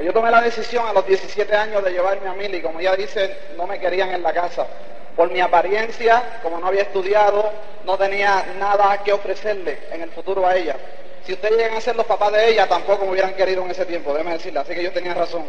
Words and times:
Yo 0.00 0.12
tomé 0.12 0.30
la 0.30 0.42
decisión 0.42 0.86
a 0.86 0.92
los 0.92 1.06
17 1.06 1.54
años 1.54 1.84
de 1.84 1.92
llevarme 1.92 2.28
a 2.28 2.32
Mili, 2.34 2.60
como 2.60 2.80
ya 2.80 2.96
dice, 2.96 3.36
no 3.56 3.66
me 3.66 3.78
querían 3.78 4.10
en 4.10 4.22
la 4.22 4.32
casa. 4.32 4.66
Por 5.14 5.30
mi 5.30 5.40
apariencia, 5.40 6.40
como 6.42 6.58
no 6.58 6.66
había 6.66 6.82
estudiado, 6.82 7.50
no 7.84 7.96
tenía 7.96 8.44
nada 8.58 9.02
que 9.04 9.12
ofrecerle 9.12 9.78
en 9.92 10.02
el 10.02 10.10
futuro 10.10 10.46
a 10.46 10.56
ella. 10.56 10.76
Si 11.24 11.32
ustedes 11.32 11.56
llegan 11.56 11.76
a 11.76 11.80
ser 11.80 11.94
los 11.94 12.06
papás 12.06 12.32
de 12.32 12.50
ella, 12.50 12.66
tampoco 12.66 13.04
me 13.04 13.12
hubieran 13.12 13.34
querido 13.34 13.62
en 13.62 13.70
ese 13.70 13.86
tiempo, 13.86 14.12
déjeme 14.12 14.32
decirle, 14.32 14.58
así 14.60 14.74
que 14.74 14.82
yo 14.82 14.92
tenía 14.92 15.14
razón. 15.14 15.44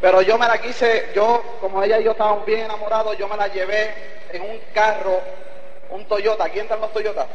Pero 0.00 0.22
yo 0.22 0.38
me 0.38 0.46
la 0.46 0.58
quise, 0.58 1.10
yo, 1.14 1.42
como 1.60 1.82
ella 1.82 2.00
y 2.00 2.04
yo 2.04 2.12
estábamos 2.12 2.46
bien 2.46 2.60
enamorados, 2.60 3.16
yo 3.18 3.28
me 3.28 3.36
la 3.36 3.48
llevé 3.48 3.94
en 4.32 4.42
un 4.42 4.60
carro, 4.72 5.20
un 5.90 6.06
Toyota. 6.06 6.44
¿Aquí 6.44 6.58
entran 6.58 6.80
los 6.80 6.92
Toyota? 6.92 7.26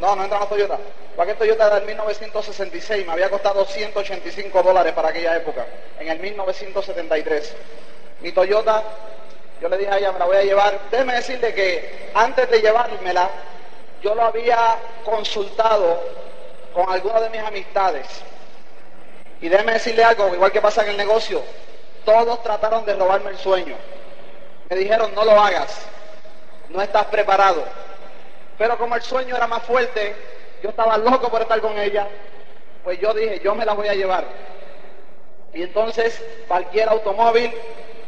No, 0.00 0.16
no 0.16 0.24
entran 0.24 0.40
los 0.40 0.48
Toyota. 0.48 0.78
Aquel 1.18 1.36
Toyota 1.36 1.68
del 1.74 1.84
1966 1.84 3.06
me 3.06 3.12
había 3.12 3.28
costado 3.28 3.66
185 3.66 4.62
dólares 4.62 4.94
para 4.94 5.10
aquella 5.10 5.36
época, 5.36 5.66
en 5.98 6.08
el 6.08 6.18
1973. 6.18 7.56
Mi 8.20 8.32
Toyota, 8.32 8.82
yo 9.60 9.68
le 9.68 9.76
dije 9.76 9.90
a 9.90 9.98
ella, 9.98 10.12
me 10.12 10.18
la 10.18 10.24
voy 10.24 10.38
a 10.38 10.42
llevar. 10.42 10.78
Déjeme 10.90 11.14
decirle 11.14 11.52
que 11.52 12.10
antes 12.14 12.50
de 12.50 12.62
llevármela, 12.62 13.28
yo 14.02 14.14
lo 14.14 14.22
había 14.22 14.78
consultado 15.04 16.02
con 16.72 16.90
algunas 16.90 17.20
de 17.20 17.30
mis 17.30 17.40
amistades. 17.40 18.06
Y 19.42 19.50
déjeme 19.50 19.74
decirle 19.74 20.02
algo, 20.02 20.34
igual 20.34 20.52
que 20.52 20.62
pasa 20.62 20.82
en 20.84 20.90
el 20.90 20.96
negocio, 20.96 21.42
todos 22.06 22.42
trataron 22.42 22.86
de 22.86 22.94
robarme 22.94 23.30
el 23.30 23.38
sueño. 23.38 23.76
Me 24.70 24.76
dijeron, 24.76 25.14
no 25.14 25.24
lo 25.26 25.32
hagas, 25.32 25.82
no 26.70 26.80
estás 26.80 27.04
preparado. 27.06 27.62
Pero 28.60 28.76
como 28.76 28.94
el 28.94 29.00
sueño 29.00 29.34
era 29.34 29.46
más 29.46 29.62
fuerte, 29.62 30.14
yo 30.62 30.68
estaba 30.68 30.98
loco 30.98 31.30
por 31.30 31.40
estar 31.40 31.58
con 31.62 31.78
ella, 31.78 32.06
pues 32.84 33.00
yo 33.00 33.14
dije, 33.14 33.40
yo 33.42 33.54
me 33.54 33.64
la 33.64 33.72
voy 33.72 33.88
a 33.88 33.94
llevar. 33.94 34.22
Y 35.54 35.62
entonces, 35.62 36.22
cualquier 36.46 36.90
automóvil, 36.90 37.50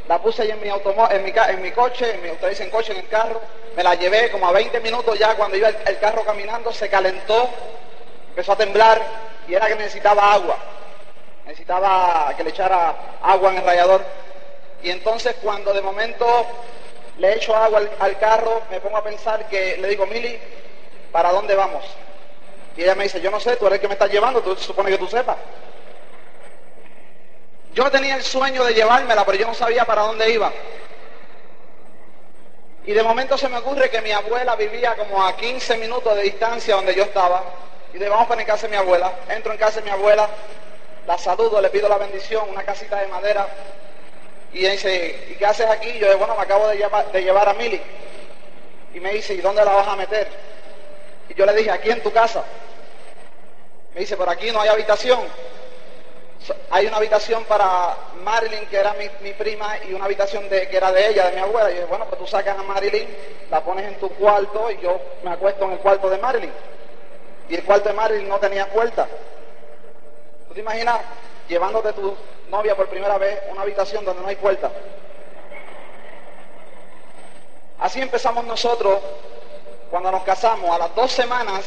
la 0.06 0.20
puse 0.20 0.42
en 0.42 0.60
mi, 0.60 0.68
en 0.68 1.24
mi, 1.24 1.32
en 1.34 1.62
mi 1.62 1.70
coche, 1.70 2.16
en 2.16 2.22
mi, 2.22 2.28
ustedes 2.28 2.58
dicen 2.58 2.70
coche, 2.70 2.92
en 2.92 2.98
el 2.98 3.08
carro, 3.08 3.40
me 3.74 3.82
la 3.82 3.94
llevé 3.94 4.30
como 4.30 4.46
a 4.46 4.52
20 4.52 4.78
minutos 4.80 5.18
ya, 5.18 5.34
cuando 5.36 5.56
iba 5.56 5.70
el 5.70 5.98
carro 5.98 6.22
caminando, 6.22 6.70
se 6.70 6.90
calentó, 6.90 7.48
empezó 8.28 8.52
a 8.52 8.56
temblar 8.56 9.00
y 9.48 9.54
era 9.54 9.68
que 9.68 9.76
necesitaba 9.76 10.34
agua 10.34 10.58
necesitaba 11.46 12.32
que 12.36 12.44
le 12.44 12.50
echara 12.50 12.94
agua 13.22 13.50
en 13.50 13.58
el 13.58 13.64
rallador. 13.64 14.04
Y 14.82 14.90
entonces 14.90 15.34
cuando 15.42 15.72
de 15.72 15.82
momento 15.82 16.26
le 17.18 17.34
echo 17.34 17.54
agua 17.54 17.82
al, 17.98 18.18
carro, 18.18 18.62
me 18.70 18.80
pongo 18.80 18.96
a 18.96 19.04
pensar 19.04 19.48
que 19.48 19.76
le 19.76 19.88
digo, 19.88 20.06
Mili, 20.06 20.38
¿para 21.10 21.32
dónde 21.32 21.54
vamos? 21.54 21.84
Y 22.76 22.82
ella 22.82 22.94
me 22.94 23.04
dice, 23.04 23.20
yo 23.20 23.30
no 23.30 23.38
sé, 23.38 23.56
tú 23.56 23.66
eres 23.66 23.76
el 23.76 23.80
que 23.82 23.88
me 23.88 23.94
estás 23.94 24.10
llevando, 24.10 24.40
tú 24.40 24.56
supone 24.56 24.90
que 24.90 24.98
tú 24.98 25.06
sepas. 25.06 25.36
Yo 27.74 27.90
tenía 27.90 28.16
el 28.16 28.22
sueño 28.22 28.64
de 28.64 28.74
llevármela, 28.74 29.24
pero 29.24 29.38
yo 29.38 29.46
no 29.46 29.54
sabía 29.54 29.84
para 29.84 30.02
dónde 30.02 30.30
iba. 30.30 30.52
Y 32.84 32.92
de 32.92 33.02
momento 33.02 33.38
se 33.38 33.48
me 33.48 33.58
ocurre 33.58 33.90
que 33.90 34.00
mi 34.00 34.10
abuela 34.10 34.56
vivía 34.56 34.96
como 34.96 35.24
a 35.24 35.36
15 35.36 35.76
minutos 35.78 36.16
de 36.16 36.22
distancia 36.22 36.74
donde 36.74 36.94
yo 36.94 37.04
estaba. 37.04 37.44
Y 37.94 37.98
de 37.98 38.08
vamos 38.08 38.26
para 38.26 38.40
en 38.40 38.46
casa 38.46 38.66
de 38.66 38.70
mi 38.70 38.76
abuela. 38.76 39.12
Entro 39.28 39.52
en 39.52 39.58
casa 39.58 39.80
de 39.80 39.84
mi 39.84 39.90
abuela, 39.90 40.28
la 41.06 41.16
saludo, 41.16 41.60
le 41.60 41.70
pido 41.70 41.88
la 41.88 41.98
bendición, 41.98 42.48
una 42.50 42.64
casita 42.64 43.00
de 43.00 43.06
madera. 43.08 43.46
Y 44.52 44.66
dice, 44.66 45.28
¿y 45.30 45.34
qué 45.34 45.46
haces 45.46 45.66
aquí? 45.66 45.98
Yo 45.98 46.06
digo, 46.06 46.18
bueno, 46.18 46.36
me 46.36 46.42
acabo 46.42 46.68
de 46.68 46.76
llevar, 46.76 47.10
de 47.10 47.22
llevar 47.22 47.48
a 47.48 47.54
Mili. 47.54 47.80
Y 48.94 49.00
me 49.00 49.12
dice, 49.14 49.34
¿y 49.34 49.40
dónde 49.40 49.64
la 49.64 49.72
vas 49.72 49.88
a 49.88 49.96
meter? 49.96 50.28
Y 51.28 51.34
yo 51.34 51.46
le 51.46 51.54
dije, 51.54 51.70
aquí 51.70 51.90
en 51.90 52.02
tu 52.02 52.12
casa. 52.12 52.44
Me 53.94 54.00
dice, 54.00 54.16
por 54.16 54.28
aquí 54.28 54.50
no 54.50 54.60
hay 54.60 54.68
habitación. 54.68 55.20
Hay 56.70 56.86
una 56.86 56.96
habitación 56.96 57.44
para 57.44 57.96
Marilyn, 58.22 58.66
que 58.66 58.76
era 58.76 58.94
mi, 58.94 59.32
prima, 59.32 59.76
y 59.88 59.94
una 59.94 60.06
habitación 60.06 60.48
de, 60.48 60.68
que 60.68 60.76
era 60.76 60.90
de 60.92 61.08
ella, 61.08 61.26
de 61.26 61.36
mi 61.36 61.40
abuela. 61.40 61.70
Y 61.70 61.84
bueno, 61.84 62.06
pues 62.06 62.18
tú 62.18 62.26
sacas 62.26 62.58
a 62.58 62.62
Marilyn, 62.62 63.08
la 63.50 63.62
pones 63.62 63.86
en 63.86 63.98
tu 63.98 64.08
cuarto 64.10 64.70
y 64.70 64.78
yo 64.82 65.00
me 65.22 65.30
acuesto 65.30 65.64
en 65.64 65.72
el 65.72 65.78
cuarto 65.78 66.10
de 66.10 66.18
Marilyn. 66.18 66.52
Y 67.48 67.54
el 67.54 67.64
cuarto 67.64 67.88
de 67.88 67.94
Marilyn 67.94 68.28
no 68.28 68.38
tenía 68.38 68.66
puerta. 68.66 69.08
¿Tú 70.52 70.56
te 70.56 70.60
imaginas 70.60 71.00
llevándote 71.48 71.94
tu 71.94 72.14
novia 72.50 72.76
por 72.76 72.86
primera 72.86 73.16
vez 73.16 73.40
a 73.48 73.52
una 73.52 73.62
habitación 73.62 74.04
donde 74.04 74.20
no 74.20 74.28
hay 74.28 74.36
puerta? 74.36 74.70
Así 77.78 78.02
empezamos 78.02 78.44
nosotros 78.44 79.00
cuando 79.90 80.10
nos 80.12 80.22
casamos. 80.24 80.68
A 80.68 80.76
las 80.76 80.94
dos 80.94 81.10
semanas 81.10 81.64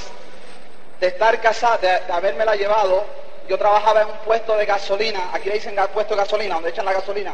de 0.99 1.07
estar 1.07 1.41
casada, 1.41 1.79
de, 1.79 1.87
de 1.87 2.13
habérmela 2.13 2.55
llevado, 2.55 3.03
yo 3.49 3.57
trabajaba 3.57 4.03
en 4.03 4.09
un 4.09 4.17
puesto 4.17 4.55
de 4.55 4.67
gasolina, 4.67 5.31
aquí 5.33 5.49
le 5.49 5.55
dicen 5.55 5.75
puesto 5.91 6.13
de 6.13 6.21
gasolina, 6.21 6.53
donde 6.53 6.69
echan 6.69 6.85
la 6.85 6.93
gasolina, 6.93 7.33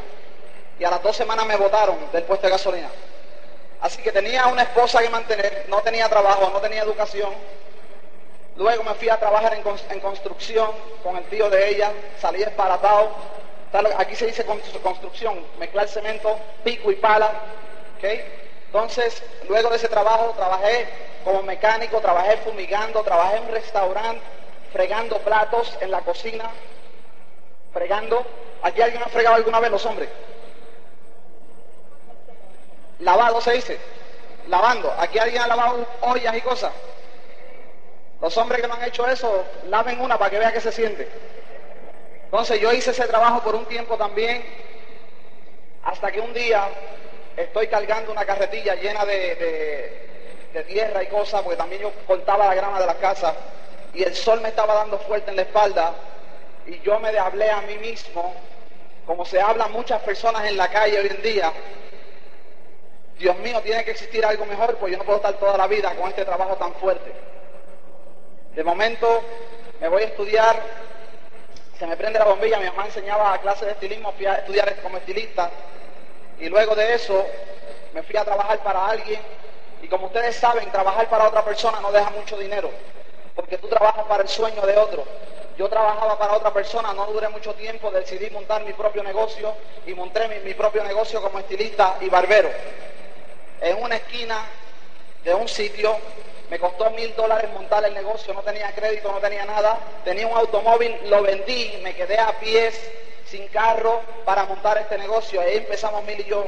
y 0.79 0.85
a 0.85 0.89
las 0.89 1.03
dos 1.03 1.17
semanas 1.17 1.45
me 1.45 1.57
votaron 1.57 1.97
del 2.13 2.23
puesto 2.23 2.47
de 2.47 2.51
gasolina. 2.51 2.87
Así 3.81 4.01
que 4.01 4.13
tenía 4.13 4.47
una 4.47 4.61
esposa 4.61 5.01
que 5.01 5.09
mantener, 5.09 5.65
no 5.67 5.81
tenía 5.81 6.07
trabajo, 6.07 6.49
no 6.53 6.61
tenía 6.61 6.83
educación, 6.83 7.33
Luego 8.61 8.83
me 8.83 8.93
fui 8.93 9.09
a 9.09 9.17
trabajar 9.17 9.55
en, 9.55 9.99
construcción 9.99 10.69
con 11.01 11.17
el 11.17 11.23
tío 11.23 11.49
de 11.49 11.69
ella, 11.69 11.91
salí 12.19 12.43
esparatado. 12.43 13.09
Aquí 13.97 14.15
se 14.15 14.27
dice 14.27 14.45
construcción, 14.45 15.43
mezclar 15.57 15.87
cemento, 15.87 16.37
pico 16.63 16.91
y 16.91 16.95
pala. 16.97 17.31
Entonces, 18.67 19.23
luego 19.49 19.71
de 19.71 19.77
ese 19.77 19.87
trabajo, 19.87 20.35
trabajé 20.37 20.87
como 21.23 21.41
mecánico, 21.41 21.99
trabajé 22.01 22.37
fumigando, 22.37 23.01
trabajé 23.01 23.37
en 23.37 23.45
un 23.45 23.51
restaurante, 23.51 24.21
fregando 24.71 25.17
platos 25.17 25.75
en 25.81 25.89
la 25.89 26.01
cocina, 26.01 26.51
fregando. 27.73 28.23
¿Aquí 28.61 28.79
alguien 28.79 29.01
ha 29.01 29.07
fregado 29.07 29.37
alguna 29.37 29.59
vez 29.59 29.71
los 29.71 29.85
hombres? 29.87 30.09
Lavado 32.99 33.41
se 33.41 33.53
dice, 33.53 33.79
lavando. 34.49 34.93
¿Aquí 34.99 35.17
alguien 35.17 35.41
ha 35.41 35.47
lavado 35.47 35.83
ollas 36.01 36.37
y 36.37 36.41
cosas? 36.41 36.71
Los 38.21 38.37
hombres 38.37 38.61
que 38.61 38.67
no 38.67 38.75
han 38.75 38.83
hecho 38.83 39.07
eso, 39.07 39.43
laven 39.67 39.99
una 39.99 40.17
para 40.17 40.29
que 40.29 40.37
vea 40.37 40.53
que 40.53 40.61
se 40.61 40.71
siente. 40.71 41.09
Entonces 42.25 42.61
yo 42.61 42.71
hice 42.71 42.91
ese 42.91 43.07
trabajo 43.07 43.41
por 43.41 43.55
un 43.55 43.65
tiempo 43.65 43.97
también, 43.97 44.43
hasta 45.83 46.11
que 46.11 46.21
un 46.21 46.31
día 46.31 46.69
estoy 47.35 47.67
cargando 47.67 48.11
una 48.11 48.23
carretilla 48.23 48.75
llena 48.75 49.05
de, 49.05 50.09
tierra 50.67 51.01
y 51.01 51.07
cosas, 51.07 51.41
porque 51.41 51.57
también 51.57 51.81
yo 51.81 51.91
cortaba 52.05 52.45
la 52.45 52.53
grama 52.53 52.79
de 52.79 52.85
la 52.85 52.95
casa, 52.95 53.33
y 53.93 54.03
el 54.03 54.13
sol 54.15 54.39
me 54.41 54.49
estaba 54.49 54.75
dando 54.75 54.99
fuerte 54.99 55.31
en 55.31 55.37
la 55.37 55.41
espalda, 55.41 55.93
y 56.67 56.79
yo 56.81 56.99
me 56.99 57.17
hablé 57.17 57.49
a 57.49 57.61
mí 57.61 57.77
mismo, 57.79 58.35
como 59.05 59.25
se 59.25 59.41
hablan 59.41 59.71
muchas 59.71 60.01
personas 60.01 60.45
en 60.45 60.57
la 60.57 60.69
calle 60.69 60.99
hoy 60.99 61.07
en 61.07 61.21
día, 61.23 61.51
Dios 63.17 63.37
mío, 63.39 63.61
tiene 63.61 63.83
que 63.83 63.91
existir 63.91 64.23
algo 64.25 64.45
mejor, 64.45 64.77
pues 64.77 64.91
yo 64.91 64.99
no 64.99 65.05
puedo 65.05 65.17
estar 65.17 65.33
toda 65.33 65.57
la 65.57 65.67
vida 65.67 65.95
con 65.95 66.09
este 66.09 66.23
trabajo 66.23 66.55
tan 66.55 66.73
fuerte. 66.75 67.30
De 68.55 68.63
momento 68.65 69.07
me 69.79 69.87
voy 69.87 70.03
a 70.03 70.07
estudiar, 70.07 70.61
se 71.79 71.87
me 71.87 71.95
prende 71.95 72.19
la 72.19 72.25
bombilla, 72.25 72.59
mi 72.59 72.65
mamá 72.65 72.85
enseñaba 72.85 73.37
clases 73.37 73.65
de 73.65 73.71
estilismo, 73.71 74.11
fui 74.11 74.25
a 74.25 74.35
estudiar 74.35 74.75
como 74.81 74.97
estilista 74.97 75.49
y 76.37 76.49
luego 76.49 76.75
de 76.75 76.93
eso 76.93 77.25
me 77.93 78.03
fui 78.03 78.17
a 78.17 78.25
trabajar 78.25 78.59
para 78.59 78.87
alguien 78.87 79.21
y 79.81 79.87
como 79.87 80.07
ustedes 80.07 80.35
saben, 80.35 80.69
trabajar 80.69 81.07
para 81.09 81.27
otra 81.27 81.45
persona 81.45 81.79
no 81.79 81.93
deja 81.93 82.09
mucho 82.09 82.37
dinero, 82.37 82.69
porque 83.35 83.57
tú 83.57 83.69
trabajas 83.69 84.03
para 84.05 84.23
el 84.23 84.29
sueño 84.29 84.61
de 84.65 84.77
otro. 84.77 85.05
Yo 85.57 85.69
trabajaba 85.69 86.17
para 86.17 86.33
otra 86.33 86.51
persona, 86.51 86.93
no 86.93 87.05
duré 87.05 87.29
mucho 87.29 87.53
tiempo, 87.53 87.89
decidí 87.89 88.29
montar 88.31 88.63
mi 88.65 88.73
propio 88.73 89.01
negocio 89.01 89.53
y 89.85 89.93
monté 89.93 90.27
mi, 90.27 90.39
mi 90.39 90.53
propio 90.53 90.83
negocio 90.83 91.21
como 91.21 91.39
estilista 91.39 91.97
y 92.01 92.09
barbero. 92.09 92.49
En 93.61 93.81
una 93.81 93.95
esquina 93.95 94.45
de 95.23 95.33
un 95.33 95.47
sitio 95.47 95.97
me 96.51 96.59
costó 96.59 96.89
mil 96.89 97.15
dólares 97.15 97.49
montar 97.53 97.85
el 97.85 97.93
negocio, 97.93 98.33
no 98.33 98.41
tenía 98.41 98.75
crédito, 98.75 99.09
no 99.09 99.19
tenía 99.19 99.45
nada. 99.45 99.79
Tenía 100.03 100.27
un 100.27 100.37
automóvil, 100.37 100.93
lo 101.05 101.21
vendí, 101.21 101.79
me 101.81 101.95
quedé 101.95 102.19
a 102.19 102.37
pies, 102.41 102.91
sin 103.23 103.47
carro, 103.47 104.01
para 104.25 104.43
montar 104.43 104.77
este 104.77 104.97
negocio. 104.97 105.39
Ahí 105.39 105.55
empezamos 105.55 106.03
Mil 106.03 106.19
y 106.19 106.25
yo, 106.25 106.45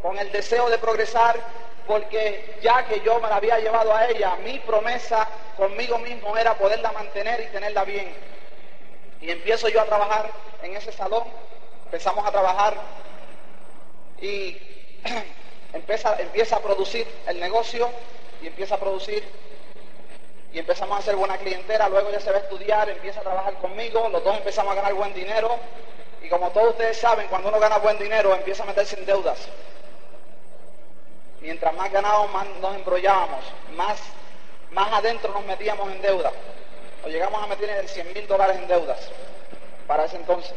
con 0.00 0.16
el 0.20 0.30
deseo 0.30 0.70
de 0.70 0.78
progresar, 0.78 1.36
porque 1.84 2.58
ya 2.62 2.86
que 2.86 3.00
yo 3.00 3.18
me 3.18 3.28
la 3.28 3.34
había 3.34 3.58
llevado 3.58 3.92
a 3.92 4.06
ella, 4.08 4.36
mi 4.36 4.60
promesa 4.60 5.26
conmigo 5.56 5.98
mismo 5.98 6.36
era 6.38 6.54
poderla 6.54 6.92
mantener 6.92 7.40
y 7.40 7.46
tenerla 7.46 7.82
bien. 7.82 8.14
Y 9.20 9.32
empiezo 9.32 9.68
yo 9.68 9.80
a 9.80 9.86
trabajar 9.86 10.30
en 10.62 10.76
ese 10.76 10.92
salón, 10.92 11.24
empezamos 11.86 12.24
a 12.24 12.30
trabajar 12.30 12.76
y 14.20 14.56
empieza, 15.72 16.20
empieza 16.20 16.54
a 16.54 16.60
producir 16.60 17.04
el 17.26 17.40
negocio 17.40 17.90
y 18.42 18.46
empieza 18.46 18.74
a 18.74 18.78
producir 18.78 19.24
y 20.52 20.58
empezamos 20.60 20.96
a 20.96 21.00
hacer 21.00 21.16
buena 21.16 21.36
clientela, 21.36 21.88
luego 21.88 22.10
ya 22.12 22.20
se 22.20 22.30
va 22.30 22.36
a 22.36 22.40
estudiar, 22.40 22.88
empieza 22.88 23.20
a 23.20 23.24
trabajar 23.24 23.54
conmigo, 23.54 24.08
los 24.08 24.22
dos 24.22 24.36
empezamos 24.36 24.72
a 24.72 24.76
ganar 24.76 24.94
buen 24.94 25.12
dinero 25.12 25.56
y 26.22 26.28
como 26.28 26.50
todos 26.50 26.70
ustedes 26.70 26.96
saben, 26.96 27.26
cuando 27.28 27.48
uno 27.48 27.58
gana 27.58 27.78
buen 27.78 27.98
dinero 27.98 28.34
empieza 28.34 28.62
a 28.62 28.66
meterse 28.66 28.96
en 28.98 29.04
deudas. 29.04 29.48
Mientras 31.40 31.74
más 31.74 31.92
ganábamos, 31.92 32.32
más 32.32 32.46
nos 32.60 32.76
embrollábamos, 32.76 33.44
más, 33.76 34.00
más 34.70 34.92
adentro 34.92 35.32
nos 35.34 35.44
metíamos 35.44 35.90
en 35.92 36.00
deuda. 36.00 36.32
O 37.04 37.08
llegamos 37.08 37.42
a 37.42 37.46
meter 37.48 37.68
en 37.68 37.86
100 37.86 38.14
mil 38.14 38.26
dólares 38.26 38.56
en 38.56 38.66
deudas 38.66 39.10
para 39.86 40.06
ese 40.06 40.16
entonces. 40.16 40.54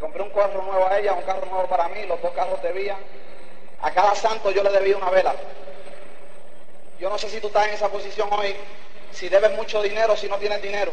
compré 0.00 0.22
un 0.22 0.30
carro 0.30 0.62
nuevo 0.62 0.86
a 0.86 0.98
ella, 0.98 1.12
un 1.12 1.22
carro 1.22 1.44
nuevo 1.46 1.66
para 1.66 1.88
mí, 1.88 2.06
los 2.06 2.22
dos 2.22 2.32
carros 2.32 2.62
debían. 2.62 2.98
A 3.84 3.90
cada 3.90 4.14
santo 4.14 4.50
yo 4.50 4.62
le 4.62 4.70
debía 4.70 4.96
una 4.96 5.10
vela. 5.10 5.34
Yo 6.98 7.10
no 7.10 7.18
sé 7.18 7.28
si 7.28 7.38
tú 7.38 7.48
estás 7.48 7.66
en 7.68 7.74
esa 7.74 7.90
posición 7.90 8.32
hoy, 8.32 8.56
si 9.12 9.28
debes 9.28 9.52
mucho 9.52 9.82
dinero, 9.82 10.16
si 10.16 10.26
no 10.26 10.38
tienes 10.38 10.62
dinero, 10.62 10.90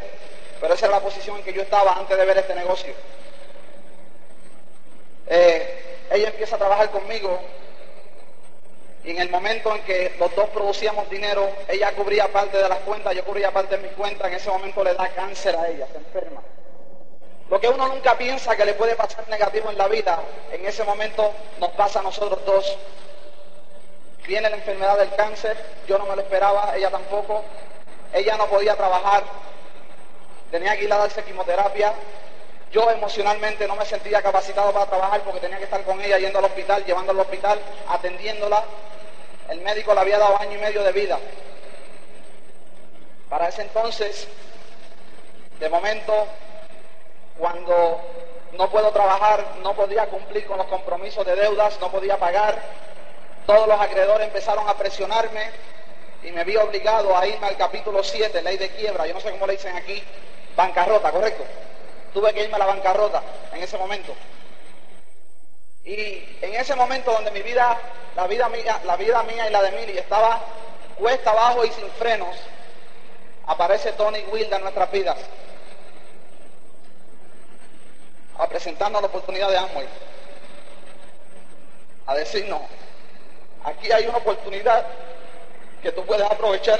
pero 0.59 0.73
esa 0.73 0.87
es 0.87 0.91
la 0.91 0.99
posición 0.99 1.37
en 1.37 1.43
que 1.43 1.53
yo 1.53 1.61
estaba 1.61 1.93
antes 1.93 2.17
de 2.17 2.25
ver 2.25 2.37
este 2.37 2.53
negocio. 2.53 2.93
Eh, 5.27 5.99
ella 6.11 6.27
empieza 6.27 6.57
a 6.57 6.59
trabajar 6.59 6.91
conmigo 6.91 7.39
y 9.05 9.11
en 9.11 9.21
el 9.21 9.29
momento 9.29 9.73
en 9.73 9.83
que 9.83 10.13
los 10.19 10.35
dos 10.35 10.49
producíamos 10.49 11.09
dinero, 11.09 11.49
ella 11.69 11.93
cubría 11.93 12.27
parte 12.27 12.57
de 12.57 12.67
las 12.67 12.79
cuentas, 12.79 13.15
yo 13.15 13.23
cubría 13.23 13.51
parte 13.51 13.77
de 13.77 13.83
mis 13.83 13.93
cuentas, 13.93 14.27
en 14.27 14.33
ese 14.33 14.49
momento 14.49 14.83
le 14.83 14.95
da 14.95 15.07
cáncer 15.15 15.55
a 15.55 15.69
ella, 15.69 15.87
se 15.89 15.97
enferma. 15.97 16.41
Lo 17.51 17.59
que 17.59 17.67
uno 17.67 17.85
nunca 17.89 18.17
piensa 18.17 18.55
que 18.55 18.63
le 18.63 18.75
puede 18.75 18.95
pasar 18.95 19.27
negativo 19.27 19.69
en 19.69 19.77
la 19.77 19.89
vida, 19.89 20.21
en 20.53 20.65
ese 20.65 20.85
momento 20.85 21.33
nos 21.59 21.71
pasa 21.71 21.99
a 21.99 22.01
nosotros 22.01 22.39
dos. 22.45 22.77
Viene 24.25 24.49
la 24.49 24.55
enfermedad 24.55 24.97
del 24.97 25.13
cáncer, 25.15 25.57
yo 25.85 25.97
no 25.97 26.05
me 26.05 26.15
lo 26.15 26.21
esperaba, 26.21 26.73
ella 26.77 26.89
tampoco. 26.89 27.43
Ella 28.13 28.37
no 28.37 28.47
podía 28.47 28.77
trabajar, 28.77 29.23
tenía 30.49 30.77
que 30.77 30.85
ir 30.85 30.93
a 30.93 30.97
darse 30.97 31.23
quimioterapia. 31.25 31.93
Yo 32.71 32.89
emocionalmente 32.89 33.67
no 33.67 33.75
me 33.75 33.85
sentía 33.85 34.21
capacitado 34.21 34.71
para 34.71 34.85
trabajar 34.85 35.19
porque 35.19 35.41
tenía 35.41 35.57
que 35.57 35.65
estar 35.65 35.83
con 35.83 35.99
ella 35.99 36.19
yendo 36.19 36.39
al 36.39 36.45
hospital, 36.45 36.85
llevándola 36.85 37.19
al 37.19 37.27
hospital, 37.27 37.59
atendiéndola. 37.89 38.63
El 39.49 39.59
médico 39.59 39.93
le 39.93 39.99
había 39.99 40.19
dado 40.19 40.39
año 40.39 40.57
y 40.57 40.61
medio 40.61 40.83
de 40.83 40.93
vida. 40.93 41.19
Para 43.29 43.49
ese 43.49 43.63
entonces, 43.63 44.29
de 45.59 45.67
momento, 45.67 46.27
cuando 47.41 47.99
no 48.53 48.69
puedo 48.69 48.91
trabajar, 48.91 49.43
no 49.63 49.73
podía 49.73 50.05
cumplir 50.05 50.45
con 50.45 50.59
los 50.59 50.67
compromisos 50.67 51.25
de 51.25 51.35
deudas, 51.35 51.79
no 51.81 51.89
podía 51.89 52.15
pagar. 52.17 52.61
Todos 53.47 53.67
los 53.67 53.81
acreedores 53.81 54.27
empezaron 54.27 54.69
a 54.69 54.75
presionarme 54.75 55.49
y 56.21 56.31
me 56.31 56.43
vi 56.43 56.55
obligado 56.55 57.17
a 57.17 57.25
irme 57.25 57.47
al 57.47 57.57
capítulo 57.57 58.03
7, 58.03 58.43
ley 58.43 58.57
de 58.57 58.69
quiebra, 58.69 59.07
yo 59.07 59.15
no 59.15 59.19
sé 59.19 59.31
cómo 59.31 59.47
le 59.47 59.53
dicen 59.53 59.75
aquí, 59.75 60.03
bancarrota, 60.55 61.11
¿correcto? 61.11 61.43
Tuve 62.13 62.31
que 62.31 62.43
irme 62.43 62.57
a 62.57 62.59
la 62.59 62.67
bancarrota 62.67 63.23
en 63.51 63.63
ese 63.63 63.75
momento. 63.79 64.13
Y 65.83 66.37
en 66.41 66.53
ese 66.53 66.75
momento 66.75 67.11
donde 67.11 67.31
mi 67.31 67.41
vida, 67.41 67.75
la 68.15 68.27
vida 68.27 68.49
mía, 68.49 68.79
la 68.85 68.97
vida 68.97 69.23
mía 69.23 69.47
y 69.47 69.51
la 69.51 69.63
de 69.63 69.71
Mili 69.71 69.97
estaba 69.97 70.41
cuesta 70.95 71.31
abajo 71.31 71.65
y 71.65 71.71
sin 71.71 71.89
frenos, 71.93 72.35
aparece 73.47 73.93
Tony 73.93 74.23
Wilda 74.31 74.57
en 74.57 74.61
nuestras 74.61 74.91
vidas 74.91 75.17
a 78.41 78.47
presentarnos 78.47 79.01
la 79.01 79.07
oportunidad 79.07 79.49
de 79.49 79.57
Amway, 79.57 79.87
a 82.07 82.15
decirnos, 82.15 82.61
aquí 83.63 83.91
hay 83.91 84.07
una 84.07 84.17
oportunidad 84.17 84.83
que 85.83 85.91
tú 85.91 86.03
puedes 86.05 86.25
aprovechar 86.25 86.79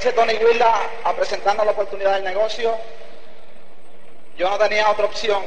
Tony 0.00 0.34
Wilda 0.34 0.80
a 1.02 1.64
la 1.64 1.72
oportunidad 1.72 2.14
del 2.14 2.24
negocio. 2.24 2.76
Yo 4.36 4.48
no 4.48 4.56
tenía 4.58 4.88
otra 4.90 5.06
opción. 5.06 5.42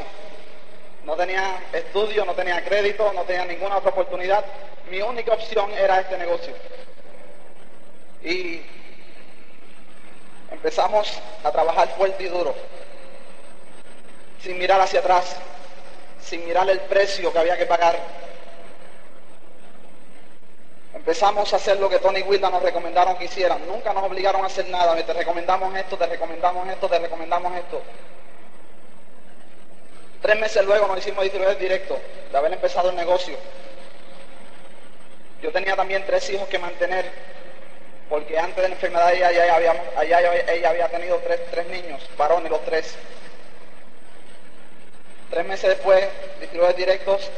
No 1.05 1.15
tenía 1.15 1.63
estudio, 1.73 2.25
no 2.25 2.33
tenía 2.33 2.63
crédito, 2.63 3.11
no 3.13 3.23
tenía 3.23 3.45
ninguna 3.45 3.77
otra 3.77 3.91
oportunidad. 3.91 4.43
Mi 4.89 5.01
única 5.01 5.33
opción 5.33 5.71
era 5.71 6.01
este 6.01 6.17
negocio. 6.17 6.53
Y 8.23 8.61
empezamos 10.51 11.19
a 11.43 11.51
trabajar 11.51 11.87
fuerte 11.95 12.23
y 12.23 12.27
duro, 12.27 12.53
sin 14.43 14.59
mirar 14.59 14.81
hacia 14.81 14.99
atrás, 14.99 15.37
sin 16.21 16.45
mirar 16.45 16.69
el 16.69 16.81
precio 16.81 17.31
que 17.31 17.39
había 17.39 17.57
que 17.57 17.65
pagar, 17.65 17.97
Empezamos 21.21 21.53
a 21.53 21.57
hacer 21.57 21.79
lo 21.79 21.87
que 21.87 21.99
Tony 21.99 22.23
Wilda 22.23 22.49
nos 22.49 22.63
recomendaron 22.63 23.15
que 23.15 23.25
hicieran. 23.25 23.63
Nunca 23.67 23.93
nos 23.93 24.05
obligaron 24.05 24.43
a 24.43 24.47
hacer 24.47 24.67
nada. 24.69 24.95
Te 25.05 25.13
recomendamos 25.13 25.75
esto, 25.75 25.95
te 25.95 26.07
recomendamos 26.07 26.67
esto, 26.67 26.89
te 26.89 26.97
recomendamos 26.97 27.55
esto. 27.57 27.79
Tres 30.19 30.39
meses 30.39 30.65
luego 30.65 30.87
nos 30.87 30.97
hicimos 30.97 31.21
distribuidor 31.21 31.59
directo 31.59 31.99
de 32.31 32.35
haber 32.35 32.53
empezado 32.53 32.89
el 32.89 32.95
negocio. 32.95 33.37
Yo 35.43 35.51
tenía 35.51 35.75
también 35.75 36.03
tres 36.07 36.27
hijos 36.31 36.47
que 36.47 36.57
mantener, 36.57 37.05
porque 38.09 38.39
antes 38.39 38.55
de 38.55 38.69
la 38.69 38.73
enfermedad 38.73 39.13
ella, 39.13 39.29
ella 39.31 40.69
había 40.71 40.89
tenido 40.89 41.17
tres, 41.17 41.39
tres 41.51 41.67
niños, 41.67 42.01
varones 42.17 42.49
los 42.49 42.65
tres. 42.65 42.95
Tres 45.29 45.45
meses 45.45 45.69
después, 45.69 46.03
distribuidores 46.39 46.77
directos, 46.77 47.29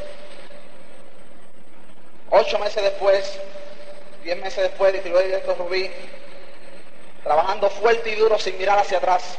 Ocho 2.36 2.58
meses 2.58 2.82
después, 2.82 3.40
diez 4.24 4.38
meses 4.38 4.64
después, 4.64 4.94
distribuidor 4.94 5.28
directo 5.28 5.56
Rubí, 5.56 5.92
trabajando 7.24 7.70
fuerte 7.70 8.10
y 8.10 8.16
duro 8.16 8.40
sin 8.40 8.58
mirar 8.58 8.80
hacia 8.80 8.98
atrás, 8.98 9.38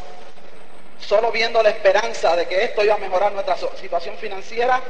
solo 0.98 1.30
viendo 1.32 1.62
la 1.62 1.70
esperanza 1.70 2.36
de 2.36 2.46
que 2.46 2.64
esto 2.64 2.84
iba 2.84 2.94
a 2.94 2.98
mejorar 2.98 3.32
nuestra 3.32 3.56
situación 3.56 4.16
financiera 4.16 4.80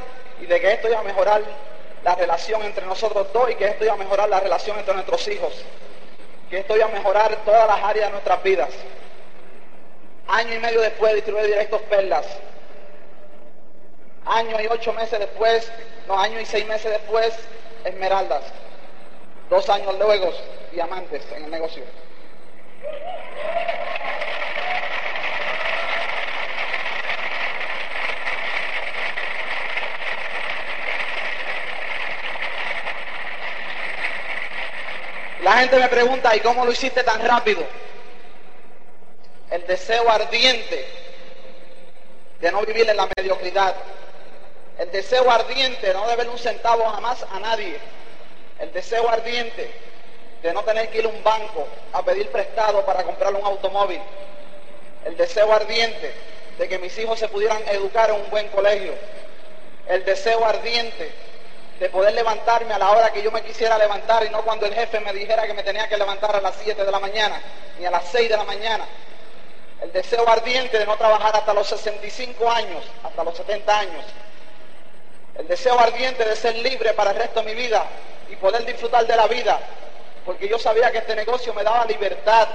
y 0.40 0.46
de 0.46 0.60
que 0.60 0.72
esto 0.72 0.88
iba 0.88 1.00
a 1.00 1.02
mejorar 1.02 1.42
la 2.02 2.14
relación 2.14 2.62
entre 2.62 2.84
nosotros 2.86 3.32
dos 3.32 3.50
y 3.50 3.54
que 3.54 3.66
esto 3.66 3.84
iba 3.84 3.94
a 3.94 3.96
mejorar 3.96 4.28
la 4.28 4.40
relación 4.40 4.78
entre 4.78 4.94
nuestros 4.94 5.26
hijos, 5.28 5.52
que 6.50 6.58
esto 6.58 6.76
iba 6.76 6.86
a 6.86 6.88
mejorar 6.88 7.36
todas 7.44 7.66
las 7.66 7.82
áreas 7.82 8.06
de 8.06 8.12
nuestras 8.12 8.42
vidas. 8.42 8.70
Año 10.26 10.54
y 10.54 10.58
medio 10.58 10.80
después, 10.80 11.14
distribuidor 11.14 11.50
directos 11.50 11.82
Perlas. 11.82 12.26
Año 14.26 14.58
y 14.60 14.66
ocho 14.68 14.92
meses 14.92 15.18
después, 15.18 15.70
no, 16.08 16.18
año 16.18 16.40
y 16.40 16.46
seis 16.46 16.66
meses 16.66 16.90
después, 16.90 17.34
esmeraldas. 17.84 18.42
Dos 19.50 19.68
años 19.68 19.98
luego, 19.98 20.32
diamantes 20.72 21.22
en 21.36 21.44
el 21.44 21.50
negocio. 21.50 21.84
La 35.44 35.58
gente 35.58 35.78
me 35.78 35.88
pregunta, 35.88 36.34
¿y 36.34 36.40
cómo 36.40 36.64
lo 36.64 36.72
hiciste 36.72 37.04
tan 37.04 37.22
rápido? 37.22 37.62
El 39.50 39.66
deseo 39.66 40.10
ardiente 40.10 40.88
de 42.40 42.50
no 42.50 42.62
vivir 42.62 42.88
en 42.88 42.96
la 42.96 43.06
mediocridad, 43.14 43.74
el 44.78 44.90
deseo 44.90 45.30
ardiente 45.30 45.88
de 45.88 45.92
no 45.92 46.08
deber 46.08 46.30
un 46.30 46.38
centavo 46.38 46.84
jamás 46.84 47.26
a 47.30 47.38
nadie. 47.40 47.78
El 48.58 48.72
deseo 48.72 49.08
ardiente 49.08 49.70
de 50.42 50.52
no 50.52 50.62
tener 50.62 50.90
que 50.90 50.98
ir 50.98 51.06
a 51.06 51.08
un 51.08 51.24
banco 51.24 51.66
a 51.92 52.04
pedir 52.04 52.30
prestado 52.30 52.84
para 52.84 53.02
comprar 53.02 53.34
un 53.34 53.44
automóvil. 53.44 54.00
El 55.04 55.16
deseo 55.16 55.52
ardiente 55.52 56.14
de 56.58 56.68
que 56.68 56.78
mis 56.78 56.96
hijos 56.98 57.18
se 57.18 57.28
pudieran 57.28 57.62
educar 57.68 58.10
en 58.10 58.16
un 58.16 58.30
buen 58.30 58.48
colegio. 58.48 58.94
El 59.86 60.04
deseo 60.04 60.44
ardiente 60.44 61.12
de 61.80 61.88
poder 61.90 62.14
levantarme 62.14 62.72
a 62.72 62.78
la 62.78 62.90
hora 62.90 63.12
que 63.12 63.22
yo 63.22 63.32
me 63.32 63.42
quisiera 63.42 63.76
levantar 63.76 64.24
y 64.24 64.30
no 64.30 64.42
cuando 64.42 64.66
el 64.66 64.74
jefe 64.74 65.00
me 65.00 65.12
dijera 65.12 65.46
que 65.46 65.54
me 65.54 65.62
tenía 65.62 65.88
que 65.88 65.96
levantar 65.96 66.34
a 66.36 66.40
las 66.40 66.54
7 66.62 66.84
de 66.84 66.90
la 66.90 67.00
mañana 67.00 67.40
ni 67.78 67.84
a 67.86 67.90
las 67.90 68.04
6 68.12 68.28
de 68.28 68.36
la 68.36 68.44
mañana. 68.44 68.86
El 69.80 69.92
deseo 69.92 70.26
ardiente 70.28 70.78
de 70.78 70.86
no 70.86 70.96
trabajar 70.96 71.36
hasta 71.36 71.52
los 71.52 71.66
65 71.66 72.50
años, 72.50 72.84
hasta 73.02 73.24
los 73.24 73.36
70 73.36 73.78
años, 73.78 74.04
el 75.36 75.48
deseo 75.48 75.78
ardiente 75.78 76.24
de 76.24 76.36
ser 76.36 76.56
libre 76.56 76.92
para 76.94 77.10
el 77.10 77.16
resto 77.16 77.40
de 77.40 77.46
mi 77.46 77.60
vida 77.60 77.84
y 78.30 78.36
poder 78.36 78.64
disfrutar 78.64 79.06
de 79.06 79.16
la 79.16 79.26
vida, 79.26 79.58
porque 80.24 80.48
yo 80.48 80.58
sabía 80.58 80.90
que 80.92 80.98
este 80.98 81.16
negocio 81.16 81.52
me 81.54 81.64
daba 81.64 81.84
libertad 81.86 82.48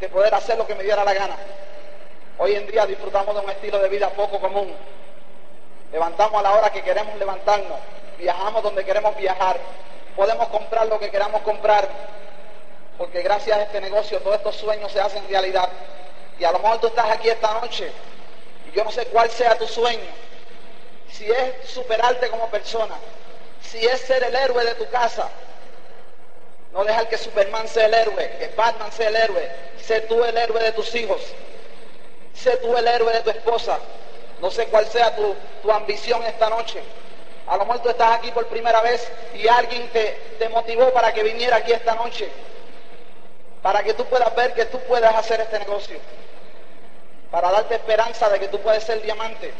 de 0.00 0.08
poder 0.08 0.34
hacer 0.34 0.56
lo 0.56 0.66
que 0.66 0.74
me 0.74 0.82
diera 0.82 1.04
la 1.04 1.12
gana. 1.12 1.36
Hoy 2.38 2.54
en 2.54 2.66
día 2.66 2.86
disfrutamos 2.86 3.34
de 3.34 3.42
un 3.42 3.50
estilo 3.50 3.78
de 3.80 3.88
vida 3.88 4.08
poco 4.10 4.40
común. 4.40 4.74
Levantamos 5.92 6.40
a 6.40 6.42
la 6.42 6.54
hora 6.54 6.72
que 6.72 6.82
queremos 6.82 7.16
levantarnos, 7.18 7.78
viajamos 8.18 8.62
donde 8.62 8.84
queremos 8.84 9.14
viajar, 9.16 9.58
podemos 10.16 10.48
comprar 10.48 10.86
lo 10.86 10.98
que 10.98 11.10
queramos 11.10 11.42
comprar, 11.42 11.86
porque 12.96 13.22
gracias 13.22 13.58
a 13.58 13.62
este 13.62 13.80
negocio 13.80 14.20
todos 14.20 14.36
estos 14.36 14.56
sueños 14.56 14.90
se 14.90 15.00
hacen 15.00 15.28
realidad. 15.28 15.68
Y 16.38 16.44
a 16.44 16.52
lo 16.52 16.60
mejor 16.60 16.78
tú 16.78 16.86
estás 16.86 17.10
aquí 17.10 17.28
esta 17.28 17.60
noche 17.60 17.92
Y 18.66 18.74
yo 18.74 18.82
no 18.82 18.90
sé 18.90 19.04
cuál 19.08 19.28
sea 19.28 19.58
tu 19.58 19.66
sueño. 19.66 20.29
Si 21.12 21.30
es 21.30 21.68
superarte 21.68 22.28
como 22.28 22.48
persona, 22.48 22.96
si 23.62 23.84
es 23.86 24.00
ser 24.00 24.22
el 24.24 24.34
héroe 24.34 24.64
de 24.64 24.74
tu 24.74 24.88
casa, 24.88 25.28
no 26.72 26.84
dejar 26.84 27.08
que 27.08 27.18
Superman 27.18 27.66
sea 27.66 27.86
el 27.86 27.94
héroe, 27.94 28.36
que 28.38 28.48
Batman 28.56 28.92
sea 28.92 29.08
el 29.08 29.16
héroe. 29.16 29.50
Sé 29.80 30.02
tú 30.02 30.24
el 30.24 30.36
héroe 30.36 30.62
de 30.62 30.72
tus 30.72 30.94
hijos. 30.94 31.20
Sé 32.32 32.56
tú 32.58 32.76
el 32.76 32.86
héroe 32.86 33.12
de 33.12 33.20
tu 33.20 33.30
esposa. 33.30 33.78
No 34.40 34.50
sé 34.50 34.66
cuál 34.66 34.86
sea 34.86 35.14
tu, 35.16 35.34
tu 35.62 35.70
ambición 35.70 36.22
esta 36.24 36.48
noche. 36.48 36.80
A 37.46 37.56
lo 37.56 37.64
mejor 37.64 37.82
tú 37.82 37.90
estás 37.90 38.12
aquí 38.16 38.30
por 38.30 38.46
primera 38.46 38.80
vez 38.80 39.10
y 39.34 39.48
alguien 39.48 39.88
te, 39.88 40.36
te 40.38 40.48
motivó 40.48 40.92
para 40.92 41.12
que 41.12 41.22
viniera 41.24 41.56
aquí 41.56 41.72
esta 41.72 41.94
noche. 41.96 42.28
Para 43.62 43.82
que 43.82 43.92
tú 43.94 44.04
puedas 44.06 44.34
ver 44.36 44.54
que 44.54 44.66
tú 44.66 44.78
puedes 44.86 45.10
hacer 45.10 45.40
este 45.40 45.58
negocio. 45.58 45.98
Para 47.30 47.50
darte 47.50 47.74
esperanza 47.74 48.28
de 48.30 48.38
que 48.38 48.48
tú 48.48 48.60
puedes 48.60 48.84
ser 48.84 49.02
diamante. 49.02 49.52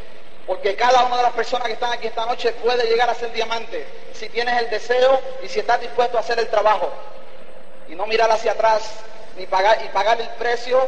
Porque 0.51 0.75
cada 0.75 1.05
una 1.05 1.15
de 1.15 1.23
las 1.23 1.31
personas 1.31 1.65
que 1.65 1.75
están 1.75 1.93
aquí 1.93 2.07
esta 2.07 2.25
noche 2.25 2.51
puede 2.51 2.83
llegar 2.83 3.09
a 3.09 3.15
ser 3.15 3.31
diamante 3.31 3.87
si 4.11 4.27
tienes 4.27 4.59
el 4.59 4.69
deseo 4.69 5.17
y 5.41 5.47
si 5.47 5.61
estás 5.61 5.79
dispuesto 5.79 6.17
a 6.17 6.19
hacer 6.19 6.37
el 6.39 6.49
trabajo. 6.49 6.91
Y 7.87 7.95
no 7.95 8.05
mirar 8.05 8.29
hacia 8.29 8.51
atrás 8.51 8.95
ni 9.37 9.45
pagar, 9.45 9.79
y 9.85 9.87
pagar 9.93 10.19
el 10.19 10.27
precio 10.31 10.85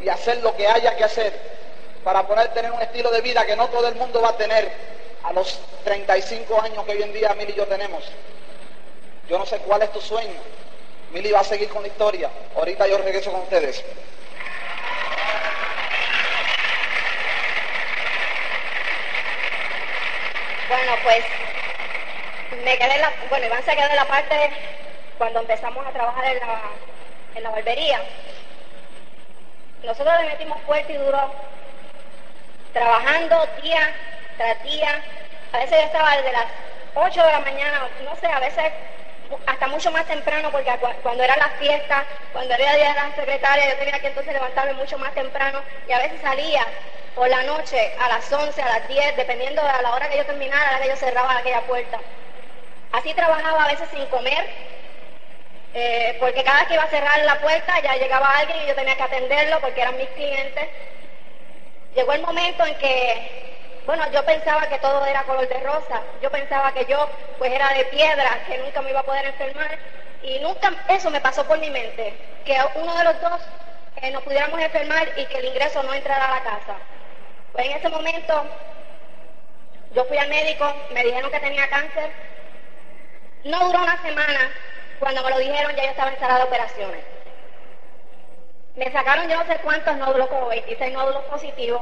y 0.00 0.08
hacer 0.08 0.38
lo 0.38 0.56
que 0.56 0.66
haya 0.66 0.96
que 0.96 1.04
hacer 1.04 1.38
para 2.02 2.26
poder 2.26 2.54
tener 2.54 2.72
un 2.72 2.80
estilo 2.80 3.10
de 3.10 3.20
vida 3.20 3.44
que 3.44 3.54
no 3.54 3.68
todo 3.68 3.86
el 3.86 3.96
mundo 3.96 4.22
va 4.22 4.30
a 4.30 4.36
tener 4.38 4.72
a 5.24 5.32
los 5.34 5.60
35 5.84 6.58
años 6.62 6.82
que 6.86 6.92
hoy 6.92 7.02
en 7.02 7.12
día 7.12 7.34
Mil 7.34 7.50
y 7.50 7.52
yo 7.52 7.66
tenemos. 7.66 8.02
Yo 9.28 9.38
no 9.38 9.44
sé 9.44 9.58
cuál 9.58 9.82
es 9.82 9.92
tu 9.92 10.00
sueño. 10.00 10.40
Mili 11.12 11.32
va 11.32 11.40
a 11.40 11.44
seguir 11.44 11.68
con 11.68 11.82
la 11.82 11.88
historia. 11.88 12.30
Ahorita 12.56 12.86
yo 12.86 12.96
regreso 12.96 13.30
con 13.30 13.42
ustedes. 13.42 13.84
Bueno, 20.68 20.96
pues 21.04 21.24
me 22.64 22.76
quedé 22.78 22.98
la, 22.98 23.12
bueno, 23.28 23.46
Iván 23.46 23.62
se 23.62 23.76
quedó 23.76 23.88
en 23.88 23.96
la 23.96 24.04
parte 24.04 24.50
cuando 25.18 25.40
empezamos 25.40 25.86
a 25.86 25.90
trabajar 25.90 26.24
en 26.24 26.40
la, 26.40 26.60
en 27.36 27.42
la 27.42 27.50
barbería. 27.50 28.00
Nosotros 29.84 30.14
le 30.20 30.26
metimos 30.26 30.60
fuerte 30.62 30.92
y 30.92 30.96
duro, 30.96 31.30
trabajando 32.72 33.46
día 33.62 33.94
tras 34.36 34.62
día. 34.64 35.00
A 35.52 35.58
veces 35.58 35.78
yo 35.78 35.86
estaba 35.86 36.16
desde 36.16 36.32
las 36.32 36.46
8 36.94 37.24
de 37.24 37.32
la 37.32 37.40
mañana, 37.40 37.88
no 38.04 38.16
sé, 38.16 38.26
a 38.26 38.40
veces 38.40 38.72
hasta 39.46 39.66
mucho 39.68 39.90
más 39.92 40.04
temprano, 40.06 40.50
porque 40.50 40.70
cuando 41.02 41.22
era 41.22 41.36
la 41.36 41.48
fiesta, 41.50 42.04
cuando 42.32 42.54
era 42.54 42.74
día 42.74 42.88
de 42.88 42.94
la 42.94 43.14
secretaria, 43.14 43.70
yo 43.70 43.78
tenía 43.78 43.98
que 44.00 44.08
entonces 44.08 44.32
levantarme 44.32 44.74
mucho 44.74 44.98
más 44.98 45.12
temprano 45.14 45.62
y 45.88 45.92
a 45.92 45.98
veces 45.98 46.20
salía 46.20 46.66
por 47.16 47.28
la 47.30 47.42
noche 47.44 47.94
a 47.98 48.08
las 48.08 48.30
11, 48.30 48.60
a 48.60 48.78
las 48.78 48.88
10, 48.88 49.16
dependiendo 49.16 49.62
de 49.62 49.82
la 49.82 49.94
hora 49.94 50.08
que 50.10 50.18
yo 50.18 50.26
terminara, 50.26 50.68
a 50.68 50.72
la 50.72 50.80
que 50.80 50.90
yo 50.90 50.96
cerraba 50.96 51.38
aquella 51.38 51.62
puerta. 51.62 51.98
Así 52.92 53.14
trabajaba 53.14 53.64
a 53.64 53.68
veces 53.68 53.88
sin 53.90 54.04
comer, 54.06 54.46
eh, 55.72 56.18
porque 56.20 56.44
cada 56.44 56.58
vez 56.58 56.68
que 56.68 56.74
iba 56.74 56.82
a 56.82 56.88
cerrar 56.88 57.18
la 57.24 57.40
puerta 57.40 57.80
ya 57.80 57.96
llegaba 57.96 58.36
alguien 58.36 58.62
y 58.62 58.66
yo 58.68 58.74
tenía 58.74 58.96
que 58.96 59.02
atenderlo 59.02 59.60
porque 59.60 59.80
eran 59.80 59.96
mis 59.96 60.08
clientes. 60.10 60.68
Llegó 61.94 62.12
el 62.12 62.20
momento 62.20 62.66
en 62.66 62.74
que 62.76 63.46
bueno, 63.86 64.04
yo 64.12 64.22
pensaba 64.24 64.68
que 64.68 64.78
todo 64.78 65.06
era 65.06 65.22
color 65.22 65.48
de 65.48 65.60
rosa, 65.60 66.02
yo 66.20 66.28
pensaba 66.30 66.72
que 66.72 66.84
yo 66.86 67.08
pues 67.38 67.50
era 67.52 67.72
de 67.72 67.84
piedra, 67.86 68.44
que 68.46 68.58
nunca 68.58 68.82
me 68.82 68.90
iba 68.90 69.00
a 69.00 69.04
poder 69.04 69.24
enfermar 69.26 69.78
y 70.22 70.38
nunca 70.40 70.70
eso 70.88 71.08
me 71.10 71.20
pasó 71.20 71.46
por 71.46 71.58
mi 71.60 71.70
mente, 71.70 72.12
que 72.44 72.58
uno 72.74 72.94
de 72.98 73.04
los 73.04 73.20
dos 73.22 73.40
eh, 74.02 74.10
nos 74.10 74.22
pudiéramos 74.24 74.60
enfermar 74.60 75.08
y 75.16 75.24
que 75.26 75.38
el 75.38 75.46
ingreso 75.46 75.82
no 75.84 75.94
entrara 75.94 76.26
a 76.26 76.34
la 76.34 76.42
casa. 76.42 76.76
En 77.58 77.72
ese 77.72 77.88
momento 77.88 78.44
yo 79.94 80.04
fui 80.04 80.18
al 80.18 80.28
médico, 80.28 80.70
me 80.92 81.04
dijeron 81.04 81.30
que 81.30 81.40
tenía 81.40 81.68
cáncer, 81.68 82.10
no 83.44 83.66
duró 83.66 83.82
una 83.82 84.00
semana, 84.02 84.50
cuando 84.98 85.22
me 85.22 85.30
lo 85.30 85.38
dijeron 85.38 85.74
ya 85.74 85.84
yo 85.84 85.90
estaba 85.90 86.10
en 86.10 86.18
sala 86.18 86.38
de 86.38 86.44
operaciones. 86.44 87.04
Me 88.76 88.92
sacaron 88.92 89.28
yo 89.28 89.38
no 89.38 89.46
sé 89.46 89.58
cuántos 89.62 89.96
nódulos, 89.96 90.28
como 90.28 90.48
26 90.48 90.92
nódulos 90.92 91.22
positivos, 91.24 91.80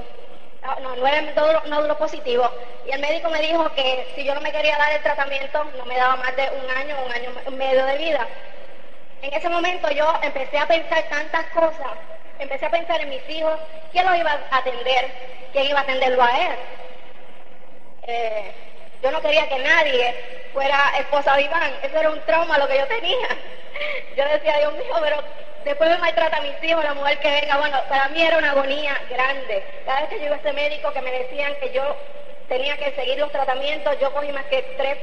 no, 0.63 0.97
nueve 0.97 1.35
nódulos 1.67 1.97
positivos. 1.97 2.51
Y 2.87 2.93
el 2.93 3.01
médico 3.01 3.29
me 3.31 3.41
dijo 3.41 3.69
que 3.75 4.13
si 4.15 4.25
yo 4.25 4.35
no 4.35 4.41
me 4.41 4.53
quería 4.53 4.79
dar 4.79 4.93
el 4.93 5.03
tratamiento, 5.03 5.65
no 5.77 5.85
me 5.87 5.97
daba 5.97 6.17
más 6.17 6.37
de 6.37 6.49
un 6.51 6.71
año, 6.71 6.97
un 7.05 7.13
año 7.13 7.31
medio 7.57 7.85
de 7.85 7.99
vida. 7.99 8.29
En 9.23 9.35
ese 9.35 9.49
momento 9.49 9.91
yo 9.91 10.07
empecé 10.23 10.59
a 10.59 10.67
pensar 10.67 11.03
tantas 11.09 11.47
cosas, 11.47 11.93
empecé 12.45 12.67
a 12.67 12.71
pensar 12.71 13.01
en 13.01 13.11
mis 13.11 13.29
hijos, 13.29 13.59
quién 13.93 14.07
los 14.07 14.17
iba 14.17 14.31
a 14.51 14.57
atender, 14.59 15.11
quién 15.53 15.67
iba 15.67 15.81
a 15.81 15.83
atenderlo 15.83 16.23
a 16.23 16.31
él. 16.31 16.57
Eh, 18.07 18.53
yo 19.03 19.11
no 19.11 19.21
quería 19.21 19.49
que 19.49 19.59
nadie 19.59 20.15
fuera 20.53 20.79
esposa 20.99 21.37
de 21.37 21.43
Iván, 21.43 21.73
eso 21.83 21.99
era 21.99 22.11
un 22.11 22.21
trauma 22.25 22.59
lo 22.59 22.69
que 22.69 22.79
yo 22.79 22.87
tenía. 22.87 23.29
Yo 24.17 24.25
decía, 24.29 24.57
Dios 24.59 24.73
mío, 24.75 24.95
pero 25.03 25.17
Después 25.65 25.89
me 25.89 25.97
maltrata 25.97 26.37
a 26.37 26.43
mis 26.43 26.63
hijos, 26.63 26.85
la 26.85 26.93
mujer 26.93 27.19
que 27.21 27.31
venga. 27.31 27.57
Bueno, 27.57 27.79
para 27.89 28.09
mí 28.11 28.21
era 28.21 28.37
una 28.37 28.51
agonía 28.51 28.95
grande. 29.09 29.65
Cada 29.87 30.01
vez 30.01 30.11
que 30.11 30.19
yo 30.19 30.27
iba 30.27 30.37
a 30.37 30.39
ese 30.39 30.53
médico 30.53 30.93
que 30.93 31.01
me 31.01 31.11
decían 31.11 31.55
que 31.59 31.73
yo 31.73 31.97
tenía 32.49 32.77
que 32.77 32.93
seguir 32.93 33.19
los 33.19 33.33
tratamientos, 33.33 33.99
yo 33.99 34.13
cogí 34.13 34.31
más 34.33 34.45
que 34.45 34.63
tres, 34.77 34.99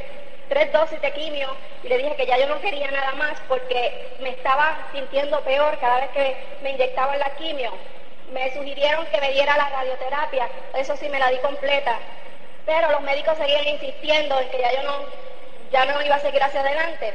tres 0.51 0.69
dosis 0.73 0.99
de 1.01 1.13
quimio 1.13 1.47
y 1.81 1.87
le 1.87 1.97
dije 1.97 2.15
que 2.17 2.25
ya 2.25 2.37
yo 2.37 2.45
no 2.47 2.59
quería 2.59 2.91
nada 2.91 3.13
más 3.13 3.39
porque 3.47 4.17
me 4.19 4.31
estaba 4.31 4.89
sintiendo 4.91 5.39
peor 5.45 5.77
cada 5.79 6.01
vez 6.01 6.09
que 6.09 6.35
me 6.61 6.71
inyectaban 6.71 7.17
la 7.19 7.29
quimio. 7.35 7.71
Me 8.33 8.53
sugirieron 8.53 9.05
que 9.05 9.21
me 9.21 9.31
diera 9.31 9.55
la 9.55 9.69
radioterapia, 9.69 10.49
eso 10.73 10.97
sí 10.97 11.07
me 11.07 11.19
la 11.19 11.29
di 11.29 11.37
completa. 11.37 11.97
Pero 12.65 12.91
los 12.91 13.01
médicos 13.01 13.37
seguían 13.37 13.65
insistiendo 13.65 14.37
en 14.41 14.49
que 14.49 14.59
ya 14.59 14.73
yo 14.73 14.83
no, 14.83 14.95
ya 15.71 15.85
no 15.85 16.01
iba 16.01 16.15
a 16.15 16.19
seguir 16.19 16.43
hacia 16.43 16.59
adelante. 16.59 17.13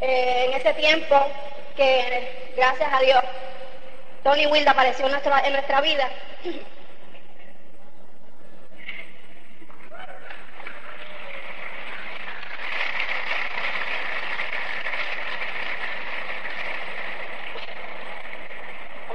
Eh, 0.00 0.46
en 0.46 0.54
ese 0.54 0.72
tiempo 0.72 1.16
que 1.76 2.52
gracias 2.56 2.90
a 2.90 3.00
Dios 3.00 3.22
Tony 4.24 4.46
Wilda 4.46 4.70
apareció 4.70 5.04
en 5.06 5.52
nuestra 5.52 5.80
vida. 5.82 6.08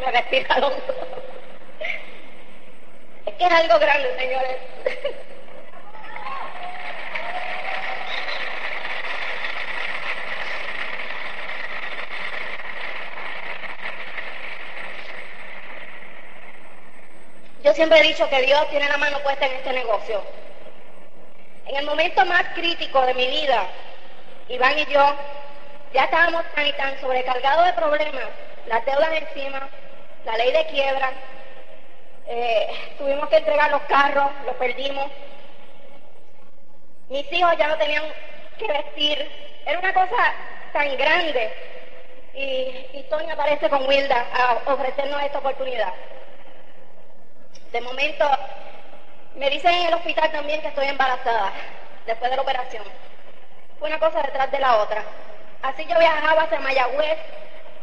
Vamos 0.06 0.20
a 0.20 0.22
respirar 0.22 0.74
Es 3.26 3.34
que 3.34 3.44
es 3.44 3.52
algo 3.52 3.80
grande, 3.80 4.16
señores. 4.20 4.58
Yo 17.64 17.74
siempre 17.74 18.00
he 18.00 18.04
dicho 18.04 18.30
que 18.30 18.42
Dios 18.44 18.70
tiene 18.70 18.88
la 18.88 18.98
mano 18.98 19.20
puesta 19.24 19.48
en 19.48 19.54
este 19.54 19.74
negocio. 19.74 20.24
En 21.66 21.78
el 21.78 21.86
momento 21.86 22.24
más 22.28 22.44
crítico 22.54 23.02
de 23.08 23.16
mi 23.16 23.26
vida, 23.26 23.66
Iván 24.50 24.78
y 24.78 24.86
yo 24.86 25.16
ya 25.94 26.04
estábamos 26.04 26.44
tan 26.54 26.68
y 26.68 26.74
tan 26.74 27.02
sobrecargados 27.02 27.66
de 27.66 27.74
problemas, 27.74 28.26
las 28.68 28.86
deudas 28.86 29.10
encima, 29.14 29.68
la 30.26 30.38
ley 30.38 30.52
de 30.52 30.66
quiebra, 30.68 31.12
eh, 32.28 32.68
tuvimos 32.98 33.30
que 33.30 33.38
entregar 33.38 33.72
los 33.72 33.82
carros, 33.84 34.32
los 34.46 34.56
perdimos. 34.56 35.06
Mis 37.10 37.32
hijos 37.32 37.56
ya 37.58 37.68
no 37.68 37.78
tenían 37.78 38.04
que 38.58 38.68
vestir. 38.68 39.30
Era 39.66 39.80
una 39.80 39.94
cosa 39.94 40.34
tan 40.74 40.98
grande. 40.98 41.54
Y, 42.34 42.98
y 42.98 43.06
Tony 43.10 43.30
aparece 43.30 43.70
con 43.70 43.88
Wilda 43.88 44.26
a 44.34 44.74
ofrecernos 44.74 45.22
esta 45.22 45.40
oportunidad. 45.40 45.94
De 47.72 47.82
momento, 47.82 48.26
me 49.36 49.50
dicen 49.50 49.72
en 49.72 49.88
el 49.88 49.94
hospital 49.94 50.32
también 50.32 50.62
que 50.62 50.70
estoy 50.70 50.88
embarazada 50.88 51.54
después 52.06 52.32
de 52.32 52.38
la 52.38 52.42
operación. 52.42 52.84
Fue 53.80 53.90
una 53.90 54.00
cosa 54.00 54.22
detrás 54.22 54.50
de 54.52 54.60
la 54.60 54.78
otra. 54.78 55.04
Así 55.62 55.86
yo 55.86 55.98
viajaba 56.00 56.44
hacia 56.44 56.60
Mayagüez, 56.60 57.18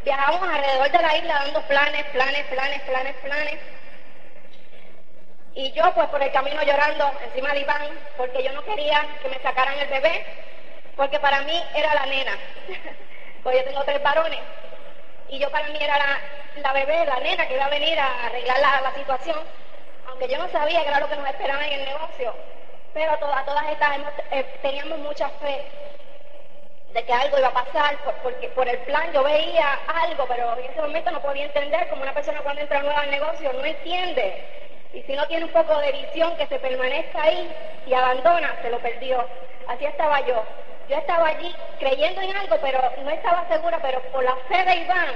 viajábamos 0.03 0.49
alrededor 0.49 0.91
de 0.91 1.01
la 1.01 1.17
isla 1.17 1.33
dando 1.33 1.61
planes, 1.63 2.03
planes, 2.05 2.45
planes, 2.45 2.81
planes, 2.81 3.15
planes. 3.23 3.59
Y 5.55 5.71
yo 5.73 5.93
pues 5.93 6.07
por 6.09 6.21
el 6.21 6.31
camino 6.31 6.63
llorando 6.63 7.11
encima 7.25 7.53
de 7.53 7.61
Iván, 7.61 7.87
porque 8.17 8.43
yo 8.43 8.51
no 8.53 8.63
quería 8.63 9.05
que 9.21 9.29
me 9.29 9.39
sacaran 9.39 9.77
el 9.77 9.87
bebé, 9.87 10.25
porque 10.95 11.19
para 11.19 11.41
mí 11.41 11.63
era 11.75 11.93
la 11.93 12.05
nena, 12.07 12.37
pues 13.43 13.57
yo 13.57 13.63
tengo 13.65 13.83
tres 13.83 14.01
varones, 14.01 14.39
y 15.29 15.39
yo 15.39 15.49
para 15.51 15.67
mí 15.67 15.77
era 15.79 15.97
la, 16.55 16.73
bebé, 16.73 17.05
la 17.05 17.19
nena 17.19 17.47
que 17.47 17.53
iba 17.53 17.65
a 17.65 17.69
venir 17.69 17.99
a 17.99 18.25
arreglar 18.25 18.81
la 18.81 18.93
situación 18.95 19.37
aunque 20.13 20.27
yo 20.27 20.37
no 20.37 20.49
sabía 20.49 20.81
que 20.83 20.89
era 20.89 20.99
lo 20.99 21.09
que 21.09 21.15
nos 21.15 21.27
esperaba 21.27 21.65
en 21.65 21.73
el 21.73 21.85
negocio, 21.85 22.35
pero 22.93 23.13
a 23.13 23.17
todas, 23.17 23.69
estas 23.71 23.97
eh, 24.31 24.45
teníamos 24.61 24.99
mucha 24.99 25.27
fe 25.29 25.65
de 26.93 27.03
que 27.05 27.13
algo 27.13 27.37
iba 27.39 27.47
a 27.47 27.53
pasar, 27.53 27.97
porque 28.21 28.49
por 28.49 28.67
el 28.69 28.77
plan 28.79 29.11
yo 29.13 29.23
veía 29.23 29.79
algo, 29.87 30.27
pero 30.27 30.57
en 30.57 30.65
ese 30.69 30.81
momento 30.81 31.11
no 31.11 31.21
podía 31.21 31.45
entender 31.45 31.87
como 31.89 32.03
una 32.03 32.13
persona 32.13 32.41
cuando 32.41 32.61
entra 32.61 32.81
nueva 32.83 33.01
al 33.01 33.09
negocio 33.11 33.51
no 33.53 33.65
entiende 33.65 34.43
Y 34.93 35.01
si 35.03 35.13
no 35.15 35.25
tiene 35.27 35.45
un 35.45 35.51
poco 35.51 35.77
de 35.79 35.91
visión 35.91 36.35
que 36.37 36.47
se 36.47 36.59
permanezca 36.59 37.23
ahí 37.23 37.55
y 37.85 37.93
abandona, 37.93 38.55
se 38.61 38.69
lo 38.69 38.79
perdió. 38.79 39.27
Así 39.67 39.85
estaba 39.85 40.21
yo. 40.21 40.45
Yo 40.87 40.97
estaba 40.97 41.29
allí 41.29 41.55
creyendo 41.79 42.21
en 42.21 42.35
algo, 42.37 42.57
pero 42.61 42.79
no 43.03 43.09
estaba 43.09 43.47
segura, 43.47 43.79
pero 43.81 44.01
por 44.11 44.23
la 44.23 44.35
fe 44.47 44.63
de 44.65 44.75
Iván 44.75 45.15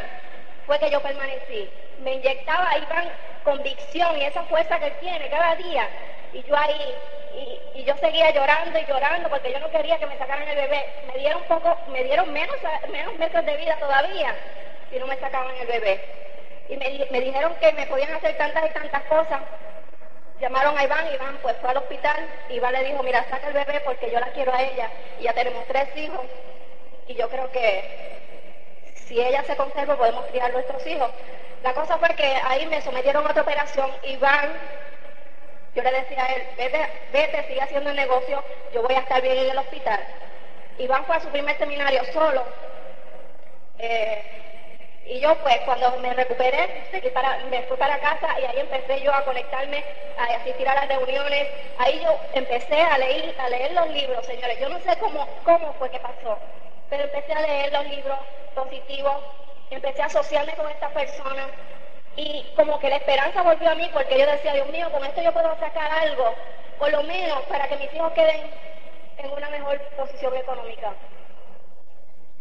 fue 0.65 0.79
que 0.79 0.89
yo 0.89 1.01
permanecí. 1.01 1.71
Me 1.99 2.15
inyectaba 2.15 2.77
Iván 2.77 3.11
convicción 3.43 4.17
y 4.17 4.25
esa 4.25 4.43
fuerza 4.45 4.79
que 4.79 4.91
tiene 4.91 5.29
cada 5.29 5.55
día. 5.55 5.89
Y 6.31 6.43
yo 6.43 6.55
ahí, 6.57 6.95
y, 7.75 7.83
yo 7.83 7.95
seguía 7.97 8.31
llorando 8.31 8.77
y 8.77 8.85
llorando 8.85 9.29
porque 9.29 9.51
yo 9.51 9.59
no 9.59 9.69
quería 9.69 9.97
que 9.97 10.07
me 10.07 10.17
sacaran 10.17 10.47
el 10.47 10.55
bebé. 10.55 10.85
Me 11.07 11.19
dieron 11.19 11.41
poco, 11.43 11.77
me 11.89 12.03
dieron 12.03 12.31
menos, 12.33 12.55
menos 12.91 13.17
meses 13.17 13.45
de 13.45 13.57
vida 13.57 13.77
todavía 13.79 14.35
si 14.89 14.99
no 14.99 15.07
me 15.07 15.17
sacaban 15.17 15.55
el 15.55 15.67
bebé. 15.67 16.01
Y 16.69 16.75
me, 16.75 17.07
me 17.11 17.21
dijeron 17.21 17.55
que 17.61 17.71
me 17.73 17.87
podían 17.87 18.13
hacer 18.13 18.35
tantas 18.37 18.65
y 18.65 18.73
tantas 18.73 19.03
cosas 19.03 19.41
Llamaron 20.39 20.77
a 20.77 20.83
Iván, 20.83 21.11
Iván 21.13 21.39
pues 21.41 21.55
fue 21.57 21.71
al 21.71 21.77
hospital, 21.77 22.27
Iván 22.49 22.73
le 22.73 22.83
dijo, 22.83 23.01
mira, 23.01 23.25
saca 23.27 23.47
el 23.47 23.53
bebé 23.53 23.81
porque 23.83 24.11
yo 24.11 24.19
la 24.19 24.27
quiero 24.27 24.53
a 24.53 24.61
ella 24.61 24.91
y 25.19 25.23
ya 25.23 25.33
tenemos 25.33 25.65
tres 25.65 25.89
hijos 25.95 26.21
y 27.07 27.15
yo 27.15 27.27
creo 27.27 27.49
que 27.51 28.19
si 28.93 29.19
ella 29.19 29.43
se 29.45 29.55
conserva 29.55 29.97
podemos 29.97 30.25
criar 30.27 30.53
nuestros 30.53 30.85
hijos. 30.85 31.09
La 31.63 31.73
cosa 31.73 31.97
fue 31.97 32.09
que 32.09 32.35
ahí 32.45 32.67
me 32.67 32.81
sometieron 32.81 33.25
a 33.25 33.31
otra 33.31 33.41
operación, 33.41 33.89
Iván, 34.03 34.51
yo 35.77 35.83
le 35.83 35.91
decía 35.91 36.23
a 36.23 36.33
él, 36.33 36.41
vete, 36.57 36.89
vete, 37.13 37.47
sigue 37.47 37.61
haciendo 37.61 37.91
el 37.91 37.95
negocio, 37.95 38.43
yo 38.73 38.81
voy 38.81 38.95
a 38.95 38.99
estar 39.01 39.21
bien 39.21 39.37
en 39.37 39.51
el 39.51 39.57
hospital. 39.59 39.99
Iván 40.79 41.05
fue 41.05 41.17
a 41.17 41.19
su 41.19 41.27
primer 41.27 41.55
seminario 41.59 42.03
solo. 42.13 42.43
Eh, 43.77 44.23
y 45.05 45.19
yo 45.19 45.35
pues 45.43 45.59
cuando 45.65 45.99
me 45.99 46.15
recuperé, 46.15 46.83
me 47.51 47.61
fui 47.63 47.77
para 47.77 47.99
casa 47.99 48.27
y 48.39 48.45
ahí 48.45 48.59
empecé 48.59 49.01
yo 49.01 49.13
a 49.13 49.23
conectarme, 49.23 49.83
a 50.17 50.23
asistir 50.41 50.67
a 50.67 50.73
las 50.73 50.87
reuniones. 50.87 51.47
Ahí 51.77 52.01
yo 52.03 52.09
empecé 52.33 52.81
a 52.81 52.97
leer, 52.97 53.35
a 53.39 53.47
leer 53.47 53.71
los 53.73 53.89
libros, 53.91 54.25
señores. 54.25 54.59
Yo 54.59 54.69
no 54.69 54.79
sé 54.79 54.97
cómo, 54.99 55.27
cómo 55.43 55.73
fue 55.73 55.91
que 55.91 55.99
pasó, 55.99 56.39
pero 56.89 57.03
empecé 57.03 57.33
a 57.33 57.41
leer 57.41 57.71
los 57.71 57.85
libros 57.85 58.17
positivos, 58.55 59.15
empecé 59.69 60.01
a 60.01 60.05
asociarme 60.07 60.53
con 60.53 60.71
estas 60.71 60.91
personas 60.91 61.45
y 62.17 62.43
como 62.55 62.79
que 62.79 62.89
la 62.89 62.97
esperanza 62.97 63.43
volvió 63.43 63.69
a 63.69 63.75
mí 63.75 63.89
porque 63.93 64.17
yo 64.19 64.25
decía, 64.25 64.53
Dios 64.53 64.69
mío, 64.69 64.91
con 64.91 65.05
esto 65.05 65.21
yo 65.21 65.31
puedo 65.31 65.55
sacar 65.59 65.91
algo, 65.91 66.33
por 66.79 66.91
lo 66.91 67.03
menos 67.03 67.41
para 67.43 67.67
que 67.67 67.77
mis 67.77 67.93
hijos 67.93 68.11
queden 68.13 68.49
en 69.17 69.31
una 69.31 69.49
mejor 69.49 69.79
posición 69.95 70.35
económica. 70.35 70.93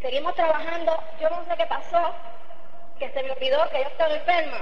Seguimos 0.00 0.34
trabajando, 0.34 0.96
yo 1.20 1.28
no 1.28 1.44
sé 1.44 1.56
qué 1.56 1.66
pasó, 1.66 2.14
que 2.98 3.10
se 3.10 3.22
me 3.22 3.30
olvidó 3.30 3.68
que 3.68 3.82
yo 3.82 3.88
estaba 3.88 4.14
enferma. 4.14 4.60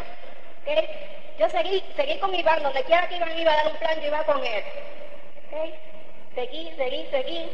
Yo 1.39 1.49
seguí, 1.49 1.83
seguí 1.97 2.19
con 2.19 2.35
Iván, 2.35 2.63
donde 2.63 2.83
quiera 2.85 3.09
que 3.09 3.17
Iván 3.17 3.39
iba 3.39 3.53
a 3.53 3.57
dar 3.57 3.67
un 3.69 3.77
plan, 3.79 4.01
yo 4.01 4.07
iba 4.07 4.25
con 4.25 4.45
él. 4.45 4.65
Seguí, 6.35 6.73
seguí, 6.77 7.07
seguí. 7.11 7.51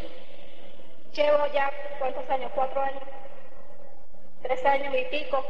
Llevo 1.13 1.47
ya, 1.53 1.71
¿cuántos 1.99 2.29
años? 2.31 2.51
¿Cuatro 2.55 2.81
años? 2.81 3.03
¿Tres 4.43 4.65
años 4.65 4.95
y 4.95 5.05
pico? 5.05 5.45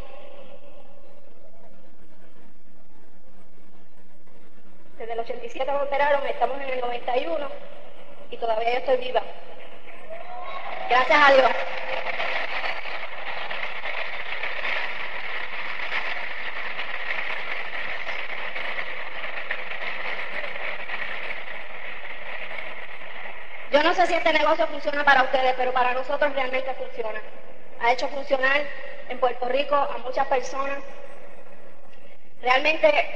Desde 5.01 5.15
el 5.15 5.21
87 5.21 5.73
me 5.73 5.81
operaron, 5.81 6.27
estamos 6.27 6.61
en 6.61 6.69
el 6.69 6.81
91 6.81 7.49
y 8.31 8.37
todavía 8.37 8.73
yo 8.73 8.79
estoy 8.81 8.99
viva. 8.99 9.23
Gracias 10.91 11.19
a 11.19 11.33
Dios. 11.33 11.51
Yo 23.73 23.83
no 23.83 23.95
sé 23.95 24.07
si 24.07 24.13
este 24.13 24.33
negocio 24.35 24.67
funciona 24.67 25.03
para 25.03 25.23
ustedes, 25.23 25.55
pero 25.57 25.73
para 25.73 25.95
nosotros 25.95 26.31
realmente 26.35 26.75
funciona. 26.75 27.23
Ha 27.81 27.93
hecho 27.93 28.07
funcionar 28.09 28.61
en 29.09 29.19
Puerto 29.19 29.49
Rico 29.49 29.77
a 29.77 29.97
muchas 30.05 30.27
personas. 30.27 30.85
Realmente 32.43 33.10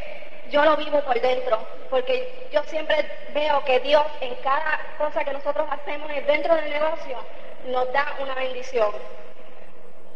yo 0.51 0.65
lo 0.65 0.77
vivo 0.77 1.01
por 1.03 1.21
dentro, 1.21 1.59
porque 1.91 2.49
yo 2.53 2.63
siempre 2.65 2.97
veo 3.33 3.65
que 3.65 3.81
Dios 3.81 4.05
en 4.21 4.35
cada 4.37 4.81
cosa 4.99 5.25
que 5.25 5.33
nosotros 5.33 5.67
hacemos 5.71 6.09
dentro 6.27 6.55
del 6.55 6.71
negocio 6.71 7.19
nos 7.67 7.93
da 7.93 8.15
una 8.21 8.35
bendición. 8.35 8.93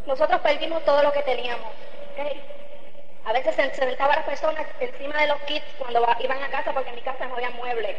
Nosotros 0.07 0.41
perdimos 0.41 0.85
todo 0.85 1.03
lo 1.03 1.13
que 1.13 1.23
teníamos. 1.23 1.73
A 3.25 3.33
veces 3.33 3.55
se 3.55 3.75
sentaban 3.75 4.17
las 4.17 4.25
personas 4.25 4.67
encima 4.81 5.21
de 5.21 5.29
los 5.29 5.39
kits 5.43 5.67
cuando 5.79 6.07
iban 6.21 6.43
a 6.43 6.49
casa 6.49 6.73
porque 6.73 6.89
en 6.89 6.97
mi 6.97 7.03
casa 7.03 7.27
no 7.27 7.35
había 7.35 7.51
muebles. 7.51 7.97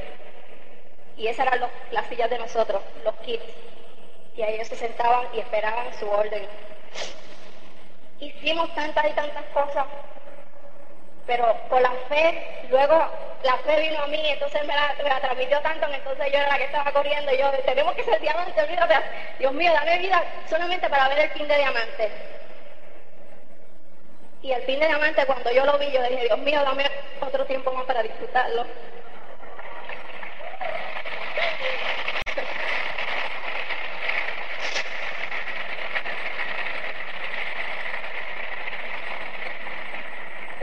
Y 1.17 1.27
esas 1.27 1.45
eran 1.45 1.69
las 1.91 2.07
sillas 2.07 2.29
de 2.29 2.39
nosotros, 2.39 2.81
los 3.03 3.15
kits. 3.17 3.43
Y 4.35 4.41
ahí 4.41 4.55
ellos 4.55 4.69
se 4.69 4.75
sentaban 4.75 5.27
y 5.33 5.39
esperaban 5.39 5.93
su 5.99 6.09
orden. 6.09 6.47
Hicimos 8.19 8.73
tantas 8.73 9.05
y 9.07 9.13
tantas 9.13 9.45
cosas, 9.53 9.85
pero 11.29 11.55
por 11.69 11.79
la 11.79 11.91
fe, 12.09 12.65
luego 12.71 12.95
la 13.43 13.55
fe 13.57 13.79
vino 13.81 14.01
a 14.01 14.07
mí, 14.07 14.19
entonces 14.25 14.65
me 14.65 14.73
la, 14.73 14.95
transmitió 15.21 15.61
tanto, 15.61 15.85
entonces 15.85 16.25
yo 16.31 16.39
era 16.39 16.49
la 16.49 16.57
que 16.57 16.63
estaba 16.63 16.91
corriendo, 16.91 17.31
y 17.31 17.37
yo, 17.37 17.51
tenemos 17.67 17.93
que 17.93 18.03
ser 18.03 18.19
diamante, 18.19 18.59
olvídate, 18.59 18.95
Dios 19.37 19.53
mío, 19.53 19.71
dame 19.71 19.99
vida 19.99 20.23
solamente 20.49 20.89
para 20.89 21.07
ver 21.09 21.19
el 21.19 21.29
fin 21.29 21.47
de 21.47 21.55
diamante. 21.55 22.11
Y 24.41 24.51
el 24.53 24.63
fin 24.63 24.79
de 24.79 24.87
diamante, 24.87 25.23
cuando 25.27 25.51
yo 25.51 25.67
lo 25.67 25.77
vi, 25.77 25.91
yo 25.91 26.01
dije, 26.01 26.23
Dios 26.23 26.39
mío, 26.39 26.63
dame 26.63 26.89
otro 27.21 27.45
tiempo 27.45 27.71
más 27.73 27.85
para 27.85 28.01
disfrutarlo. 28.01 28.65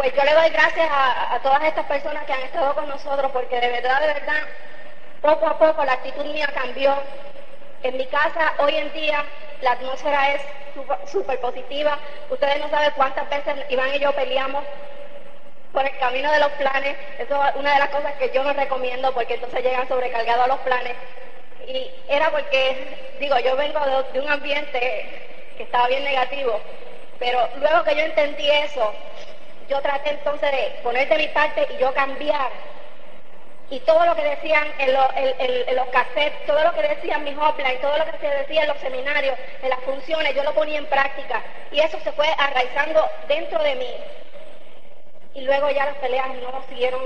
Pues 0.06 0.18
yo 0.18 0.22
le 0.22 0.34
doy 0.34 0.50
gracias 0.50 0.88
a, 0.88 1.40
todas 1.42 1.64
estas 1.64 1.84
personas 1.86 2.24
que 2.26 2.32
han 2.32 2.42
estado 2.42 2.76
con 2.76 2.88
nosotros, 2.88 3.28
porque 3.32 3.58
de 3.58 3.70
verdad, 3.70 4.00
de 4.02 4.06
verdad, 4.06 4.40
poco 5.20 5.48
a 5.48 5.58
poco 5.58 5.84
la 5.84 5.94
actitud 5.94 6.24
mía 6.26 6.48
cambió. 6.54 6.94
En 7.82 7.96
mi 7.96 8.06
casa 8.06 8.54
hoy 8.58 8.76
en 8.76 8.92
día 8.92 9.24
la 9.62 9.72
atmósfera 9.72 10.34
es 10.34 10.42
súper 11.10 11.40
positiva. 11.40 11.98
Ustedes 12.30 12.60
no 12.60 12.70
saben 12.70 12.92
cuántas 12.94 13.28
veces 13.28 13.56
Iván 13.68 13.96
y 13.96 13.98
yo 13.98 14.12
peleamos 14.12 14.62
por 15.72 15.84
el 15.84 15.98
camino 15.98 16.30
de 16.30 16.38
los 16.38 16.52
planes. 16.52 16.96
Eso 17.18 17.44
es 17.44 17.56
una 17.56 17.72
de 17.72 17.80
las 17.80 17.88
cosas 17.88 18.14
que 18.14 18.30
yo 18.32 18.44
no 18.44 18.52
recomiendo 18.52 19.12
porque 19.12 19.34
entonces 19.34 19.64
llegan 19.64 19.88
sobrecargados 19.88 20.44
a 20.44 20.48
los 20.48 20.60
planes. 20.60 20.94
Y 21.66 21.90
era 22.06 22.30
porque, 22.30 23.16
digo, 23.18 23.36
yo 23.40 23.56
vengo 23.56 23.80
de, 24.12 24.20
un 24.20 24.28
ambiente 24.28 25.50
que 25.56 25.64
estaba 25.64 25.88
bien 25.88 26.04
negativo, 26.04 26.60
pero 27.18 27.40
luego 27.56 27.82
que 27.82 27.96
yo 27.96 28.02
entendí 28.02 28.48
eso, 28.48 28.94
yo 29.68 29.80
traté 29.80 30.10
entonces 30.10 30.50
de 30.50 30.80
poner 30.82 31.08
de 31.08 31.18
mi 31.18 31.28
parte 31.28 31.66
y 31.74 31.80
yo 31.80 31.92
cambiar. 31.94 32.50
Y 33.68 33.80
todo 33.80 34.04
lo 34.06 34.14
que 34.14 34.22
decían 34.22 34.64
en, 34.78 34.90
en, 35.68 35.76
los 35.76 35.86
cassettes, 35.88 36.46
todo 36.46 36.62
lo 36.62 36.72
que 36.72 36.82
decían 36.82 37.24
mis 37.24 37.34
y 37.34 37.76
todo 37.78 37.98
lo 37.98 38.04
que 38.04 38.18
se 38.18 38.28
decía 38.28 38.62
en 38.62 38.68
los 38.68 38.78
seminarios, 38.78 39.36
en 39.60 39.70
las 39.70 39.80
funciones, 39.80 40.36
yo 40.36 40.44
lo 40.44 40.54
ponía 40.54 40.78
en 40.78 40.86
práctica. 40.86 41.42
Y 41.72 41.80
eso 41.80 41.98
se 42.00 42.12
fue 42.12 42.28
arraizando 42.38 43.04
dentro 43.26 43.60
de 43.62 43.74
mí 43.74 43.90
y 45.36 45.42
luego 45.42 45.68
ya 45.70 45.84
las 45.84 45.96
peleas 45.96 46.28
no 46.36 46.62
siguieron 46.68 47.02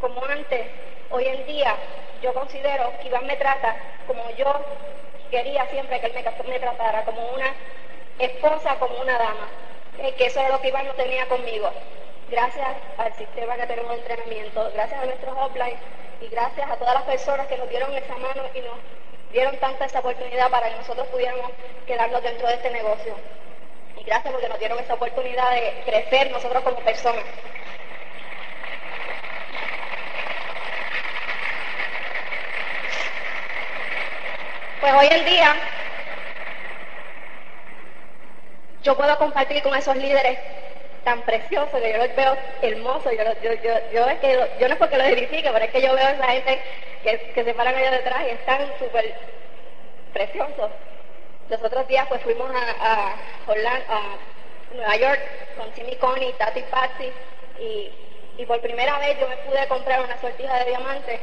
como 0.00 0.24
antes. 0.26 0.66
Hoy 1.10 1.26
en 1.26 1.46
día 1.46 1.74
yo 2.22 2.34
considero 2.34 2.92
que 3.00 3.08
Iván 3.08 3.26
me 3.26 3.36
trata 3.36 3.74
como 4.06 4.28
yo 4.32 4.52
quería 5.30 5.64
siempre 5.66 5.98
que 6.00 6.06
él 6.06 6.12
me, 6.48 6.58
tratara, 6.58 7.04
como 7.04 7.26
una 7.30 7.54
esposa, 8.18 8.76
como 8.78 9.00
una 9.00 9.16
dama, 9.16 9.48
que 10.16 10.26
eso 10.26 10.40
era 10.40 10.50
lo 10.50 10.60
que 10.60 10.68
Iván 10.68 10.86
no 10.86 10.94
tenía 10.94 11.26
conmigo. 11.28 11.70
Gracias 12.30 12.66
al 12.96 13.12
sistema 13.14 13.56
que 13.56 13.66
tenemos 13.66 13.90
de 13.90 13.98
entrenamiento, 13.98 14.70
gracias 14.72 15.02
a 15.02 15.04
nuestros 15.04 15.36
offline 15.36 15.76
y 16.20 16.28
gracias 16.28 16.70
a 16.70 16.76
todas 16.76 16.94
las 16.94 17.02
personas 17.02 17.46
que 17.48 17.56
nos 17.56 17.68
dieron 17.68 17.92
esa 17.94 18.16
mano 18.16 18.42
y 18.54 18.60
nos 18.60 18.78
dieron 19.32 19.56
tanta 19.58 19.84
esa 19.84 20.00
oportunidad 20.00 20.50
para 20.50 20.70
que 20.70 20.76
nosotros 20.76 21.06
pudiéramos 21.08 21.50
quedarnos 21.86 22.22
dentro 22.22 22.48
de 22.48 22.54
este 22.54 22.70
negocio. 22.70 23.14
Y 23.98 24.04
gracias 24.04 24.32
porque 24.32 24.48
nos 24.48 24.58
dieron 24.58 24.78
esa 24.78 24.94
oportunidad 24.94 25.50
de 25.50 25.82
crecer 25.84 26.30
nosotros 26.30 26.62
como 26.62 26.76
personas. 26.78 27.24
Pues 34.80 34.94
hoy 34.94 35.08
en 35.10 35.24
día 35.26 35.56
yo 38.82 38.96
puedo 38.96 39.16
compartir 39.18 39.62
con 39.62 39.74
esos 39.74 39.96
líderes 39.96 40.38
tan 41.04 41.22
preciosos 41.22 41.80
que 41.80 41.92
yo 41.92 41.98
los 41.98 42.16
veo 42.16 42.36
hermosos. 42.62 43.12
Yo, 43.12 43.24
yo, 43.42 43.52
yo, 43.62 43.74
yo, 43.92 44.08
es 44.08 44.18
que, 44.20 44.50
yo 44.58 44.68
no 44.68 44.74
es 44.74 44.78
porque 44.78 44.98
los 44.98 45.06
edifique, 45.06 45.50
pero 45.50 45.64
es 45.64 45.70
que 45.70 45.82
yo 45.82 45.94
veo 45.94 46.06
a 46.06 46.10
esa 46.10 46.26
gente 46.28 46.62
que, 47.02 47.44
se 47.44 47.54
paran 47.54 47.74
allá 47.74 47.90
detrás 47.90 48.22
y 48.26 48.30
están 48.30 48.60
súper 48.78 49.14
preciosos. 50.12 50.70
Los 51.48 51.62
otros 51.62 51.88
días 51.88 52.06
pues 52.08 52.22
fuimos 52.22 52.50
a, 52.54 53.12
a, 53.12 53.16
Nueva 54.72 54.96
York 54.96 55.20
con 55.56 55.70
Timmy 55.72 55.96
Connie, 55.96 56.32
Tati 56.34 56.62
Patsy 56.70 57.10
y, 57.58 57.90
y 58.40 58.46
por 58.46 58.58
primera 58.62 58.98
vez 58.98 59.20
yo 59.20 59.28
me 59.28 59.36
pude 59.36 59.66
comprar 59.68 60.00
una 60.00 60.18
sortija 60.18 60.60
de 60.60 60.70
diamantes, 60.70 61.20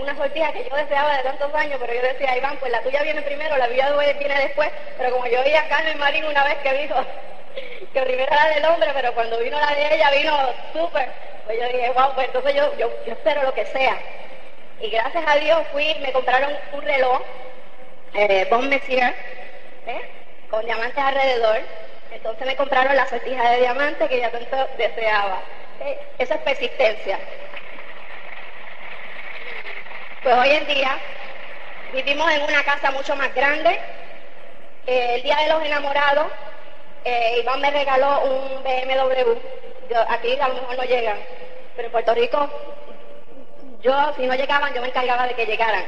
una 0.00 0.16
sortija 0.16 0.52
que 0.52 0.62
yo 0.70 0.76
deseaba 0.76 1.16
de 1.16 1.24
tantos 1.24 1.52
años, 1.52 1.80
pero 1.80 1.92
yo 1.92 2.00
decía, 2.00 2.36
Iván, 2.36 2.56
pues 2.58 2.70
la 2.70 2.80
tuya 2.80 3.02
viene 3.02 3.22
primero, 3.22 3.56
la 3.56 3.66
mía 3.66 3.92
viene 4.16 4.38
después, 4.38 4.70
pero 4.96 5.10
como 5.10 5.26
yo 5.26 5.42
vi 5.42 5.52
a 5.52 5.66
Carmen 5.66 5.98
Marín 5.98 6.24
una 6.24 6.44
vez 6.44 6.58
que 6.58 6.72
dijo 6.74 6.94
que 7.92 8.02
primero 8.02 8.32
era 8.32 8.48
del 8.50 8.64
hombre, 8.66 8.88
pero 8.94 9.12
cuando 9.14 9.38
vino 9.38 9.58
la 9.58 9.74
de 9.74 9.96
ella 9.96 10.10
vino 10.12 10.36
súper, 10.72 11.08
pues 11.44 11.58
yo 11.58 11.66
dije, 11.66 11.90
wow, 11.90 12.14
pues 12.14 12.28
entonces 12.28 12.54
yo, 12.54 12.88
espero 13.04 13.42
lo 13.42 13.52
que 13.52 13.66
sea. 13.66 13.98
Y 14.78 14.90
gracias 14.90 15.24
a 15.26 15.34
Dios 15.38 15.60
fui, 15.72 15.92
me 16.02 16.12
compraron 16.12 16.56
un 16.72 16.82
reloj, 16.82 17.20
eh, 18.14 18.46
Bon 18.48 18.68
Messier, 18.68 19.12
¿eh? 19.88 20.00
con 20.48 20.64
diamantes 20.64 20.98
alrededor, 20.98 21.62
entonces 22.12 22.46
me 22.46 22.54
compraron 22.54 22.94
la 22.94 23.08
sortija 23.08 23.50
de 23.50 23.58
diamantes 23.58 24.08
que 24.08 24.20
ya 24.20 24.30
tanto 24.30 24.68
deseaba. 24.78 25.42
Esa 26.18 26.34
es 26.34 26.40
persistencia. 26.42 27.18
Pues 30.22 30.34
hoy 30.36 30.50
en 30.50 30.66
día 30.66 30.98
vivimos 31.92 32.30
en 32.32 32.42
una 32.42 32.62
casa 32.64 32.90
mucho 32.90 33.14
más 33.16 33.34
grande. 33.34 33.78
Eh, 34.86 35.16
el 35.16 35.22
día 35.22 35.36
de 35.36 35.48
los 35.48 35.62
enamorados, 35.64 36.26
eh, 37.04 37.40
Iván 37.40 37.60
me 37.60 37.70
regaló 37.70 38.20
un 38.22 38.62
BMW. 38.62 39.38
aquí 40.08 40.38
a 40.38 40.48
lo 40.48 40.54
mejor 40.54 40.76
no 40.76 40.84
llegan, 40.84 41.18
pero 41.76 41.86
en 41.86 41.92
Puerto 41.92 42.14
Rico, 42.14 42.48
yo 43.82 44.14
si 44.16 44.26
no 44.26 44.34
llegaban, 44.34 44.72
yo 44.74 44.80
me 44.80 44.88
encargaba 44.88 45.26
de 45.26 45.34
que 45.34 45.46
llegaran. 45.46 45.84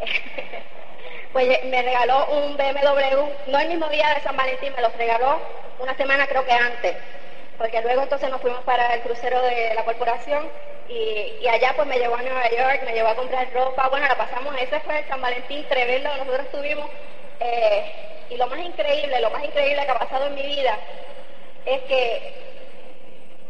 pues 1.32 1.64
me 1.64 1.82
regaló 1.82 2.26
un 2.26 2.56
BMW, 2.56 3.50
no 3.50 3.58
el 3.58 3.68
mismo 3.68 3.88
día 3.88 4.14
de 4.14 4.20
San 4.22 4.36
Valentín, 4.36 4.72
me 4.76 4.82
los 4.82 4.96
regaló 4.96 5.40
una 5.78 5.94
semana 5.96 6.26
creo 6.26 6.44
que 6.44 6.52
antes 6.52 6.96
porque 7.58 7.80
luego 7.82 8.02
entonces 8.02 8.30
nos 8.30 8.40
fuimos 8.40 8.62
para 8.64 8.94
el 8.94 9.00
crucero 9.02 9.40
de 9.42 9.74
la 9.74 9.84
corporación 9.84 10.48
y, 10.88 11.46
allá 11.48 11.72
pues 11.74 11.88
me 11.88 11.98
llevó 11.98 12.16
a 12.16 12.22
Nueva 12.22 12.48
York, 12.50 12.82
me 12.84 12.92
llevó 12.92 13.08
a 13.08 13.16
comprar 13.16 13.52
ropa, 13.52 13.88
bueno, 13.88 14.06
la 14.06 14.16
pasamos, 14.16 14.54
ese 14.60 14.78
fue 14.80 14.98
el 14.98 15.08
San 15.08 15.20
Valentín 15.20 15.64
tremendo 15.68 16.10
que 16.10 16.18
nosotros 16.18 16.50
tuvimos. 16.50 16.88
Eh, 17.40 17.92
y 18.30 18.36
lo 18.36 18.46
más 18.48 18.58
increíble, 18.60 19.20
lo 19.20 19.30
más 19.30 19.44
increíble 19.44 19.84
que 19.84 19.90
ha 19.90 19.98
pasado 19.98 20.26
en 20.26 20.34
mi 20.34 20.42
vida 20.42 20.78
es 21.64 21.80
que 21.82 22.34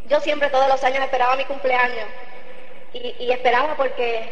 yo 0.09 0.21
siempre 0.21 0.51
todos 0.51 0.69
los 0.69 0.83
años 0.85 1.05
esperaba 1.05 1.37
mi 1.37 1.45
cumpleaños. 1.45 2.07
Y, 2.92 3.31
esperaba 3.31 3.77
porque 3.77 4.31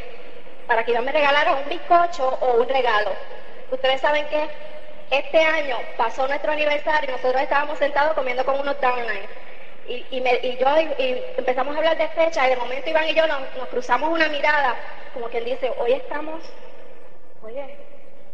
para 0.67 0.85
que 0.85 0.95
yo 0.95 1.03
me 1.03 1.13
regalara 1.13 1.53
un 1.53 1.69
bizcocho 1.69 2.27
o 2.41 2.55
un 2.55 2.69
regalo. 2.69 3.11
Ustedes 3.71 4.01
saben 4.01 4.27
que 4.29 4.49
este 5.11 5.39
año 5.39 5.77
pasó 5.99 6.27
nuestro 6.27 6.53
aniversario 6.53 7.11
y 7.11 7.13
nosotros 7.13 7.43
estábamos 7.43 7.79
sentados 7.79 8.15
comiendo 8.15 8.43
con 8.47 8.59
unos 8.59 8.81
downlines 8.81 9.29
y, 9.87 10.07
y, 10.11 10.57
yo 10.59 10.67
y 10.99 11.23
empezamos 11.37 11.75
a 11.75 11.79
hablar 11.79 11.99
de 11.99 12.09
fecha 12.09 12.47
y 12.47 12.51
de 12.51 12.57
momento 12.57 12.89
Iván 12.89 13.09
y 13.09 13.15
yo 13.15 13.27
nos, 13.27 13.69
cruzamos 13.69 14.11
una 14.11 14.29
mirada, 14.29 14.77
como 15.13 15.29
quien 15.29 15.45
dice, 15.45 15.73
hoy 15.79 15.93
estamos, 15.93 16.43
oye, 17.43 17.77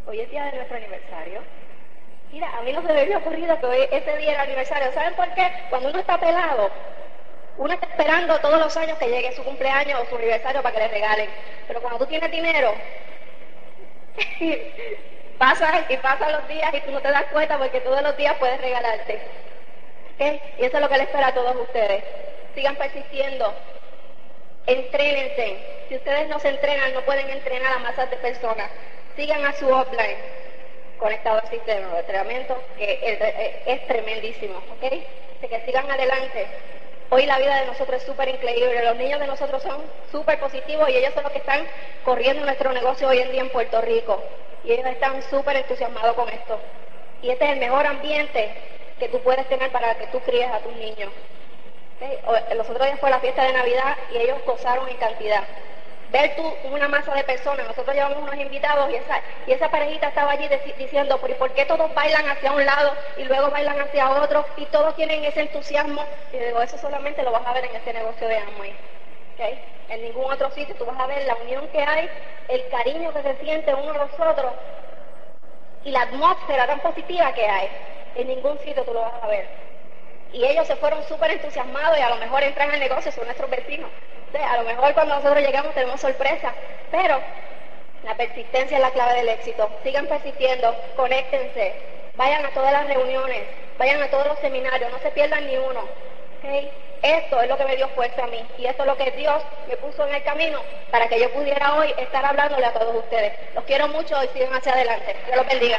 hoy 0.06 0.20
es 0.20 0.30
día 0.30 0.44
de 0.44 0.52
nuestro 0.52 0.76
aniversario. 0.76 1.42
Mira, 2.32 2.48
a 2.56 2.62
mí 2.62 2.72
no 2.72 2.82
se 2.82 2.92
me 2.92 3.00
había 3.00 3.18
ocurrido 3.18 3.58
que 3.58 3.66
hoy, 3.66 3.88
ese 3.90 4.16
día 4.18 4.32
era 4.32 4.42
aniversario. 4.42 4.92
¿Saben 4.92 5.14
por 5.14 5.28
qué? 5.34 5.50
Cuando 5.68 5.90
uno 5.90 5.98
está 5.98 6.16
pelado, 6.18 6.70
uno 7.56 7.74
está 7.74 7.86
esperando 7.86 8.38
todos 8.38 8.60
los 8.60 8.76
años 8.76 8.96
que 8.98 9.08
llegue 9.08 9.32
su 9.32 9.42
cumpleaños 9.42 10.00
o 10.00 10.06
su 10.06 10.16
aniversario 10.16 10.62
para 10.62 10.74
que 10.74 10.82
le 10.82 10.88
regalen. 10.88 11.28
Pero 11.66 11.80
cuando 11.80 11.98
tú 11.98 12.06
tienes 12.06 12.30
dinero, 12.30 12.72
pasan 15.38 15.86
y 15.88 15.96
pasan 15.96 16.32
los 16.32 16.46
días 16.46 16.72
y 16.72 16.80
tú 16.82 16.92
no 16.92 17.00
te 17.00 17.10
das 17.10 17.24
cuenta 17.32 17.58
porque 17.58 17.80
todos 17.80 18.02
los 18.02 18.16
días 18.16 18.36
puedes 18.38 18.60
regalarte. 18.60 19.20
Y 20.20 20.64
eso 20.64 20.76
es 20.76 20.83
lo 20.83 20.88
que 20.88 20.98
le 20.98 21.04
espera 21.04 21.28
a 21.28 21.35
todos 21.35 21.56
ustedes. 21.56 22.04
Sigan 22.54 22.76
persistiendo. 22.76 23.54
Entrénense. 24.66 25.56
Si 25.88 25.96
ustedes 25.96 26.28
no 26.28 26.38
se 26.38 26.50
entrenan, 26.50 26.92
no 26.92 27.00
pueden 27.02 27.30
entrenar 27.30 27.72
a 27.72 27.78
masas 27.78 28.11
de 28.11 28.16
personas. 28.18 28.70
Sigan 29.16 29.44
a 29.46 29.52
su 29.54 29.66
offline 29.68 30.18
conectado 30.98 31.40
al 31.42 31.48
sistema 31.48 31.94
de 31.94 32.00
entrenamiento, 32.00 32.62
que 32.76 33.62
es, 33.66 33.87
tremendísimo. 33.87 34.59
¿Ok? 34.59 34.92
Así 35.38 35.48
que 35.48 35.61
sigan 35.64 35.90
adelante. 35.90 36.46
Hoy 37.09 37.24
la 37.24 37.38
vida 37.38 37.61
de 37.61 37.66
nosotros 37.66 38.02
es 38.02 38.06
súper 38.06 38.28
increíble. 38.28 38.85
Los 38.85 38.96
niños 38.96 39.20
de 39.20 39.26
nosotros 39.26 39.62
son 39.62 39.83
súper 40.12 40.38
positivos 40.38 40.90
y 40.90 40.98
ellos 40.98 41.14
son 41.14 41.22
los 41.22 41.33
que 41.33 41.38
están 41.38 41.66
corriendo 42.04 42.44
nuestro 42.44 42.72
negocio 42.72 43.09
hoy 43.09 43.20
en 43.20 43.33
día 43.33 43.40
en 43.40 43.48
Puerto 43.48 43.80
Rico. 43.80 44.22
Y 44.64 44.72
ellos 44.72 44.87
están 44.87 45.22
súper 45.22 45.56
entusiasmados 45.56 46.14
con 46.14 46.28
esto. 46.28 46.61
Y 47.22 47.30
este 47.30 47.46
es 47.46 47.52
el 47.52 47.59
mejor 47.59 47.87
ambiente 47.87 48.50
que 49.00 49.08
tú 49.08 49.18
puedes 49.20 49.48
tener 49.48 49.72
para 49.72 49.94
que 49.96 50.06
tú 50.08 50.20
críes 50.20 50.48
a 50.52 50.60
tus 50.60 50.76
niños. 50.76 51.10
Los 52.54 52.68
otros 52.68 52.86
días 52.86 53.00
fue 53.00 53.10
la 53.10 53.18
fiesta 53.18 53.42
de 53.42 53.52
Navidad 53.52 53.96
y 54.12 54.18
ellos 54.18 54.38
gozaron 54.46 54.88
en 54.88 54.96
cantidad. 54.98 55.42
Ver 56.12 56.34
tú 56.34 56.42
una 56.64 56.88
masa 56.88 57.14
de 57.14 57.24
personas, 57.24 57.66
nosotros 57.66 57.94
llevamos 57.94 58.18
unos 58.18 58.34
invitados 58.34 58.90
y 58.90 58.96
esa, 58.96 59.20
y 59.46 59.52
esa 59.52 59.70
parejita 59.70 60.08
estaba 60.08 60.32
allí 60.32 60.48
diciendo, 60.76 61.18
¿por 61.18 61.52
qué 61.52 61.64
todos 61.66 61.94
bailan 61.94 62.28
hacia 62.28 62.52
un 62.52 62.64
lado 62.64 62.94
y 63.16 63.24
luego 63.24 63.50
bailan 63.50 63.80
hacia 63.80 64.10
otro 64.10 64.44
y 64.56 64.66
todos 64.66 64.94
tienen 64.96 65.24
ese 65.24 65.42
entusiasmo? 65.42 66.04
Y 66.32 66.38
digo, 66.38 66.60
eso 66.60 66.78
solamente 66.78 67.22
lo 67.22 67.30
vas 67.30 67.46
a 67.46 67.52
ver 67.52 67.64
en 67.64 67.76
este 67.76 67.92
negocio 67.92 68.28
de 68.28 68.36
Amway. 68.38 68.74
En 69.88 70.02
ningún 70.02 70.30
otro 70.30 70.50
sitio 70.50 70.74
tú 70.74 70.84
vas 70.84 70.98
a 71.00 71.06
ver 71.06 71.24
la 71.26 71.34
unión 71.36 71.66
que 71.68 71.80
hay, 71.80 72.08
el 72.48 72.68
cariño 72.68 73.12
que 73.12 73.22
se 73.22 73.36
siente 73.36 73.72
uno 73.72 73.92
a 73.92 73.98
los 73.98 74.12
otros 74.18 74.52
y 75.84 75.90
la 75.90 76.02
atmósfera 76.02 76.66
tan 76.66 76.80
positiva 76.80 77.32
que 77.32 77.46
hay 77.46 77.68
en 78.14 78.29
ningún 78.29 78.59
sitio 78.61 78.83
tú 78.85 78.92
lo 78.92 79.01
vas 79.01 79.23
a 79.23 79.27
ver. 79.27 79.46
Y 80.33 80.44
ellos 80.44 80.66
se 80.66 80.77
fueron 80.77 81.03
súper 81.09 81.33
entusiasmados 81.33 81.99
y 81.99 82.03
a 82.03 82.11
lo 82.11 82.16
mejor 82.16 82.42
entran 82.42 82.70
al 82.70 82.81
negocio, 82.81 83.11
son 83.11 83.25
nuestros 83.25 83.51
vecinos. 83.51 83.90
a 84.33 84.57
lo 84.59 84.62
mejor 84.62 84.94
cuando 84.94 85.16
nosotros 85.16 85.44
llegamos 85.44 85.75
tenemos 85.75 86.01
sorpresa, 86.01 86.53
pero 86.90 87.20
la 88.05 88.14
persistencia 88.14 88.77
es 88.77 88.83
la 88.83 88.90
clave 88.90 89.14
del 89.14 89.29
éxito. 89.29 89.68
Sigan 89.83 90.07
persistiendo, 90.07 90.75
conéctense, 90.96 91.75
vayan 92.16 92.46
a 92.46 92.51
todas 92.51 92.73
las 92.73 92.87
reuniones, 92.87 93.42
vayan 93.79 94.03
a 94.03 94.09
todos 94.09 94.27
los 94.27 94.38
seminarios, 94.38 94.90
no 94.90 94.99
se 95.01 95.11
pierdan 95.11 95.46
ni 95.46 95.57
uno. 95.57 95.81
Esto 97.03 97.40
es 97.40 97.49
lo 97.49 97.57
que 97.57 97.64
me 97.64 97.77
dio 97.77 97.88
fuerza 97.88 98.25
a 98.25 98.27
mí 98.27 98.42
y 98.59 98.66
esto 98.66 98.83
es 98.83 98.87
lo 98.87 98.96
que 98.96 99.11
Dios 99.12 99.42
me 99.68 99.77
puso 99.77 100.07
en 100.07 100.14
el 100.14 100.23
camino 100.23 100.61
para 100.90 101.09
que 101.09 101.18
yo 101.18 101.31
pudiera 101.33 101.75
hoy 101.75 101.94
estar 101.96 102.25
hablándole 102.25 102.66
a 102.66 102.73
todos 102.73 102.94
ustedes. 102.94 103.33
Los 103.55 103.64
quiero 103.64 103.88
mucho 103.88 104.23
y 104.23 104.29
sigan 104.29 104.55
hacia 104.55 104.73
adelante. 104.73 105.16
Dios 105.27 105.37
los 105.37 105.46
bendiga. 105.46 105.79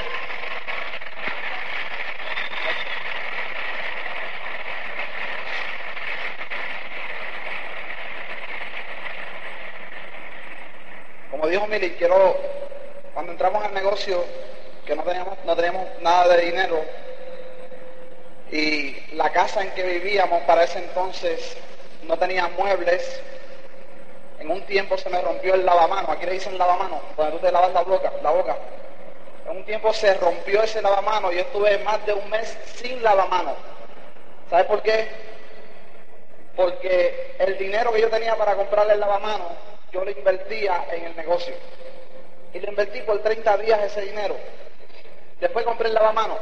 Como 11.41 11.49
dijo 11.49 11.65
Mili, 11.65 11.89
quiero, 11.95 12.37
cuando 13.15 13.31
entramos 13.31 13.65
al 13.65 13.73
negocio, 13.73 14.23
que 14.85 14.95
no 14.95 15.01
teníamos, 15.01 15.39
no 15.43 15.55
teníamos 15.55 15.87
nada 15.99 16.35
de 16.35 16.45
dinero, 16.45 16.85
y 18.51 19.15
la 19.15 19.31
casa 19.31 19.63
en 19.63 19.71
que 19.71 19.81
vivíamos 19.81 20.43
para 20.43 20.65
ese 20.65 20.77
entonces 20.77 21.57
no 22.03 22.15
tenía 22.15 22.47
muebles, 22.49 23.23
en 24.37 24.51
un 24.51 24.61
tiempo 24.67 24.99
se 24.99 25.09
me 25.09 25.19
rompió 25.19 25.55
el 25.55 25.65
lavamano, 25.65 26.11
aquí 26.11 26.27
le 26.27 26.33
dicen 26.33 26.59
lavamano, 26.59 27.01
cuando 27.15 27.37
tú 27.37 27.43
te 27.47 27.51
lavas 27.51 27.73
la 27.73 27.81
boca, 27.81 28.13
la 28.21 28.29
boca. 28.29 28.55
En 29.49 29.57
un 29.57 29.65
tiempo 29.65 29.91
se 29.93 30.13
rompió 30.13 30.61
ese 30.61 30.79
lavamano 30.79 31.31
y 31.31 31.37
yo 31.37 31.41
estuve 31.41 31.79
más 31.79 32.05
de 32.05 32.13
un 32.13 32.29
mes 32.29 32.55
sin 32.75 33.01
lavamano. 33.01 33.55
¿Sabes 34.47 34.67
por 34.67 34.83
qué? 34.83 35.07
Porque 36.55 37.33
el 37.39 37.57
dinero 37.57 37.91
que 37.91 38.01
yo 38.01 38.11
tenía 38.11 38.35
para 38.35 38.55
comprarle 38.55 38.93
el 38.93 38.99
lavamano 38.99 39.71
yo 39.91 40.05
le 40.05 40.11
invertía 40.11 40.85
en 40.91 41.05
el 41.05 41.15
negocio. 41.15 41.53
Y 42.53 42.59
le 42.59 42.69
invertí 42.69 43.01
por 43.01 43.21
30 43.21 43.57
días 43.57 43.81
ese 43.83 44.01
dinero. 44.01 44.35
Después 45.39 45.65
compré 45.65 45.87
el 45.87 45.93
lavamano. 45.93 46.37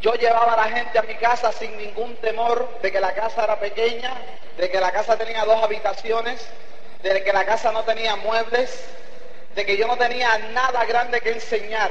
Yo 0.00 0.14
llevaba 0.14 0.54
a 0.54 0.68
la 0.68 0.76
gente 0.76 0.98
a 0.98 1.02
mi 1.02 1.14
casa 1.14 1.52
sin 1.52 1.76
ningún 1.76 2.16
temor 2.16 2.68
de 2.82 2.90
que 2.90 3.00
la 3.00 3.14
casa 3.14 3.44
era 3.44 3.60
pequeña, 3.60 4.12
de 4.56 4.68
que 4.68 4.80
la 4.80 4.90
casa 4.90 5.16
tenía 5.16 5.44
dos 5.44 5.62
habitaciones, 5.62 6.44
de 7.02 7.22
que 7.22 7.32
la 7.32 7.44
casa 7.44 7.70
no 7.70 7.84
tenía 7.84 8.16
muebles, 8.16 8.84
de 9.54 9.64
que 9.64 9.76
yo 9.76 9.86
no 9.86 9.96
tenía 9.96 10.38
nada 10.52 10.84
grande 10.86 11.20
que 11.20 11.30
enseñar. 11.30 11.90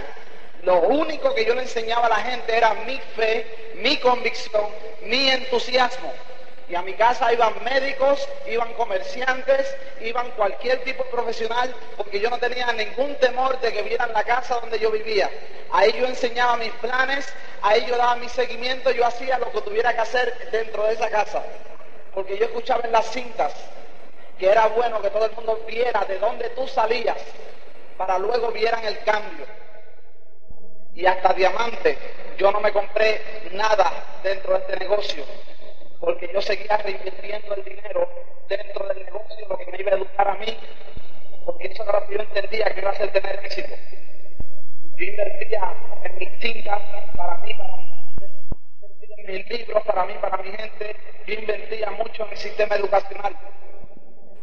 Lo 0.63 0.81
único 0.81 1.33
que 1.33 1.45
yo 1.45 1.55
le 1.55 1.61
enseñaba 1.61 2.07
a 2.07 2.09
la 2.09 2.17
gente 2.17 2.55
era 2.55 2.73
mi 2.85 2.99
fe, 3.15 3.73
mi 3.75 3.97
convicción, 3.97 4.67
mi 5.03 5.29
entusiasmo. 5.29 6.13
Y 6.71 6.75
a 6.75 6.81
mi 6.83 6.93
casa 6.93 7.33
iban 7.33 7.53
médicos, 7.65 8.29
iban 8.47 8.73
comerciantes, 8.75 9.75
iban 9.99 10.31
cualquier 10.31 10.81
tipo 10.85 11.03
de 11.03 11.09
profesional, 11.09 11.75
porque 11.97 12.17
yo 12.17 12.29
no 12.29 12.37
tenía 12.37 12.71
ningún 12.71 13.13
temor 13.15 13.59
de 13.59 13.73
que 13.73 13.81
vieran 13.81 14.13
la 14.13 14.23
casa 14.23 14.57
donde 14.61 14.79
yo 14.79 14.89
vivía. 14.89 15.29
A 15.73 15.83
ellos 15.83 16.07
enseñaba 16.07 16.55
mis 16.55 16.71
planes, 16.75 17.27
a 17.61 17.75
ellos 17.75 17.97
daba 17.97 18.15
mi 18.15 18.29
seguimiento, 18.29 18.89
yo 18.91 19.05
hacía 19.05 19.37
lo 19.37 19.51
que 19.51 19.59
tuviera 19.63 19.93
que 19.93 19.99
hacer 19.99 20.49
dentro 20.49 20.85
de 20.85 20.93
esa 20.93 21.09
casa. 21.09 21.43
Porque 22.13 22.37
yo 22.37 22.45
escuchaba 22.45 22.83
en 22.85 22.93
las 22.93 23.07
cintas 23.07 23.53
que 24.39 24.47
era 24.47 24.67
bueno 24.67 25.01
que 25.01 25.09
todo 25.09 25.25
el 25.25 25.33
mundo 25.33 25.61
viera 25.67 26.05
de 26.05 26.19
dónde 26.19 26.51
tú 26.51 26.69
salías, 26.69 27.17
para 27.97 28.17
luego 28.17 28.49
vieran 28.53 28.85
el 28.85 28.97
cambio. 28.99 29.45
Y 30.95 31.05
hasta 31.05 31.33
diamante, 31.33 31.97
yo 32.37 32.49
no 32.49 32.61
me 32.61 32.71
compré 32.71 33.49
nada 33.51 33.91
dentro 34.23 34.53
de 34.53 34.59
este 34.59 34.77
negocio 34.77 35.25
porque 36.01 36.29
yo 36.33 36.41
seguía 36.41 36.77
reinvirtiendo 36.77 37.53
el 37.53 37.63
dinero 37.63 38.09
dentro 38.49 38.87
del 38.87 39.05
negocio, 39.05 39.47
lo 39.47 39.57
que 39.57 39.71
me 39.71 39.79
iba 39.79 39.91
a 39.91 39.95
educar 39.95 40.27
a 40.27 40.33
mí, 40.33 40.57
porque 41.45 41.67
eso 41.67 41.83
era 41.83 41.99
lo 41.99 42.07
que 42.07 42.15
yo 42.15 42.21
entendía 42.21 42.65
que 42.73 42.81
iba 42.81 42.89
a 42.89 42.95
ser 42.95 43.11
tener 43.11 43.39
éxito. 43.45 43.75
Yo 44.95 45.05
invertía 45.05 45.73
en 46.03 46.17
mis 46.17 46.39
tintas 46.39 46.81
para 47.15 47.37
mí, 47.37 47.53
para 47.53 47.77
en 49.17 49.27
mis 49.27 49.49
libros 49.49 49.83
para 49.83 50.05
mí, 50.05 50.13
para 50.19 50.37
mi 50.37 50.51
gente, 50.51 50.95
yo 51.27 51.33
invertía 51.35 51.91
mucho 51.91 52.23
en 52.23 52.29
mi 52.31 52.35
sistema 52.35 52.75
educacional. 52.75 53.37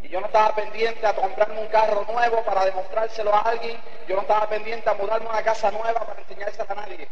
Y 0.05 0.09
yo 0.09 0.21
no 0.21 0.27
estaba 0.27 0.55
pendiente 0.55 1.05
a 1.05 1.14
comprarme 1.14 1.61
un 1.61 1.66
carro 1.66 2.07
nuevo 2.09 2.44
para 2.44 2.66
demostrárselo 2.66 3.35
a 3.35 3.40
alguien, 3.40 3.77
yo 4.07 4.14
no 4.14 4.23
estaba 4.23 4.49
pendiente 4.49 4.88
a 4.88 4.94
mudarme 4.94 5.27
a 5.27 5.31
una 5.31 5.42
casa 5.42 5.73
nueva 5.73 6.07
para 6.07 6.21
enseñárselo 6.21 6.71
a 6.71 6.75
nadie. 6.77 7.09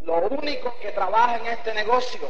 Lo 0.00 0.16
único 0.26 0.74
que 0.80 0.90
trabaja 0.90 1.36
en 1.36 1.46
este 1.46 1.72
negocio 1.72 2.28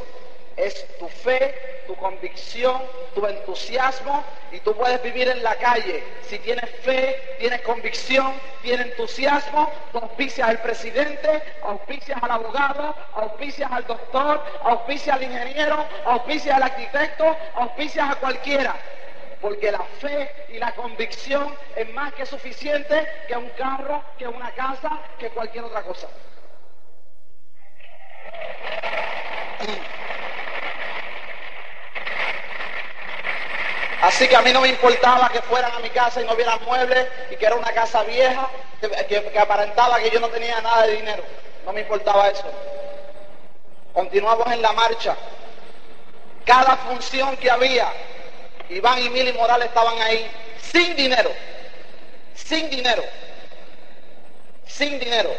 es 0.57 0.97
tu 0.97 1.07
fe, 1.07 1.83
tu 1.87 1.95
convicción, 1.95 2.81
tu 3.13 3.25
entusiasmo 3.25 4.23
y 4.51 4.59
tú 4.59 4.75
puedes 4.75 5.01
vivir 5.01 5.27
en 5.27 5.43
la 5.43 5.55
calle. 5.55 6.03
Si 6.23 6.39
tienes 6.39 6.69
fe, 6.81 7.35
tienes 7.39 7.61
convicción, 7.61 8.33
tienes 8.61 8.87
entusiasmo, 8.87 9.71
tú 9.91 9.99
auspicias 9.99 10.47
al 10.47 10.61
presidente, 10.61 11.41
auspicias 11.63 12.21
al 12.21 12.31
abogado, 12.31 12.95
auspicias 13.13 13.71
al 13.71 13.85
doctor, 13.85 14.43
auspicias 14.63 15.15
al 15.15 15.23
ingeniero, 15.23 15.85
auspicias 16.05 16.55
al 16.55 16.63
arquitecto, 16.63 17.35
auspicias 17.55 18.11
a 18.11 18.15
cualquiera. 18.15 18.75
Porque 19.41 19.71
la 19.71 19.83
fe 19.99 20.29
y 20.49 20.59
la 20.59 20.71
convicción 20.73 21.55
es 21.75 21.91
más 21.93 22.13
que 22.13 22.25
suficiente 22.25 23.07
que 23.27 23.35
un 23.35 23.49
carro, 23.49 24.03
que 24.17 24.27
una 24.27 24.51
casa, 24.51 24.99
que 25.17 25.29
cualquier 25.29 25.63
otra 25.63 25.81
cosa. 25.81 26.07
Así 34.01 34.27
que 34.27 34.35
a 34.35 34.41
mí 34.41 34.51
no 34.51 34.61
me 34.61 34.69
importaba 34.69 35.29
que 35.29 35.43
fueran 35.43 35.71
a 35.73 35.79
mi 35.79 35.89
casa 35.91 36.21
y 36.21 36.25
no 36.25 36.35
vieran 36.35 36.59
muebles 36.65 37.07
y 37.29 37.35
que 37.35 37.45
era 37.45 37.55
una 37.55 37.71
casa 37.71 38.01
vieja, 38.03 38.49
que, 39.07 39.39
aparentaba 39.39 39.99
que 39.99 40.09
yo 40.09 40.19
no 40.19 40.27
tenía 40.29 40.59
nada 40.59 40.87
de 40.87 40.95
dinero. 40.95 41.23
No 41.65 41.71
me 41.71 41.81
importaba 41.81 42.27
eso. 42.29 42.45
Continuamos 43.93 44.51
en 44.51 44.61
la 44.63 44.73
marcha. 44.73 45.15
Cada 46.45 46.77
función 46.77 47.37
que 47.37 47.51
había, 47.51 47.93
Iván 48.69 48.99
y 49.03 49.09
Mili 49.09 49.33
Morales 49.33 49.67
estaban 49.67 50.01
ahí 50.01 50.27
sin 50.59 50.95
dinero, 50.95 51.31
sin 52.33 52.71
dinero, 52.71 53.03
sin 54.65 54.99
dinero. 54.99 55.29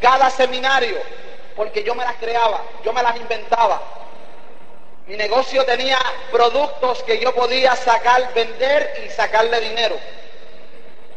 Cada 0.00 0.28
seminario, 0.28 1.00
porque 1.54 1.84
yo 1.84 1.94
me 1.94 2.02
las 2.02 2.16
creaba, 2.16 2.62
yo 2.84 2.92
me 2.92 3.02
las 3.04 3.16
inventaba. 3.16 3.80
Mi 5.06 5.16
negocio 5.16 5.64
tenía 5.64 5.98
productos 6.30 7.02
que 7.02 7.18
yo 7.18 7.34
podía 7.34 7.74
sacar, 7.74 8.32
vender 8.34 9.04
y 9.04 9.10
sacarle 9.10 9.60
dinero. 9.60 9.96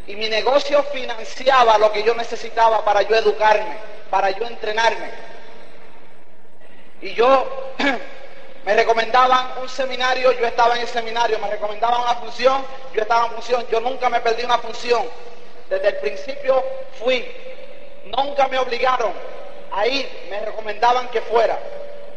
Y 0.07 0.15
mi 0.15 0.27
negocio 0.27 0.83
financiaba 0.83 1.77
lo 1.77 1.91
que 1.91 2.03
yo 2.03 2.15
necesitaba 2.15 2.83
para 2.83 3.03
yo 3.03 3.15
educarme, 3.15 3.77
para 4.09 4.31
yo 4.31 4.45
entrenarme. 4.45 5.11
Y 7.01 7.13
yo 7.13 7.73
me 8.65 8.75
recomendaban 8.75 9.59
un 9.61 9.69
seminario, 9.69 10.31
yo 10.31 10.47
estaba 10.47 10.75
en 10.75 10.81
el 10.81 10.87
seminario, 10.87 11.37
me 11.39 11.49
recomendaban 11.49 12.01
una 12.01 12.15
función, 12.15 12.65
yo 12.93 13.01
estaba 13.01 13.27
en 13.27 13.33
función, 13.33 13.67
yo 13.69 13.79
nunca 13.81 14.09
me 14.09 14.19
perdí 14.21 14.43
una 14.43 14.57
función. 14.57 15.03
Desde 15.69 15.89
el 15.89 15.97
principio 15.97 16.63
fui, 16.99 17.23
nunca 18.05 18.47
me 18.47 18.57
obligaron 18.57 19.13
a 19.71 19.85
ir, 19.85 20.09
me 20.29 20.39
recomendaban 20.39 21.07
que 21.09 21.21
fuera. 21.21 21.59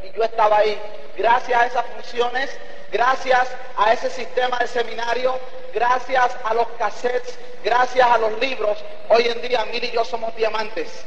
Y 0.03 0.17
yo 0.17 0.25
estaba 0.25 0.59
ahí 0.59 0.79
gracias 1.19 1.61
a 1.61 1.67
esas 1.67 1.85
funciones, 1.87 2.57
gracias 2.93 3.49
a 3.77 3.93
ese 3.93 4.09
sistema 4.09 4.57
de 4.59 4.69
seminario, 4.69 5.39
gracias 5.75 6.31
a 6.45 6.55
los 6.55 6.69
cassettes, 6.79 7.39
gracias 7.65 8.09
a 8.09 8.19
los 8.19 8.39
libros, 8.39 8.79
hoy 9.09 9.27
en 9.27 9.43
día 9.43 9.65
Mil 9.67 9.83
y 9.83 9.91
yo 9.91 10.05
somos 10.05 10.35
diamantes. 10.37 11.05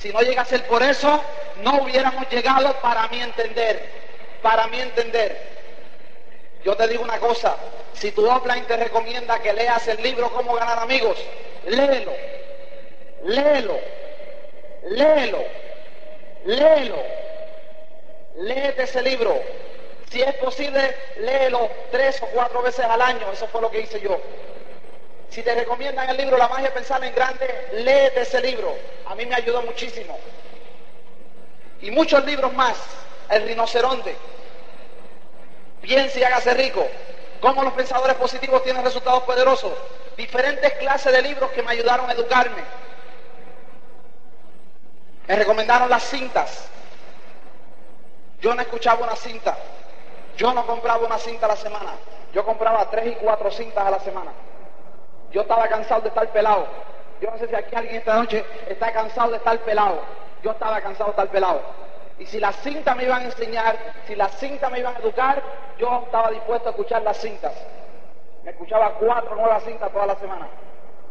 Si 0.00 0.12
no 0.12 0.20
llega 0.20 0.42
a 0.42 0.44
ser 0.44 0.66
por 0.66 0.82
eso, 0.82 1.22
no 1.62 1.82
hubiéramos 1.82 2.28
llegado 2.28 2.72
para 2.80 3.06
mi 3.08 3.22
entender, 3.22 3.88
para 4.42 4.66
mi 4.66 4.80
entender. 4.80 5.40
Yo 6.64 6.76
te 6.76 6.88
digo 6.88 7.02
una 7.02 7.18
cosa, 7.18 7.56
si 7.94 8.10
tu 8.10 8.28
offline 8.28 8.66
te 8.66 8.76
recomienda 8.76 9.40
que 9.40 9.52
leas 9.52 9.86
el 9.88 10.02
libro 10.02 10.30
Cómo 10.30 10.54
ganar 10.54 10.80
amigos, 10.80 11.16
léelo, 11.64 12.12
léelo, 13.24 13.78
léelo, 14.90 15.44
léelo 16.44 17.27
léete 18.38 18.84
ese 18.84 19.02
libro. 19.02 19.40
Si 20.10 20.22
es 20.22 20.34
posible, 20.36 20.94
léelo 21.18 21.68
tres 21.90 22.22
o 22.22 22.26
cuatro 22.26 22.62
veces 22.62 22.84
al 22.84 23.00
año. 23.00 23.30
Eso 23.32 23.46
fue 23.48 23.60
lo 23.60 23.70
que 23.70 23.80
hice 23.80 24.00
yo. 24.00 24.18
Si 25.30 25.42
te 25.42 25.54
recomiendan 25.54 26.08
el 26.08 26.16
libro 26.16 26.38
La 26.38 26.48
magia 26.48 26.68
de 26.68 26.72
pensar 26.72 27.02
en 27.04 27.14
grande, 27.14 27.68
léete 27.72 28.22
ese 28.22 28.40
libro. 28.40 28.74
A 29.06 29.14
mí 29.14 29.26
me 29.26 29.34
ayudó 29.34 29.62
muchísimo. 29.62 30.18
Y 31.82 31.90
muchos 31.90 32.24
libros 32.24 32.52
más. 32.54 32.76
El 33.28 33.46
rinoceronte. 33.46 34.16
Piense 35.82 36.20
y 36.20 36.24
hágase 36.24 36.54
rico. 36.54 36.86
Cómo 37.40 37.62
los 37.62 37.74
pensadores 37.74 38.16
positivos 38.16 38.64
tienen 38.64 38.82
resultados 38.82 39.22
poderosos. 39.24 39.72
Diferentes 40.16 40.72
clases 40.74 41.12
de 41.12 41.22
libros 41.22 41.50
que 41.50 41.62
me 41.62 41.72
ayudaron 41.72 42.08
a 42.08 42.14
educarme. 42.14 42.62
Me 45.28 45.36
recomendaron 45.36 45.90
las 45.90 46.04
cintas. 46.04 46.68
Yo 48.40 48.54
no 48.54 48.62
escuchaba 48.62 49.04
una 49.04 49.16
cinta. 49.16 49.56
Yo 50.36 50.54
no 50.54 50.64
compraba 50.66 51.04
una 51.04 51.18
cinta 51.18 51.46
a 51.46 51.50
la 51.50 51.56
semana. 51.56 51.92
Yo 52.32 52.44
compraba 52.44 52.88
tres 52.90 53.06
y 53.06 53.14
cuatro 53.16 53.50
cintas 53.50 53.86
a 53.86 53.90
la 53.90 53.98
semana. 53.98 54.30
Yo 55.32 55.42
estaba 55.42 55.68
cansado 55.68 56.02
de 56.02 56.08
estar 56.08 56.28
pelado. 56.30 56.66
Yo 57.20 57.30
no 57.30 57.38
sé 57.38 57.48
si 57.48 57.54
aquí 57.54 57.74
alguien 57.74 57.96
esta 57.96 58.14
noche 58.14 58.44
está 58.68 58.92
cansado 58.92 59.30
de 59.30 59.38
estar 59.38 59.58
pelado. 59.60 60.00
Yo 60.42 60.52
estaba 60.52 60.80
cansado 60.80 61.06
de 61.06 61.10
estar 61.10 61.28
pelado. 61.28 61.60
Y 62.18 62.26
si 62.26 62.38
las 62.38 62.56
cintas 62.56 62.96
me 62.96 63.04
iban 63.04 63.22
a 63.22 63.24
enseñar, 63.26 63.76
si 64.06 64.14
las 64.14 64.36
cintas 64.38 64.70
me 64.70 64.78
iban 64.80 64.94
a 64.94 64.98
educar, 64.98 65.42
yo 65.78 66.02
estaba 66.04 66.30
dispuesto 66.30 66.68
a 66.68 66.70
escuchar 66.70 67.02
las 67.02 67.16
cintas. 67.16 67.52
Me 68.44 68.50
escuchaba 68.50 68.94
cuatro 68.94 69.34
nuevas 69.34 69.62
cintas 69.64 69.92
toda 69.92 70.06
la 70.06 70.16
semana 70.16 70.46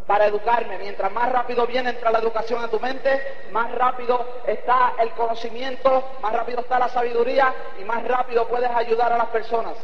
para 0.07 0.25
educarme. 0.25 0.79
Mientras 0.79 1.11
más 1.11 1.31
rápido 1.31 1.67
viene 1.67 1.89
entra 1.91 2.09
la 2.09 2.19
educación 2.19 2.63
a 2.63 2.69
tu 2.69 2.79
mente, 2.79 3.21
más 3.51 3.71
rápido 3.73 4.25
está 4.47 4.93
el 4.99 5.11
conocimiento, 5.11 6.03
más 6.21 6.33
rápido 6.33 6.61
está 6.61 6.79
la 6.79 6.87
sabiduría 6.87 7.53
y 7.79 7.83
más 7.83 8.07
rápido 8.07 8.47
puedes 8.47 8.71
ayudar 8.71 9.11
a 9.11 9.17
las 9.17 9.27
personas. 9.27 9.75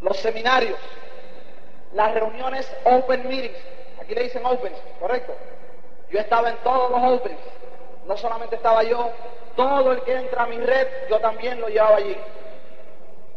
Los 0.00 0.16
seminarios, 0.16 0.78
las 1.92 2.12
reuniones 2.14 2.70
open 2.84 3.28
meetings, 3.28 3.58
aquí 4.00 4.14
le 4.14 4.24
dicen 4.24 4.44
open, 4.44 4.72
correcto. 4.98 5.34
Yo 6.10 6.18
estaba 6.18 6.48
en 6.48 6.56
todos 6.58 6.90
los 6.90 7.20
opens, 7.20 7.38
no 8.06 8.16
solamente 8.16 8.56
estaba 8.56 8.82
yo, 8.82 9.10
todo 9.56 9.92
el 9.92 10.02
que 10.02 10.14
entra 10.14 10.44
a 10.44 10.46
mi 10.46 10.58
red, 10.58 10.88
yo 11.08 11.18
también 11.20 11.60
lo 11.60 11.68
llevaba 11.68 11.96
allí. 11.96 12.16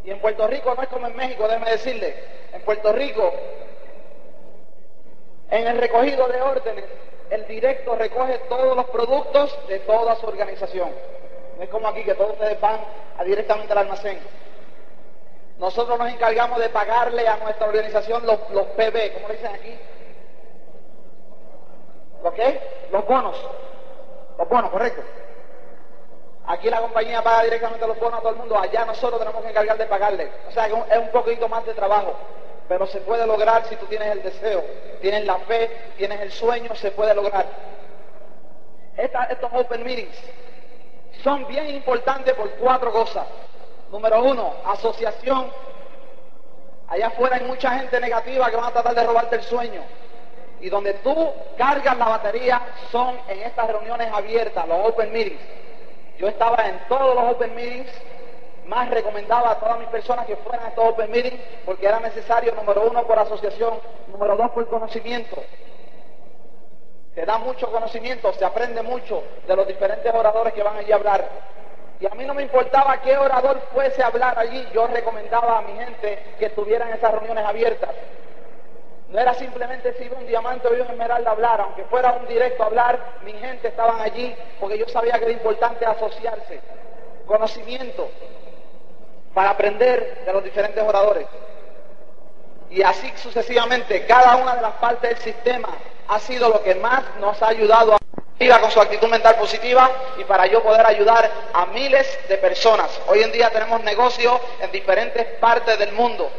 Y 0.04 0.12
en 0.12 0.20
Puerto 0.20 0.48
Rico 0.48 0.74
no 0.76 0.82
es 0.82 0.90
como 0.90 1.08
en 1.08 1.16
México, 1.16 1.48
déjeme 1.48 1.72
decirle, 1.72 2.16
en 2.54 2.62
Puerto 2.62 2.94
Rico 2.94 3.34
en 5.50 5.68
el 5.68 5.78
recogido 5.78 6.28
de 6.28 6.42
órdenes, 6.42 6.86
el 7.30 7.48
directo 7.48 7.96
recoge 7.96 8.40
todos 8.50 8.76
los 8.76 8.86
productos 8.88 9.58
de 9.68 9.80
toda 9.80 10.16
su 10.16 10.28
organización. 10.28 10.92
No 11.58 11.64
es 11.64 11.70
como 11.70 11.88
aquí 11.88 12.04
que 12.04 12.14
todos 12.16 12.34
ustedes 12.34 12.60
van 12.60 12.80
directamente 13.26 13.72
al 13.72 13.80
almacén. 13.80 14.20
Nosotros 15.58 15.98
nos 15.98 16.10
encargamos 16.10 16.60
de 16.60 16.70
pagarle 16.70 17.28
a 17.28 17.38
nuestra 17.38 17.68
organización 17.68 18.26
los, 18.26 18.38
los 18.52 18.68
PB, 18.68 19.14
¿cómo 19.14 19.30
dicen 19.30 19.52
aquí? 19.54 19.76
¿Lo 22.24 22.34
qué? 22.34 22.62
Los 22.92 23.06
bonos. 23.06 23.36
Los 24.38 24.48
bonos, 24.48 24.70
correcto. 24.70 25.02
Aquí 26.46 26.70
la 26.70 26.80
compañía 26.80 27.22
paga 27.24 27.44
directamente 27.44 27.88
los 27.88 28.00
bonos 28.00 28.20
a 28.20 28.22
todo 28.22 28.32
el 28.32 28.38
mundo, 28.38 28.58
allá 28.58 28.86
nosotros 28.86 29.20
tenemos 29.20 29.42
que 29.42 29.50
encargar 29.50 29.78
de 29.78 29.86
pagarle. 29.86 30.32
O 30.48 30.52
sea, 30.52 30.68
es 30.68 30.98
un 30.98 31.12
poquito 31.12 31.50
más 31.50 31.66
de 31.66 31.74
trabajo 31.74 32.14
pero 32.68 32.86
se 32.88 33.00
puede 33.02 33.26
lograr 33.26 33.66
si 33.66 33.76
tú 33.76 33.86
tienes 33.86 34.10
el 34.10 34.24
deseo, 34.24 34.64
tienes 35.02 35.26
la 35.26 35.38
fe, 35.40 35.70
tienes 35.98 36.20
el 36.22 36.32
sueño, 36.32 36.76
se 36.76 36.92
puede 36.92 37.14
lograr. 37.14 37.46
estos 38.96 39.50
open 39.54 39.84
meetings 39.84 40.18
son 41.24 41.48
bien 41.48 41.70
importantes 41.70 42.34
por 42.36 42.50
cuatro 42.52 42.92
cosas. 42.92 43.26
Número 43.92 44.22
uno, 44.24 44.54
asociación. 44.66 45.52
Allá 46.88 47.08
afuera 47.08 47.38
hay 47.38 47.44
mucha 47.46 47.72
gente 47.72 48.00
negativa 48.00 48.50
que 48.50 48.56
van 48.56 48.66
a 48.66 48.72
tratar 48.72 48.96
de 48.96 49.04
robarte 49.04 49.36
el 49.38 49.44
sueño. 49.44 49.82
Y 50.60 50.70
donde 50.70 50.94
tú 50.96 51.32
cargas 51.58 51.98
la 51.98 52.08
batería 52.08 52.62
son 52.92 53.18
en 53.28 53.42
estas 53.42 53.68
reuniones 53.68 54.12
abiertas, 54.12 54.68
los 54.68 54.88
open 54.88 55.12
meetings. 55.12 55.42
Yo 56.18 56.28
estaba 56.28 56.68
en 56.68 56.80
todos 56.88 57.16
los 57.16 57.32
open 57.36 57.56
meetings 57.56 57.92
más 58.68 58.90
recomendaba 58.90 59.52
a 59.52 59.60
todas 59.60 59.80
mis 59.80 59.88
personas 59.88 60.26
que 60.26 60.36
fueran 60.38 60.66
a 60.66 60.70
estos 60.70 60.86
open 60.86 61.10
meetings 61.10 61.42
porque 61.66 61.88
era 61.88 62.00
necesario, 62.00 62.54
número 62.54 62.84
uno, 62.90 63.06
por 63.08 63.18
asociación, 63.18 63.80
número 64.08 64.36
dos, 64.36 64.52
por 64.52 64.68
conocimiento. 64.68 65.42
Se 67.16 67.26
da 67.26 67.38
mucho 67.40 67.72
conocimiento, 67.72 68.32
se 68.34 68.46
aprende 68.46 68.82
mucho 68.84 69.24
de 69.48 69.56
los 69.56 69.68
diferentes 69.68 70.14
oradores 70.14 70.54
que 70.54 70.62
van 70.62 70.78
allí 70.78 70.92
a 70.92 70.96
hablar. 70.96 71.28
Y 72.00 72.06
a 72.06 72.10
mí 72.12 72.26
no 72.26 72.36
me 72.36 72.44
importaba 72.44 73.02
qué 73.02 73.18
orador 73.18 73.60
fuese 73.74 74.04
a 74.04 74.08
hablar 74.08 74.38
allí, 74.38 74.68
yo 74.72 74.86
recomendaba 74.86 75.58
a 75.58 75.62
mi 75.64 75.74
gente 75.74 76.36
que 76.38 76.46
estuvieran 76.46 76.94
esas 76.94 77.12
reuniones 77.12 77.44
abiertas. 77.44 77.90
No 79.10 79.20
era 79.20 79.34
simplemente 79.34 79.94
si 79.94 80.04
iba 80.04 80.18
un 80.18 80.28
diamante 80.28 80.68
o 80.68 80.76
iba 80.76 80.86
un 80.86 80.92
esmeralda 80.92 81.30
a 81.30 81.34
hablar, 81.34 81.62
aunque 81.62 81.86
fuera 81.86 82.12
un 82.14 82.28
directo 82.28 82.62
a 82.62 82.66
hablar, 82.68 83.00
mi 83.24 83.32
gente 83.34 83.70
estaban 83.70 84.02
allí 84.02 84.36
porque 84.60 84.78
yo 84.78 84.88
sabía 84.90 85.18
que 85.18 85.26
era 85.26 85.34
importante 85.34 85.86
asociarse, 85.86 86.60
conocimiento, 87.26 88.10
para 89.38 89.52
aprender 89.52 90.24
de 90.26 90.34
los 90.34 90.44
diferentes 90.44 90.84
oradores. 90.84 91.28
Y 92.72 92.82
así 92.82 93.14
sucesivamente, 93.18 94.04
cada 94.08 94.36
una 94.38 94.56
de 94.56 94.64
las 94.64 94.74
partes 94.78 95.12
del 95.12 95.20
sistema 95.20 95.70
ha 96.08 96.18
sido 96.18 96.50
lo 96.50 96.64
que 96.64 96.74
más 96.74 97.04
nos 97.20 97.40
ha 97.44 97.50
ayudado 97.50 97.94
a 97.94 97.98
con 98.60 98.72
su 98.72 98.82
actitud 98.82 99.08
mental 99.10 99.36
positiva 99.36 99.92
y 100.18 100.24
para 100.24 100.48
yo 100.48 100.64
poder 100.64 100.88
ayudar 100.88 101.30
a 101.54 101.68
miles 101.68 102.18
de 102.28 102.38
personas. 102.40 102.90
Hoy 103.06 103.22
en 103.22 103.32
día 103.32 103.52
tenemos 103.52 103.84
negocios 103.84 104.42
en 104.60 104.72
diferentes 104.72 105.24
partes 105.40 105.78
del 105.78 105.92
mundo 105.92 106.32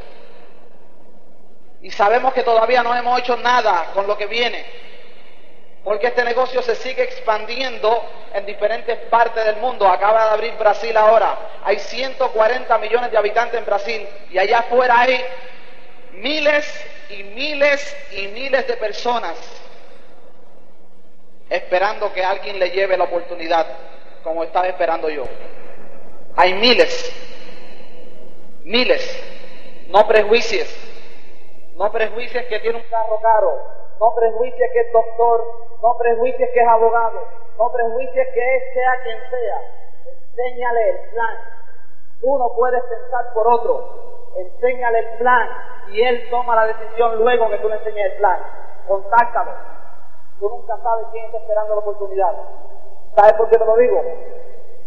y 1.80 1.92
sabemos 1.92 2.34
que 2.34 2.42
todavía 2.42 2.82
no 2.82 2.96
hemos 2.96 3.20
hecho 3.20 3.36
nada 3.36 3.92
con 3.94 4.08
lo 4.08 4.18
que 4.18 4.26
viene, 4.26 4.66
porque 5.88 6.08
este 6.08 6.22
negocio 6.22 6.60
se 6.60 6.74
sigue 6.74 7.02
expandiendo 7.02 8.04
en 8.34 8.44
diferentes 8.44 8.94
partes 9.08 9.42
del 9.42 9.56
mundo. 9.56 9.88
Acaba 9.88 10.26
de 10.26 10.30
abrir 10.32 10.52
Brasil 10.58 10.94
ahora, 10.94 11.38
hay 11.64 11.78
140 11.78 12.76
millones 12.76 13.10
de 13.10 13.16
habitantes 13.16 13.58
en 13.58 13.64
Brasil. 13.64 14.06
Y 14.30 14.36
allá 14.36 14.58
afuera 14.58 15.00
hay 15.00 15.18
miles 16.12 16.86
y 17.08 17.22
miles 17.22 17.96
y 18.10 18.28
miles 18.28 18.66
de 18.68 18.74
personas 18.76 19.34
esperando 21.48 22.12
que 22.12 22.22
alguien 22.22 22.58
le 22.58 22.68
lleve 22.68 22.94
la 22.98 23.04
oportunidad, 23.04 23.66
como 24.22 24.44
estaba 24.44 24.68
esperando 24.68 25.08
yo. 25.08 25.24
Hay 26.36 26.52
miles, 26.52 27.10
miles, 28.62 29.22
no 29.88 30.06
prejuicios 30.06 30.68
no 31.78 31.92
prejuicies 31.92 32.44
que 32.48 32.58
tiene 32.58 32.76
un 32.76 32.84
carro 32.90 33.20
caro, 33.22 33.77
no 34.00 34.14
prejuicies 34.14 34.70
que 34.72 34.80
es 34.80 34.92
doctor, 34.92 35.44
no 35.82 35.96
prejuicies 35.98 36.50
que 36.50 36.60
es 36.60 36.68
abogado, 36.68 37.20
no 37.58 37.72
prejuicies 37.72 38.28
que 38.32 38.56
es 38.56 38.72
sea 38.72 38.92
quien 39.02 39.18
sea. 39.30 39.60
Enséñale 40.06 40.90
el 40.90 41.10
plan. 41.10 41.36
Tú 42.20 42.38
no 42.38 42.52
puedes 42.54 42.82
pensar 42.84 43.32
por 43.34 43.46
otro. 43.48 44.32
Enséñale 44.36 44.98
el 45.00 45.18
plan 45.18 45.48
y 45.88 46.02
él 46.02 46.28
toma 46.30 46.54
la 46.54 46.66
decisión 46.66 47.18
luego 47.18 47.48
que 47.48 47.58
tú 47.58 47.68
le 47.68 47.76
enseñes 47.76 48.12
el 48.12 48.18
plan. 48.18 48.38
Contáctalo. 48.86 49.52
Tú 50.38 50.48
nunca 50.48 50.76
sabes 50.76 51.06
quién 51.10 51.24
está 51.26 51.38
esperando 51.38 51.74
la 51.74 51.80
oportunidad. 51.80 52.34
¿Sabes 53.16 53.32
por 53.34 53.48
qué 53.50 53.58
te 53.58 53.64
lo 53.64 53.76
digo? 53.76 54.00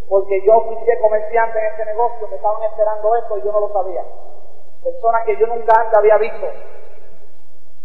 Porque 0.07 0.41
yo 0.45 0.61
fui 0.61 0.77
comerciante 1.01 1.59
en 1.59 1.65
este 1.65 1.85
negocio, 1.85 2.27
me 2.29 2.35
estaban 2.35 2.63
esperando 2.63 3.15
esto 3.15 3.37
y 3.37 3.41
yo 3.43 3.51
no 3.51 3.59
lo 3.61 3.73
sabía. 3.73 4.03
Personas 4.83 5.25
que 5.25 5.37
yo 5.37 5.47
nunca 5.47 5.73
antes 5.77 5.97
había 5.97 6.17
visto 6.17 6.47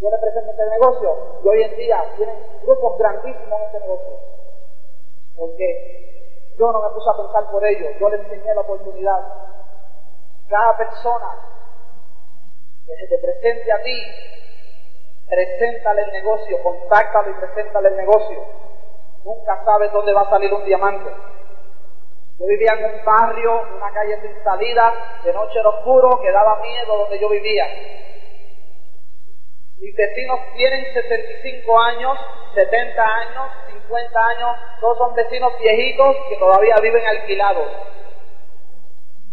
yo 0.01 0.11
le 0.11 0.19
presento 0.19 0.51
este 0.51 0.67
negocio 0.67 1.41
y 1.43 1.49
hoy 1.49 1.63
en 1.63 1.77
día 1.77 2.05
tienen 2.17 2.37
grupos 2.63 2.99
grandísimos 2.99 3.61
en 3.61 3.67
este 3.67 3.81
negocio. 3.81 4.19
Porque 5.37 6.55
yo 6.59 6.73
no 6.73 6.83
me 6.83 6.91
puse 6.91 7.11
a 7.11 7.17
pensar 7.23 7.51
por 7.51 7.65
ellos, 7.65 7.93
yo 7.99 8.09
le 8.09 8.17
enseñé 8.17 8.55
la 8.55 8.61
oportunidad. 8.61 9.21
Cada 10.49 10.77
persona 10.77 11.29
que 12.87 12.97
se 12.97 13.09
te 13.09 13.19
presente 13.19 13.73
a 13.73 13.83
ti, 13.83 14.03
preséntale 15.29 16.03
el 16.03 16.13
negocio, 16.13 16.63
contáctalo 16.63 17.31
y 17.31 17.35
preséntale 17.35 17.89
el 17.89 17.97
negocio. 17.97 18.45
Nunca 19.25 19.65
sabes 19.65 19.93
dónde 19.93 20.13
va 20.13 20.23
a 20.23 20.31
salir 20.31 20.53
un 20.53 20.65
diamante. 20.65 21.11
Yo 22.39 22.47
vivía 22.47 22.75
en 22.79 22.85
un 22.85 23.05
barrio, 23.05 23.63
una 23.77 23.91
calle 23.93 24.21
sin 24.21 24.45
salida, 24.45 24.93
de 25.25 25.33
noche 25.33 25.59
era 25.59 25.71
oscuro, 25.71 26.21
que 26.21 26.31
daba 26.31 26.61
miedo 26.61 26.99
donde 26.99 27.19
yo 27.19 27.29
vivía. 27.31 27.65
Mis 29.79 29.95
vecinos 29.95 30.41
tienen 30.57 30.93
65 30.95 31.81
años, 31.81 32.19
70 32.55 33.03
años, 33.03 33.53
50 33.87 34.27
años, 34.27 34.57
todos 34.81 34.97
son 34.97 35.15
vecinos 35.15 35.53
viejitos 35.61 36.17
que 36.31 36.37
todavía 36.37 36.77
viven 36.81 37.07
alquilados. 37.07 37.69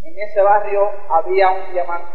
En 0.04 0.20
ese 0.22 0.42
barrio 0.42 0.92
había 1.10 1.50
un 1.50 1.72
diamante. 1.72 2.12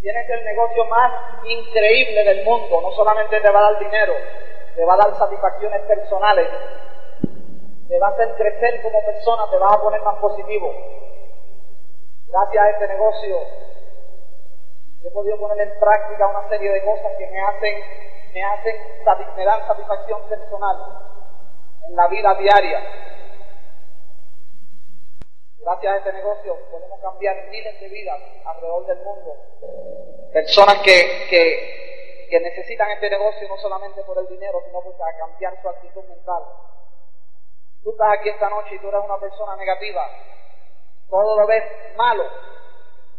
Tienes 0.00 0.28
el 0.28 0.44
negocio 0.44 0.84
más 0.84 1.12
increíble 1.44 2.24
del 2.24 2.44
mundo, 2.44 2.82
no 2.82 2.90
solamente 2.92 3.40
te 3.40 3.50
va 3.50 3.60
a 3.60 3.72
dar 3.72 3.78
dinero, 3.78 4.14
te 4.78 4.84
va 4.84 4.94
a 4.94 4.98
dar 4.98 5.18
satisfacciones 5.18 5.82
personales, 5.88 6.48
te 7.88 7.98
va 7.98 8.06
a 8.06 8.10
hacer 8.10 8.32
crecer 8.36 8.80
como 8.80 9.04
persona, 9.04 9.50
te 9.50 9.58
vas 9.58 9.74
a 9.74 9.82
poner 9.82 10.00
más 10.02 10.20
positivo. 10.20 10.72
Gracias 12.28 12.64
a 12.64 12.70
este 12.70 12.86
negocio, 12.86 13.40
he 15.02 15.10
podido 15.10 15.36
poner 15.40 15.66
en 15.66 15.80
práctica 15.80 16.28
una 16.28 16.48
serie 16.48 16.70
de 16.70 16.84
cosas 16.84 17.10
que 17.18 17.26
me 17.26 17.40
hacen, 17.40 17.74
me 18.32 18.44
hacen, 18.44 18.76
me 19.36 19.44
dan 19.44 19.66
satisfacción 19.66 20.22
personal 20.28 20.76
en 21.88 21.96
la 21.96 22.06
vida 22.06 22.34
diaria. 22.36 22.80
Gracias 25.58 25.92
a 25.92 25.96
este 25.96 26.12
negocio 26.12 26.56
podemos 26.70 27.00
cambiar 27.00 27.34
miles 27.50 27.80
de 27.80 27.88
vidas 27.88 28.20
alrededor 28.44 28.86
del 28.86 28.98
mundo. 28.98 29.34
Personas 30.32 30.76
que, 30.84 31.26
que 31.28 31.87
que 32.28 32.40
necesitan 32.40 32.90
este 32.90 33.10
negocio 33.10 33.48
no 33.48 33.56
solamente 33.56 34.02
por 34.04 34.18
el 34.18 34.28
dinero, 34.28 34.60
sino 34.64 34.80
para 34.80 35.16
cambiar 35.16 35.60
su 35.60 35.68
actitud 35.68 36.04
mental. 36.04 36.42
Tú 37.82 37.90
estás 37.90 38.18
aquí 38.18 38.28
esta 38.28 38.50
noche 38.50 38.74
y 38.74 38.78
tú 38.78 38.88
eres 38.88 39.04
una 39.04 39.18
persona 39.18 39.56
negativa, 39.56 40.04
todo 41.08 41.40
lo 41.40 41.46
ves 41.46 41.64
malo, 41.96 42.24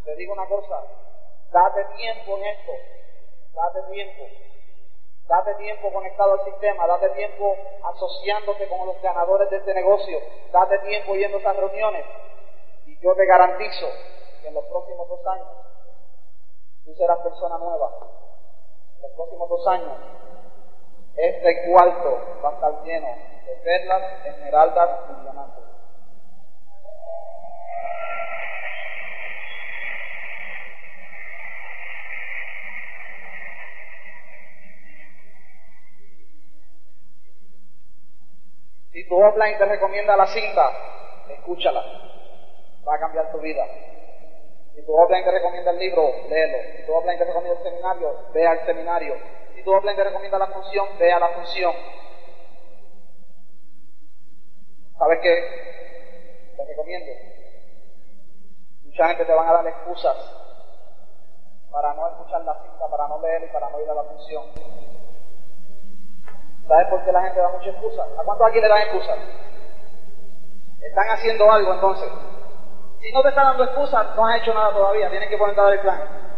te 0.05 0.15
digo 0.15 0.33
una 0.33 0.45
cosa, 0.45 0.83
date 1.51 1.85
tiempo 1.95 2.37
en 2.37 2.45
esto, 2.45 2.71
date 3.53 3.91
tiempo, 3.91 4.23
date 5.27 5.55
tiempo 5.55 5.91
conectado 5.91 6.33
al 6.33 6.45
sistema, 6.45 6.85
date 6.85 7.09
tiempo 7.09 7.55
asociándote 7.83 8.67
con 8.67 8.85
los 8.85 9.01
ganadores 9.01 9.49
de 9.49 9.57
este 9.57 9.73
negocio, 9.73 10.19
date 10.51 10.79
tiempo 10.79 11.15
yendo 11.15 11.37
a 11.37 11.39
esas 11.39 11.55
reuniones 11.55 12.05
y 12.85 12.99
yo 12.99 13.15
te 13.15 13.25
garantizo 13.25 13.87
que 14.41 14.49
en 14.49 14.53
los 14.53 14.65
próximos 14.65 15.07
dos 15.09 15.25
años 15.25 15.47
tú 16.85 16.93
serás 16.95 17.19
persona 17.19 17.57
nueva 17.57 17.91
los 19.01 19.11
próximos 19.11 19.49
dos 19.49 19.67
años, 19.67 19.93
este 21.15 21.69
cuarto 21.69 22.41
va 22.43 22.49
a 22.49 22.53
estar 22.53 22.83
lleno 22.83 23.07
de 23.45 23.55
perlas, 23.63 24.25
esmeraldas 24.25 24.89
y 25.09 25.21
diamantes. 25.23 25.63
Si 38.91 39.07
tu 39.07 39.15
offline 39.15 39.57
te 39.57 39.65
recomienda 39.65 40.17
la 40.17 40.27
cinta, 40.27 40.71
escúchala. 41.29 41.81
Va 42.87 42.95
a 42.95 42.99
cambiar 42.99 43.31
tu 43.31 43.39
vida. 43.39 43.65
Si 44.79 44.85
tu 44.85 44.95
offline 44.95 45.25
te 45.25 45.31
recomienda 45.31 45.71
el 45.71 45.77
libro, 45.77 46.09
léelo. 46.29 46.57
Si 46.77 46.85
tu 46.85 46.93
offline 46.93 47.17
te 47.17 47.25
recomienda 47.25 47.59
el 47.59 47.63
seminario, 47.65 48.15
ve 48.33 48.47
al 48.47 48.65
seminario. 48.65 49.15
Si 49.53 49.61
tu 49.61 49.73
offline 49.73 49.95
te 49.97 50.05
recomienda 50.05 50.39
la 50.39 50.47
función, 50.47 50.87
ve 50.97 51.11
a 51.11 51.19
la 51.19 51.27
función. 51.29 51.73
¿Sabes 54.97 55.19
qué? 55.21 55.35
Te 56.55 56.63
recomiendo. 56.63 57.11
Mucha 58.85 59.07
gente 59.07 59.25
te 59.25 59.33
van 59.33 59.49
a 59.49 59.53
dar 59.53 59.67
excusas 59.67 60.15
para 61.69 61.93
no 61.93 62.07
escuchar 62.07 62.41
la 62.43 62.53
cita, 62.63 62.87
para 62.89 63.07
no 63.09 63.21
leer 63.21 63.43
y 63.43 63.47
para 63.47 63.69
no 63.71 63.81
ir 63.81 63.89
a 63.89 63.95
la 63.95 64.03
función. 64.05 64.43
¿Sabes 66.69 66.87
por 66.87 67.03
qué 67.03 67.11
la 67.11 67.23
gente 67.23 67.39
da 67.41 67.49
muchas 67.49 67.73
excusas? 67.73 68.07
¿A 68.17 68.23
cuántos 68.23 68.47
aquí 68.47 68.61
le 68.61 68.69
dan 68.69 68.81
excusas? 68.83 69.17
Están 70.79 71.09
haciendo 71.09 71.51
algo 71.51 71.73
entonces. 71.73 72.09
Si 73.01 73.11
no 73.11 73.21
te 73.21 73.29
está 73.29 73.43
dando 73.43 73.63
excusas, 73.63 74.15
no 74.15 74.25
has 74.25 74.41
hecho 74.41 74.53
nada 74.53 74.73
todavía, 74.73 75.09
tienes 75.09 75.29
que 75.29 75.37
dar 75.37 75.73
el 75.73 75.79
plan. 75.79 76.29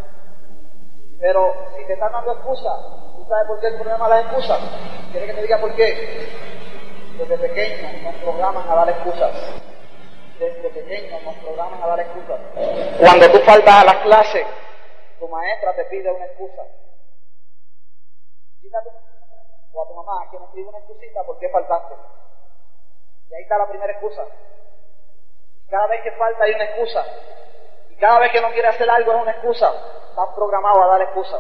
Pero 1.20 1.54
si 1.76 1.86
te 1.86 1.94
están 1.94 2.12
dando 2.12 2.34
excusas, 2.34 2.80
¿tú 3.16 3.26
sabes 3.28 3.48
por 3.48 3.60
qué 3.60 3.68
el 3.68 3.76
problema 3.76 4.08
de 4.08 4.16
las 4.16 4.26
excusas? 4.26 4.60
¿Quieres 5.12 5.30
que 5.30 5.36
te 5.36 5.42
diga 5.44 5.58
por 5.60 5.76
qué? 5.76 6.28
Desde 7.18 7.38
pequeños 7.38 8.02
nos 8.04 8.16
programan 8.16 8.68
a 8.68 8.76
dar 8.76 8.90
excusas. 8.90 9.32
Desde 10.40 10.70
pequeños 10.70 11.24
nos 11.24 11.36
programan 11.36 11.84
a 11.84 11.88
dar 11.88 12.00
excusas. 12.00 12.40
Cuando 13.00 13.32
tú 13.32 13.40
faltas 13.46 13.76
a 13.76 13.86
las 13.86 13.96
clases, 13.98 14.48
tu 15.20 15.28
maestra 15.28 15.76
te 15.76 15.86
pide 15.86 16.12
una 16.12 16.26
excusa. 16.26 16.64
Dile 18.62 18.78
a 18.78 18.84
tu, 18.84 18.90
o 19.74 19.84
a 19.84 19.88
tu 19.88 19.94
mamá 19.94 20.32
que 20.32 20.40
me 20.40 20.48
pide 20.54 20.68
una 20.68 20.80
excusita 20.80 21.24
por 21.24 21.38
qué 21.38 21.50
faltaste. 21.50 21.94
Y 23.30 23.36
ahí 23.36 23.44
está 23.44 23.60
la 23.60 23.68
primera 23.68 23.92
excusa. 23.94 24.26
Cada 25.72 25.88
vez 25.88 26.02
que 26.04 26.12
falta 26.12 26.44
hay 26.44 26.54
una 26.54 26.66
excusa. 26.66 27.06
Y 27.90 27.96
cada 27.96 28.20
vez 28.20 28.32
que 28.34 28.42
no 28.42 28.52
quiere 28.52 28.68
hacer 28.68 28.90
algo 28.90 29.14
es 29.14 29.22
una 29.22 29.32
excusa. 29.32 29.72
Están 30.10 30.36
programados 30.36 30.84
a 30.84 30.88
dar 30.88 31.02
excusa. 31.02 31.40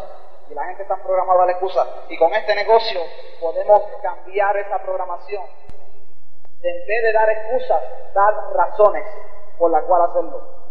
Y 0.49 0.53
la 0.53 0.63
gente 0.67 0.83
está 0.83 0.95
programada 0.95 1.43
a 1.43 1.45
dar 1.47 1.49
excusa. 1.49 1.85
Y 2.07 2.17
con 2.17 2.33
este 2.33 2.55
negocio 2.55 3.01
podemos 3.41 3.83
cambiar 4.01 4.55
esa 4.55 4.79
programación. 4.79 5.43
en 6.63 6.87
vez 6.87 7.03
de 7.03 7.11
dar 7.11 7.29
excusas, 7.29 7.83
dar 8.13 8.33
razones 8.53 9.05
por 9.57 9.69
las 9.69 9.83
cuales 9.83 10.09
hacerlo. 10.09 10.61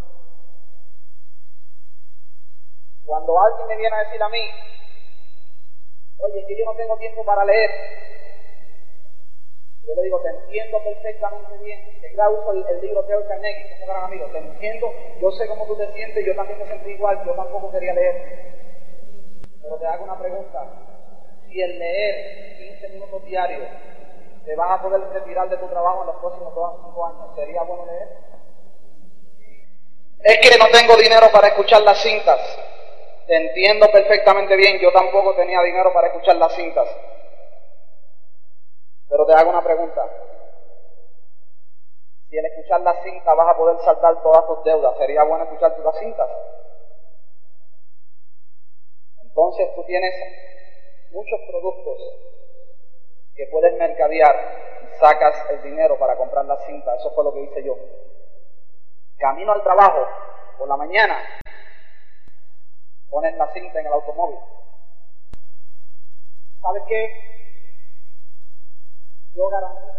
Cuando 3.05 3.39
alguien 3.43 3.69
me 3.69 3.77
viene 3.77 3.97
a 3.97 4.05
decir 4.05 4.23
a 4.23 4.29
mí, 4.31 4.51
oye, 6.21 6.47
que 6.47 6.59
yo 6.59 6.65
no 6.65 6.75
tengo 6.77 6.97
tiempo 6.97 7.25
para 7.25 7.45
leer, 7.45 7.71
yo 9.87 9.95
le 9.95 10.03
digo, 10.03 10.20
te 10.20 10.28
entiendo 10.28 10.83
perfectamente 10.85 11.64
bien. 11.64 12.01
Que 12.01 12.14
ya 12.14 12.28
uso 12.28 12.53
el, 12.53 12.81
libro 12.81 13.03
de 13.03 13.26
Carnegie, 13.26 13.70
como 13.70 13.93
gran 13.93 14.05
amigo. 14.05 14.26
Te 14.26 14.39
entiendo, 14.39 14.93
yo 15.20 15.31
sé 15.33 15.47
cómo 15.49 15.66
tú 15.66 15.76
te 15.76 15.93
sientes, 15.93 16.24
yo 16.24 16.35
también 16.35 16.59
me 16.59 16.66
sentí 16.66 16.91
igual, 16.91 17.24
yo 17.24 17.35
tampoco 17.35 17.70
quería 17.70 17.95
leer. 17.95 18.61
Pero 19.62 19.76
te 19.76 19.87
hago 19.87 20.05
una 20.05 20.18
pregunta. 20.18 20.64
Si 21.49 21.61
el 21.61 21.78
leer 21.78 22.57
15 22.59 22.89
minutos 22.91 23.24
diarios 23.24 23.68
te 24.45 24.55
vas 24.57 24.78
a 24.78 24.83
poder 24.83 25.01
retirar 25.12 25.49
de 25.49 25.57
tu 25.57 25.66
trabajo 25.68 26.03
en 26.03 26.07
los 26.07 26.16
próximos 26.16 26.53
5 26.55 27.07
años, 27.07 27.37
¿sería 27.37 27.62
bueno 27.62 27.87
leer? 27.87 28.09
Es 30.22 30.39
que 30.39 30.59
no 30.59 30.66
tengo 30.68 30.97
dinero 30.97 31.26
para 31.33 31.49
escuchar 31.49 31.83
las 31.83 31.99
cintas. 32.03 32.39
Te 33.26 33.37
entiendo 33.37 33.91
perfectamente 33.91 34.57
bien, 34.57 34.78
yo 34.78 34.93
tampoco 34.93 35.35
tenía 35.35 35.61
dinero 35.62 35.93
para 35.93 36.09
escuchar 36.09 36.37
las 36.37 36.55
cintas. 36.55 36.89
Pero 39.11 39.27
te 39.27 39.35
hago 39.35 39.51
una 39.51 39.63
pregunta. 39.63 40.09
Si 42.29 42.39
al 42.39 42.45
escuchar 42.45 42.81
la 42.83 42.95
cinta 43.03 43.35
vas 43.35 43.49
a 43.49 43.57
poder 43.59 43.77
saltar 43.85 44.23
todas 44.23 44.47
tus 44.47 44.63
deudas, 44.63 44.97
¿sería 44.99 45.25
bueno 45.25 45.45
escuchar 45.45 45.77
las 45.81 45.99
cintas? 45.99 46.31
Entonces 49.21 49.75
tú 49.75 49.85
tienes 49.85 50.15
muchos 51.11 51.41
productos 51.51 51.99
que 53.35 53.47
puedes 53.51 53.77
mercadear 53.79 54.37
y 54.85 54.99
sacas 55.01 55.51
el 55.51 55.63
dinero 55.65 55.99
para 55.99 56.17
comprar 56.17 56.45
la 56.45 56.57
cinta. 56.59 56.95
Eso 56.95 57.11
fue 57.11 57.25
lo 57.25 57.35
que 57.35 57.43
hice 57.43 57.65
yo. 57.65 57.77
Camino 59.19 59.53
al 59.53 59.63
trabajo 59.65 60.07
por 60.57 60.69
la 60.69 60.77
mañana, 60.77 61.19
pones 63.11 63.37
la 63.37 63.53
cinta 63.53 63.81
en 63.81 63.87
el 63.87 63.93
automóvil. 63.93 64.39
¿Sabes 66.63 66.83
qué? 66.87 67.39
Yo 69.35 69.49
garantizo 69.49 69.93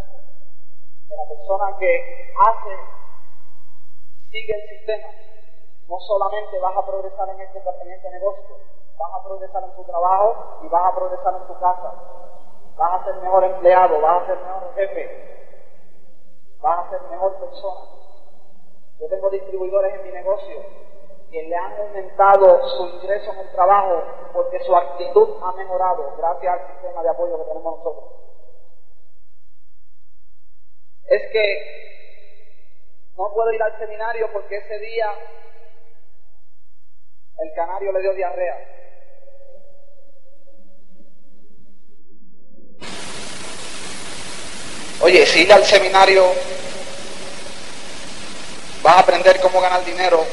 que 1.07 1.15
la 1.15 1.27
persona 1.27 1.77
que 1.77 2.33
hace, 2.35 2.77
sigue 4.29 4.53
el 4.53 4.69
sistema, 4.69 5.07
no 5.87 5.99
solamente 5.99 6.59
vas 6.59 6.77
a 6.77 6.85
progresar 6.85 7.29
en 7.29 7.41
este, 7.41 7.59
en 7.59 7.91
este 7.91 8.09
negocio, 8.11 8.57
vas 8.97 9.13
a 9.13 9.23
progresar 9.23 9.63
en 9.63 9.75
tu 9.75 9.83
trabajo 9.83 10.59
y 10.63 10.67
vas 10.67 10.85
a 10.85 10.95
progresar 10.95 11.35
en 11.35 11.47
tu 11.47 11.59
casa. 11.59 11.93
Vas 12.77 13.01
a 13.01 13.05
ser 13.05 13.15
mejor 13.17 13.43
empleado, 13.43 14.01
vas 14.01 14.23
a 14.23 14.25
ser 14.27 14.37
mejor 14.37 14.73
jefe, 14.75 15.57
vas 16.61 16.85
a 16.85 16.89
ser 16.89 17.01
mejor 17.09 17.35
persona. 17.35 17.81
Yo 18.99 19.07
tengo 19.09 19.29
distribuidores 19.29 19.93
en 19.95 20.03
mi 20.03 20.11
negocio 20.11 20.61
que 21.29 21.43
le 21.43 21.55
han 21.55 21.77
aumentado 21.79 22.67
su 22.69 22.87
ingreso 22.87 23.31
en 23.31 23.39
el 23.39 23.51
trabajo 23.51 24.03
porque 24.33 24.59
su 24.63 24.75
actitud 24.75 25.37
ha 25.41 25.51
mejorado 25.53 26.13
gracias 26.17 26.59
al 26.59 26.67
sistema 26.67 27.01
de 27.03 27.09
apoyo 27.09 27.37
que 27.37 27.45
tenemos 27.45 27.77
nosotros 27.77 28.30
es 31.09 31.21
que 31.31 31.81
no 33.17 33.31
puedo 33.33 33.51
ir 33.53 33.61
al 33.61 33.77
seminario 33.77 34.29
porque 34.31 34.57
ese 34.57 34.79
día 34.79 35.07
el 37.39 37.53
canario 37.55 37.91
le 37.91 38.01
dio 38.01 38.13
diarrea. 38.13 38.57
Oye, 45.01 45.25
si 45.25 45.41
ir 45.41 45.51
al 45.51 45.65
seminario 45.65 46.31
vas 48.83 48.97
a 48.97 48.99
aprender 48.99 49.39
cómo 49.39 49.59
ganar 49.59 49.83
dinero 49.83 50.23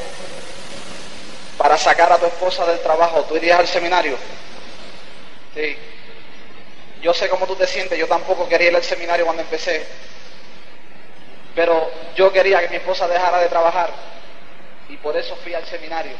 para 1.57 1.77
sacar 1.77 2.11
a 2.11 2.17
tu 2.17 2.25
esposa 2.25 2.65
del 2.65 2.79
trabajo, 2.79 3.23
¿tú 3.23 3.35
irías 3.35 3.59
al 3.59 3.67
seminario? 3.67 4.15
Sí. 5.53 5.75
Yo 7.01 7.13
sé 7.13 7.29
cómo 7.29 7.47
tú 7.47 7.55
te 7.55 7.65
sientes, 7.65 7.97
yo 7.97 8.07
tampoco 8.07 8.47
quería 8.47 8.69
ir 8.69 8.75
al 8.75 8.83
seminario 8.83 9.25
cuando 9.25 9.41
empecé, 9.41 9.85
pero 11.59 11.91
yo 12.15 12.31
quería 12.31 12.61
que 12.61 12.69
mi 12.69 12.77
esposa 12.77 13.05
dejara 13.05 13.39
de 13.39 13.49
trabajar 13.49 13.89
y 14.87 14.95
por 14.95 15.17
eso 15.17 15.35
fui 15.43 15.53
al 15.53 15.65
seminario. 15.65 16.13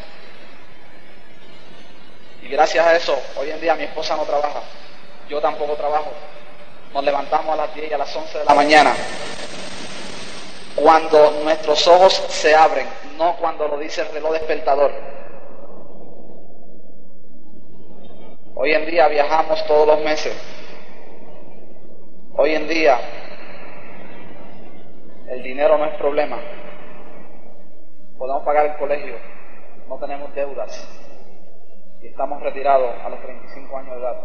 Y 2.42 2.50
gracias 2.50 2.86
a 2.86 2.94
eso, 2.94 3.18
hoy 3.38 3.50
en 3.50 3.62
día 3.62 3.74
mi 3.76 3.86
esposa 3.86 4.18
no 4.18 4.24
trabaja, 4.24 4.62
yo 5.30 5.40
tampoco 5.40 5.76
trabajo. 5.76 6.12
Nos 6.94 7.06
levantamos 7.06 7.54
a 7.54 7.56
las 7.56 7.74
10 7.74 7.90
y 7.90 7.94
a 7.94 7.98
las 8.00 8.14
11 8.14 8.40
de 8.40 8.44
la 8.44 8.54
mañana. 8.54 8.94
Cuando 10.76 11.32
nuestros 11.42 11.88
ojos 11.88 12.22
se 12.28 12.54
abren, 12.54 12.90
no 13.18 13.38
cuando 13.38 13.66
lo 13.70 13.78
dice 13.78 14.02
el 14.02 14.12
reloj 14.12 14.34
despertador. 14.34 14.92
Hoy 18.56 18.74
en 18.74 18.86
día 18.88 19.08
viajamos 19.08 19.66
todos 19.68 19.88
los 19.88 20.02
meses. 20.02 20.34
Hoy 22.36 22.56
en 22.56 22.68
día 22.68 23.00
el 25.30 25.44
dinero 25.44 25.78
no 25.78 25.86
es 25.86 25.96
problema. 25.96 26.40
Podemos 28.18 28.44
pagar 28.44 28.66
el 28.66 28.78
colegio, 28.78 29.16
no 29.88 29.98
tenemos 29.98 30.34
deudas 30.34 30.88
y 32.02 32.08
estamos 32.08 32.42
retirados 32.42 32.96
a 33.04 33.10
los 33.10 33.22
35 33.22 33.78
años 33.78 33.96
de 33.96 34.02
edad. 34.02 34.18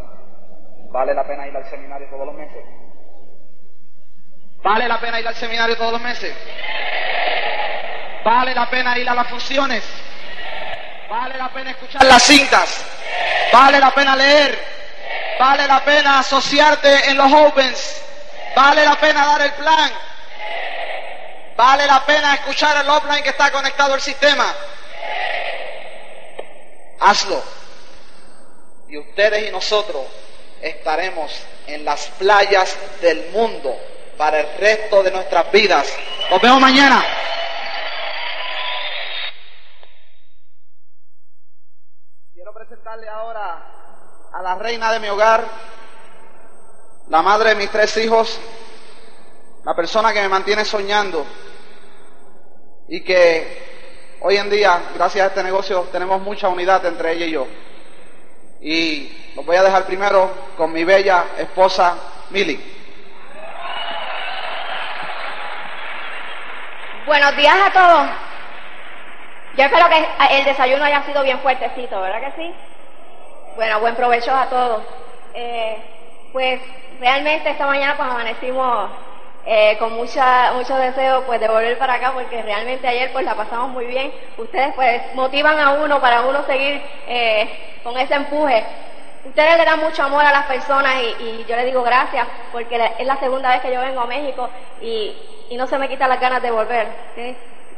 ¿Vale 0.90 1.14
la 1.14 1.24
pena 1.24 1.46
ir 1.46 1.56
al 1.56 1.64
seminario 1.66 2.08
todos 2.08 2.26
los 2.26 2.34
meses? 2.34 2.64
¿Vale 4.62 4.88
la 4.88 4.98
pena 4.98 5.20
ir 5.20 5.28
al 5.28 5.34
seminario 5.34 5.76
todos 5.76 5.92
los 5.92 6.00
meses? 6.00 6.34
¿Vale 8.24 8.54
la 8.54 8.70
pena 8.70 8.98
ir 8.98 9.08
a 9.08 9.14
las 9.14 9.28
funciones? 9.28 9.84
¿Vale 11.10 11.36
la 11.36 11.48
pena 11.50 11.70
escuchar 11.70 12.02
las 12.04 12.22
cintas? 12.22 12.84
¿Vale 13.52 13.78
la 13.78 13.90
pena 13.90 14.16
leer? 14.16 14.58
¿Vale 15.38 15.66
la 15.66 15.84
pena 15.84 16.20
asociarte 16.20 17.10
en 17.10 17.16
los 17.18 17.32
opens? 17.32 18.02
¿Vale 18.56 18.84
la 18.84 18.94
pena 18.96 19.26
dar 19.26 19.42
el 19.42 19.52
plan? 19.52 19.90
¿Vale 21.56 21.86
la 21.86 22.04
pena 22.04 22.34
escuchar 22.34 22.76
el 22.84 22.90
offline 22.90 23.22
que 23.22 23.30
está 23.30 23.52
conectado 23.52 23.94
al 23.94 24.00
sistema? 24.00 24.52
Hazlo. 27.00 27.42
Y 28.88 28.98
ustedes 28.98 29.48
y 29.48 29.52
nosotros 29.52 30.04
estaremos 30.60 31.32
en 31.66 31.84
las 31.84 32.06
playas 32.18 32.76
del 33.00 33.30
mundo 33.30 33.76
para 34.16 34.40
el 34.40 34.58
resto 34.58 35.02
de 35.02 35.10
nuestras 35.12 35.50
vidas. 35.52 35.92
Nos 36.30 36.40
vemos 36.40 36.60
mañana. 36.60 37.04
Quiero 42.32 42.52
presentarle 42.52 43.08
ahora 43.08 43.62
a 44.32 44.42
la 44.42 44.54
reina 44.56 44.92
de 44.92 45.00
mi 45.00 45.08
hogar, 45.08 45.44
la 47.08 47.22
madre 47.22 47.50
de 47.50 47.54
mis 47.56 47.70
tres 47.70 47.96
hijos, 47.98 48.40
la 49.64 49.74
persona 49.74 50.12
que 50.12 50.20
me 50.20 50.28
mantiene 50.28 50.64
soñando 50.64 51.24
y 52.88 53.02
que 53.02 54.16
hoy 54.20 54.36
en 54.36 54.50
día, 54.50 54.90
gracias 54.94 55.24
a 55.24 55.28
este 55.28 55.42
negocio, 55.42 55.88
tenemos 55.90 56.20
mucha 56.20 56.48
unidad 56.48 56.84
entre 56.84 57.12
ella 57.12 57.26
y 57.26 57.30
yo. 57.30 57.46
Y 58.60 59.32
los 59.34 59.44
voy 59.44 59.56
a 59.56 59.62
dejar 59.62 59.84
primero 59.84 60.30
con 60.56 60.72
mi 60.72 60.84
bella 60.84 61.24
esposa 61.38 61.96
Mili. 62.30 62.72
Buenos 67.06 67.36
días 67.36 67.56
a 67.66 67.70
todos. 67.70 68.10
Yo 69.56 69.64
espero 69.64 69.86
que 69.88 70.36
el 70.36 70.44
desayuno 70.44 70.84
haya 70.84 71.02
sido 71.04 71.22
bien 71.22 71.38
fuertecito, 71.40 72.00
¿verdad 72.00 72.20
que 72.20 72.42
sí? 72.42 72.54
Bueno, 73.56 73.80
buen 73.80 73.94
provecho 73.94 74.34
a 74.34 74.46
todos. 74.48 74.82
Eh, 75.34 75.76
pues 76.32 76.60
realmente 77.00 77.50
esta 77.50 77.66
mañana 77.66 77.96
pues 77.96 78.08
amanecimos 78.10 78.90
eh, 79.46 79.76
con 79.78 79.92
mucha, 79.92 80.52
mucho 80.54 80.74
deseo 80.76 81.22
pues 81.26 81.38
de 81.38 81.48
volver 81.48 81.76
para 81.76 81.94
acá 81.94 82.12
porque 82.14 82.40
realmente 82.40 82.88
ayer 82.88 83.12
pues 83.12 83.26
la 83.26 83.34
pasamos 83.34 83.70
muy 83.70 83.84
bien. 83.86 84.10
Ustedes 84.38 84.72
pues 84.74 85.02
motivan 85.14 85.58
a 85.58 85.72
uno 85.72 86.00
para 86.00 86.22
uno 86.22 86.44
seguir 86.46 86.80
eh, 87.06 87.78
con 87.82 87.98
ese 87.98 88.14
empuje. 88.14 88.64
Ustedes 89.26 89.58
le 89.58 89.64
dan 89.64 89.80
mucho 89.80 90.02
amor 90.02 90.24
a 90.24 90.32
las 90.32 90.46
personas 90.46 90.94
y, 91.20 91.44
yo 91.46 91.56
les 91.56 91.66
digo 91.66 91.82
gracias 91.82 92.26
porque 92.52 92.92
es 92.98 93.06
la 93.06 93.16
segunda 93.16 93.50
vez 93.50 93.60
que 93.60 93.72
yo 93.72 93.80
vengo 93.80 94.00
a 94.00 94.06
México 94.06 94.48
y, 94.80 95.14
no 95.56 95.68
se 95.68 95.78
me 95.78 95.88
quitan 95.88 96.08
las 96.08 96.20
ganas 96.20 96.42
de 96.42 96.50
volver. 96.50 96.88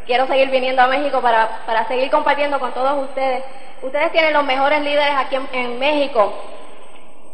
Quiero 0.06 0.26
seguir 0.26 0.48
viniendo 0.50 0.80
a 0.80 0.86
México 0.86 1.20
para, 1.20 1.58
para 1.66 1.86
seguir 1.88 2.10
compartiendo 2.10 2.58
con 2.58 2.72
todos 2.72 3.04
ustedes. 3.08 3.44
Ustedes 3.82 4.12
tienen 4.12 4.32
los 4.32 4.44
mejores 4.44 4.80
líderes 4.80 5.14
aquí 5.14 5.36
en 5.52 5.78
México. 5.78 6.32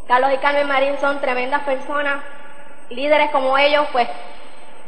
Carlos 0.09 0.33
y 0.35 0.39
Carmen 0.39 0.67
Marín 0.67 0.99
son 1.01 1.21
tremendas 1.21 1.63
personas 1.63 2.25
líderes 2.95 3.31
como 3.31 3.57
ellos, 3.59 3.87
pues, 3.93 4.09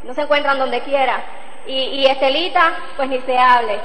no 0.05 0.15
se 0.15 0.23
encuentran 0.23 0.59
donde 0.59 0.81
quiera. 0.81 1.23
Y, 1.67 2.07
Estelita, 2.07 2.73
pues 2.97 3.09
ni 3.09 3.21
se 3.21 3.39
hable. 3.39 3.81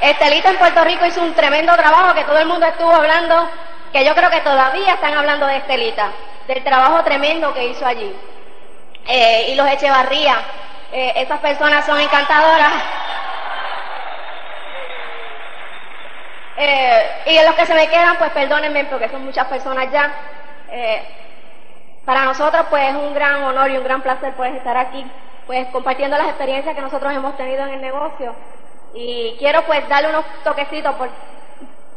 Estelita 0.00 0.50
en 0.50 0.56
Puerto 0.56 0.84
Rico 0.84 1.04
hizo 1.04 1.20
un 1.20 1.34
tremendo 1.34 1.74
trabajo 1.76 2.14
que 2.14 2.22
todo 2.22 2.38
el 2.38 2.46
mundo 2.46 2.64
estuvo 2.66 2.92
hablando, 2.92 3.48
que 3.92 4.04
yo 4.04 4.14
creo 4.14 4.30
que 4.30 4.40
todavía 4.40 4.94
están 4.94 5.14
hablando 5.14 5.46
de 5.46 5.56
Estelita, 5.56 6.12
del 6.46 6.62
trabajo 6.62 7.02
tremendo 7.02 7.52
que 7.52 7.66
hizo 7.66 7.84
allí. 7.84 8.14
Eh, 9.08 9.48
y 9.50 9.54
los 9.56 9.68
Echevarría, 9.68 10.36
eh, 10.92 11.14
esas 11.16 11.40
personas 11.40 11.84
son 11.84 12.00
encantadoras. 12.00 12.72
Eh, 16.60 17.22
y 17.26 17.36
en 17.36 17.46
los 17.46 17.54
que 17.54 17.66
se 17.66 17.74
me 17.74 17.86
quedan, 17.86 18.16
pues 18.16 18.32
perdónenme 18.32 18.84
porque 18.86 19.08
son 19.08 19.24
muchas 19.24 19.46
personas 19.46 19.92
ya. 19.92 20.12
Eh, 20.72 21.02
para 22.04 22.24
nosotros, 22.24 22.66
pues 22.68 22.88
es 22.88 22.96
un 22.96 23.14
gran 23.14 23.44
honor 23.44 23.70
y 23.70 23.76
un 23.76 23.84
gran 23.84 24.02
placer 24.02 24.32
poder 24.32 24.56
estar 24.56 24.76
aquí, 24.76 25.06
pues 25.46 25.68
compartiendo 25.68 26.18
las 26.18 26.28
experiencias 26.28 26.74
que 26.74 26.80
nosotros 26.80 27.12
hemos 27.12 27.36
tenido 27.36 27.64
en 27.64 27.74
el 27.74 27.80
negocio. 27.80 28.34
Y 28.92 29.36
quiero 29.38 29.62
pues 29.66 29.88
darle 29.88 30.08
unos 30.08 30.24
toquecitos 30.42 30.96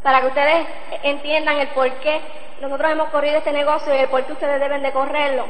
para 0.04 0.22
que 0.22 0.28
ustedes 0.28 0.68
entiendan 1.02 1.58
el 1.58 1.70
por 1.70 1.90
qué 1.94 2.22
nosotros 2.62 2.92
hemos 2.92 3.10
corrido 3.10 3.38
este 3.38 3.54
negocio 3.54 3.96
y 3.96 3.98
el 3.98 4.10
por 4.10 4.24
qué 4.26 4.34
ustedes 4.34 4.60
deben 4.60 4.84
de 4.84 4.92
correrlo. 4.92 5.46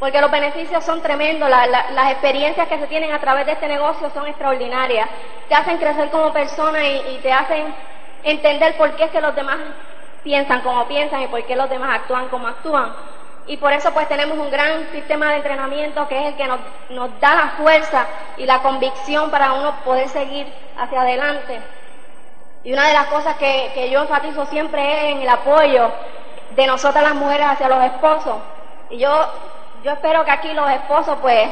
Porque 0.00 0.22
los 0.22 0.30
beneficios 0.30 0.82
son 0.84 1.02
tremendos, 1.02 1.50
las 1.50 2.12
experiencias 2.12 2.66
que 2.68 2.78
se 2.78 2.86
tienen 2.86 3.12
a 3.12 3.18
través 3.18 3.44
de 3.44 3.52
este 3.52 3.68
negocio 3.68 4.08
son 4.10 4.26
extraordinarias. 4.26 5.06
Te 5.48 5.54
hacen 5.54 5.76
crecer 5.76 6.08
como 6.08 6.32
persona 6.32 6.86
y 6.86 7.18
te 7.20 7.32
hacen 7.32 7.74
entender 8.22 8.76
por 8.76 8.94
qué 8.96 9.04
es 9.04 9.10
que 9.10 9.20
los 9.20 9.34
demás 9.34 9.58
piensan 10.22 10.60
como 10.62 10.86
piensan 10.86 11.22
y 11.22 11.28
por 11.28 11.44
qué 11.44 11.56
los 11.56 11.70
demás 11.70 12.00
actúan 12.00 12.28
como 12.28 12.48
actúan. 12.48 12.92
Y 13.46 13.56
por 13.56 13.72
eso 13.72 13.92
pues 13.92 14.08
tenemos 14.08 14.36
un 14.36 14.50
gran 14.50 14.90
sistema 14.92 15.30
de 15.30 15.36
entrenamiento 15.36 16.06
que 16.06 16.18
es 16.20 16.26
el 16.26 16.36
que 16.36 16.46
nos, 16.46 16.60
nos 16.90 17.18
da 17.20 17.34
la 17.34 17.48
fuerza 17.56 18.06
y 18.36 18.44
la 18.44 18.60
convicción 18.60 19.30
para 19.30 19.54
uno 19.54 19.74
poder 19.84 20.08
seguir 20.08 20.46
hacia 20.76 21.00
adelante. 21.00 21.60
Y 22.62 22.72
una 22.72 22.86
de 22.86 22.92
las 22.92 23.06
cosas 23.06 23.36
que, 23.36 23.70
que 23.72 23.88
yo 23.88 24.02
enfatizo 24.02 24.44
siempre 24.46 24.82
es 24.82 25.16
en 25.16 25.22
el 25.22 25.28
apoyo 25.28 25.90
de 26.54 26.66
nosotras 26.66 27.02
las 27.02 27.14
mujeres 27.14 27.46
hacia 27.46 27.68
los 27.68 27.82
esposos. 27.84 28.36
Y 28.90 28.98
yo, 28.98 29.32
yo 29.82 29.92
espero 29.92 30.24
que 30.24 30.30
aquí 30.30 30.52
los 30.52 30.68
esposos 30.70 31.16
pues 31.22 31.48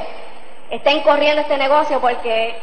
estén 0.68 1.00
corriendo 1.02 1.42
este 1.42 1.56
negocio 1.56 2.00
porque 2.00 2.58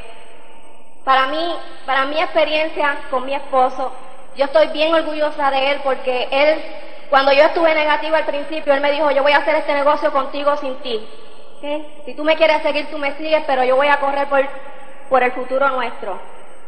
para 1.03 1.27
mí, 1.27 1.55
para 1.85 2.05
mi 2.05 2.19
experiencia 2.19 2.97
con 3.09 3.25
mi 3.25 3.33
esposo, 3.33 3.91
yo 4.35 4.45
estoy 4.45 4.67
bien 4.67 4.93
orgullosa 4.93 5.51
de 5.51 5.71
él 5.71 5.81
porque 5.83 6.27
él, 6.31 6.61
cuando 7.09 7.31
yo 7.33 7.43
estuve 7.43 7.75
negativa 7.75 8.17
al 8.17 8.25
principio, 8.25 8.73
él 8.73 8.81
me 8.81 8.91
dijo, 8.91 9.11
yo 9.11 9.21
voy 9.21 9.33
a 9.33 9.37
hacer 9.37 9.55
este 9.55 9.73
negocio 9.73 10.11
contigo 10.11 10.55
sin 10.57 10.75
ti. 10.77 11.05
Si 12.05 12.13
tú 12.13 12.23
me 12.25 12.35
quieres 12.35 12.61
seguir, 12.61 12.87
tú 12.91 12.97
me 12.97 13.13
sigues, 13.13 13.43
pero 13.47 13.63
yo 13.63 13.77
voy 13.77 13.87
a 13.87 13.99
correr 13.99 14.27
por, 14.27 14.45
por 15.09 15.23
el 15.23 15.31
futuro 15.31 15.69
nuestro, 15.69 16.19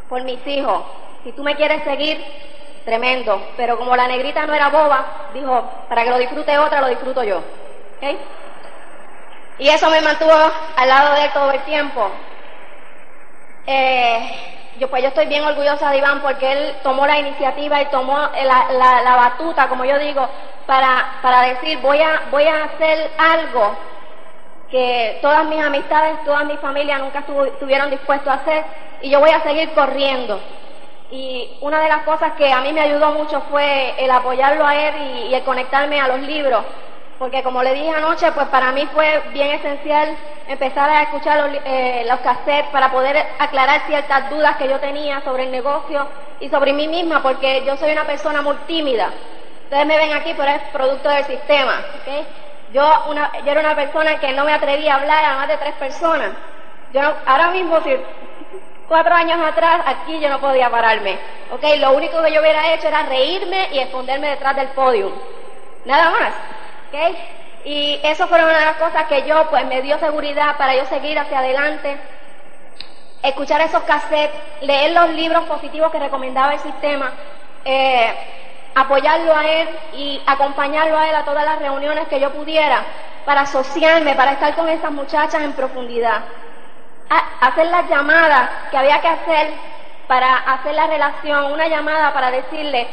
por 0.08 0.22
mis 0.24 0.44
hijos. 0.46 0.84
Si 1.22 1.32
tú 1.32 1.42
me 1.42 1.54
quieres 1.54 1.82
seguir, 1.84 2.24
tremendo. 2.86 3.42
Pero 3.58 3.76
como 3.76 3.94
la 3.94 4.08
negrita 4.08 4.46
no 4.46 4.54
era 4.54 4.70
boba, 4.70 5.28
dijo, 5.34 5.70
para 5.88 6.04
que 6.04 6.10
lo 6.10 6.18
disfrute 6.18 6.56
otra, 6.56 6.80
lo 6.80 6.88
disfruto 6.88 7.22
yo. 7.22 7.42
Y 9.58 9.68
eso 9.68 9.90
me 9.90 10.00
mantuvo 10.00 10.32
al 10.76 10.88
lado 10.88 11.14
de 11.14 11.24
él 11.24 11.30
todo 11.34 11.50
el 11.50 11.60
tiempo. 11.64 12.10
Eh, 13.66 14.30
yo 14.78 14.88
pues 14.88 15.02
yo 15.02 15.08
estoy 15.08 15.26
bien 15.26 15.44
orgullosa 15.44 15.90
de 15.90 15.98
Iván 15.98 16.20
porque 16.20 16.52
él 16.52 16.74
tomó 16.82 17.06
la 17.06 17.18
iniciativa 17.18 17.82
y 17.82 17.86
tomó 17.86 18.16
la, 18.16 19.02
la, 19.02 19.16
batuta, 19.16 19.68
como 19.68 19.84
yo 19.84 19.98
digo, 19.98 20.28
para, 20.66 21.18
para 21.22 21.42
decir 21.42 21.78
voy 21.80 22.00
a, 22.00 22.22
voy 22.30 22.44
a 22.44 22.64
hacer 22.64 23.10
algo 23.18 23.76
que 24.70 25.18
todas 25.22 25.46
mis 25.46 25.60
amistades, 25.60 26.22
toda 26.24 26.44
mi 26.44 26.56
familia 26.58 26.98
nunca 26.98 27.20
estuvieron 27.20 27.90
dispuestos 27.90 28.28
a 28.28 28.34
hacer 28.34 28.64
y 29.00 29.10
yo 29.10 29.20
voy 29.20 29.30
a 29.30 29.42
seguir 29.42 29.70
corriendo. 29.72 30.38
Y 31.10 31.56
una 31.60 31.80
de 31.80 31.88
las 31.88 32.02
cosas 32.02 32.32
que 32.32 32.52
a 32.52 32.60
mí 32.60 32.72
me 32.72 32.80
ayudó 32.80 33.12
mucho 33.12 33.40
fue 33.50 33.94
el 33.98 34.10
apoyarlo 34.10 34.66
a 34.66 34.74
él 34.76 35.28
y 35.28 35.34
el 35.34 35.42
conectarme 35.42 36.00
a 36.00 36.08
los 36.08 36.20
libros 36.20 36.64
porque 37.18 37.42
como 37.42 37.62
le 37.62 37.72
dije 37.72 37.90
anoche, 37.90 38.30
pues 38.32 38.46
para 38.48 38.72
mí 38.72 38.86
fue 38.92 39.22
bien 39.32 39.52
esencial 39.52 40.16
empezar 40.48 40.90
a 40.90 41.02
escuchar 41.02 41.38
los, 41.38 41.60
eh, 41.64 42.04
los 42.06 42.20
cassettes 42.20 42.70
para 42.70 42.90
poder 42.90 43.16
aclarar 43.38 43.82
ciertas 43.86 44.28
dudas 44.30 44.56
que 44.56 44.68
yo 44.68 44.78
tenía 44.80 45.20
sobre 45.22 45.44
el 45.44 45.50
negocio 45.50 46.06
y 46.40 46.48
sobre 46.50 46.72
mí 46.72 46.86
misma, 46.88 47.22
porque 47.22 47.64
yo 47.64 47.76
soy 47.76 47.92
una 47.92 48.04
persona 48.04 48.42
muy 48.42 48.56
tímida. 48.66 49.10
Ustedes 49.64 49.86
me 49.86 49.96
ven 49.96 50.12
aquí, 50.12 50.34
pero 50.36 50.50
es 50.50 50.60
producto 50.72 51.08
del 51.08 51.24
sistema. 51.24 51.80
¿okay? 52.00 52.26
Yo, 52.72 53.04
una, 53.08 53.32
yo 53.44 53.50
era 53.50 53.60
una 53.60 53.74
persona 53.74 54.20
que 54.20 54.32
no 54.32 54.44
me 54.44 54.52
atrevía 54.52 54.94
a 54.94 54.96
hablar 54.98 55.24
a 55.24 55.36
más 55.36 55.48
de 55.48 55.56
tres 55.56 55.74
personas. 55.74 56.32
Yo 56.92 57.00
ahora 57.24 57.50
mismo, 57.50 57.80
si 57.82 57.96
cuatro 58.86 59.14
años 59.14 59.40
atrás, 59.40 59.80
aquí 59.86 60.20
yo 60.20 60.28
no 60.28 60.38
podía 60.38 60.68
pararme. 60.68 61.18
¿okay? 61.50 61.78
Lo 61.78 61.92
único 61.92 62.22
que 62.22 62.32
yo 62.32 62.40
hubiera 62.40 62.74
hecho 62.74 62.88
era 62.88 63.04
reírme 63.04 63.70
y 63.72 63.78
esconderme 63.78 64.28
detrás 64.28 64.54
del 64.54 64.68
podio. 64.68 65.10
Nada 65.86 66.10
más. 66.10 66.32
Y 67.64 68.00
eso 68.02 68.26
fue 68.28 68.42
una 68.42 68.58
de 68.58 68.64
las 68.64 68.76
cosas 68.76 69.06
que 69.06 69.26
yo, 69.26 69.48
pues 69.50 69.66
me 69.66 69.82
dio 69.82 69.98
seguridad 69.98 70.56
para 70.56 70.74
yo 70.76 70.86
seguir 70.86 71.18
hacia 71.18 71.40
adelante, 71.40 71.96
escuchar 73.22 73.60
esos 73.60 73.82
cassettes, 73.82 74.40
leer 74.60 74.92
los 74.92 75.10
libros 75.10 75.44
positivos 75.44 75.90
que 75.90 75.98
recomendaba 75.98 76.54
el 76.54 76.60
sistema, 76.60 77.12
eh, 77.64 78.14
apoyarlo 78.74 79.34
a 79.34 79.44
él 79.44 79.68
y 79.94 80.22
acompañarlo 80.26 80.96
a 80.96 81.08
él 81.08 81.14
a 81.16 81.24
todas 81.24 81.44
las 81.44 81.58
reuniones 81.58 82.06
que 82.08 82.20
yo 82.20 82.30
pudiera 82.32 82.84
para 83.24 83.40
asociarme, 83.40 84.14
para 84.14 84.32
estar 84.32 84.54
con 84.54 84.68
esas 84.68 84.92
muchachas 84.92 85.42
en 85.42 85.52
profundidad, 85.52 86.20
hacer 87.40 87.66
las 87.66 87.88
llamadas 87.88 88.50
que 88.70 88.76
había 88.76 89.00
que 89.00 89.08
hacer 89.08 89.50
para 90.06 90.36
hacer 90.36 90.74
la 90.74 90.86
relación, 90.86 91.52
una 91.52 91.66
llamada 91.66 92.12
para 92.12 92.30
decirle, 92.30 92.86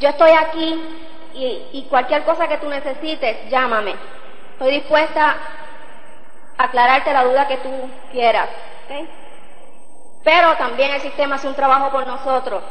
yo 0.00 0.08
estoy 0.08 0.30
aquí, 0.30 0.80
y, 1.34 1.86
cualquier 1.90 2.22
cosa 2.24 2.48
que 2.48 2.58
tú 2.58 2.68
necesites, 2.68 3.50
llámame. 3.50 3.94
Estoy 4.52 4.72
dispuesta 4.72 5.36
a 6.56 6.64
aclararte 6.64 7.12
la 7.12 7.24
duda 7.24 7.48
que 7.48 7.56
tú 7.58 7.70
quieras. 8.12 8.48
Pero 10.22 10.56
también 10.56 10.92
el 10.92 11.00
sistema 11.00 11.36
hace 11.36 11.48
un 11.48 11.54
trabajo 11.54 11.90
por 11.90 12.06
nosotros. 12.06 12.62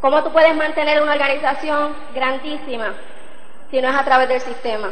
¿Cómo 0.00 0.22
tú 0.22 0.32
puedes 0.32 0.54
mantener 0.56 1.02
una 1.02 1.12
organización 1.12 1.94
grandísima 2.14 2.94
si 3.70 3.80
no 3.80 3.88
es 3.88 3.96
a 3.96 4.04
través 4.04 4.28
del 4.28 4.40
sistema? 4.40 4.90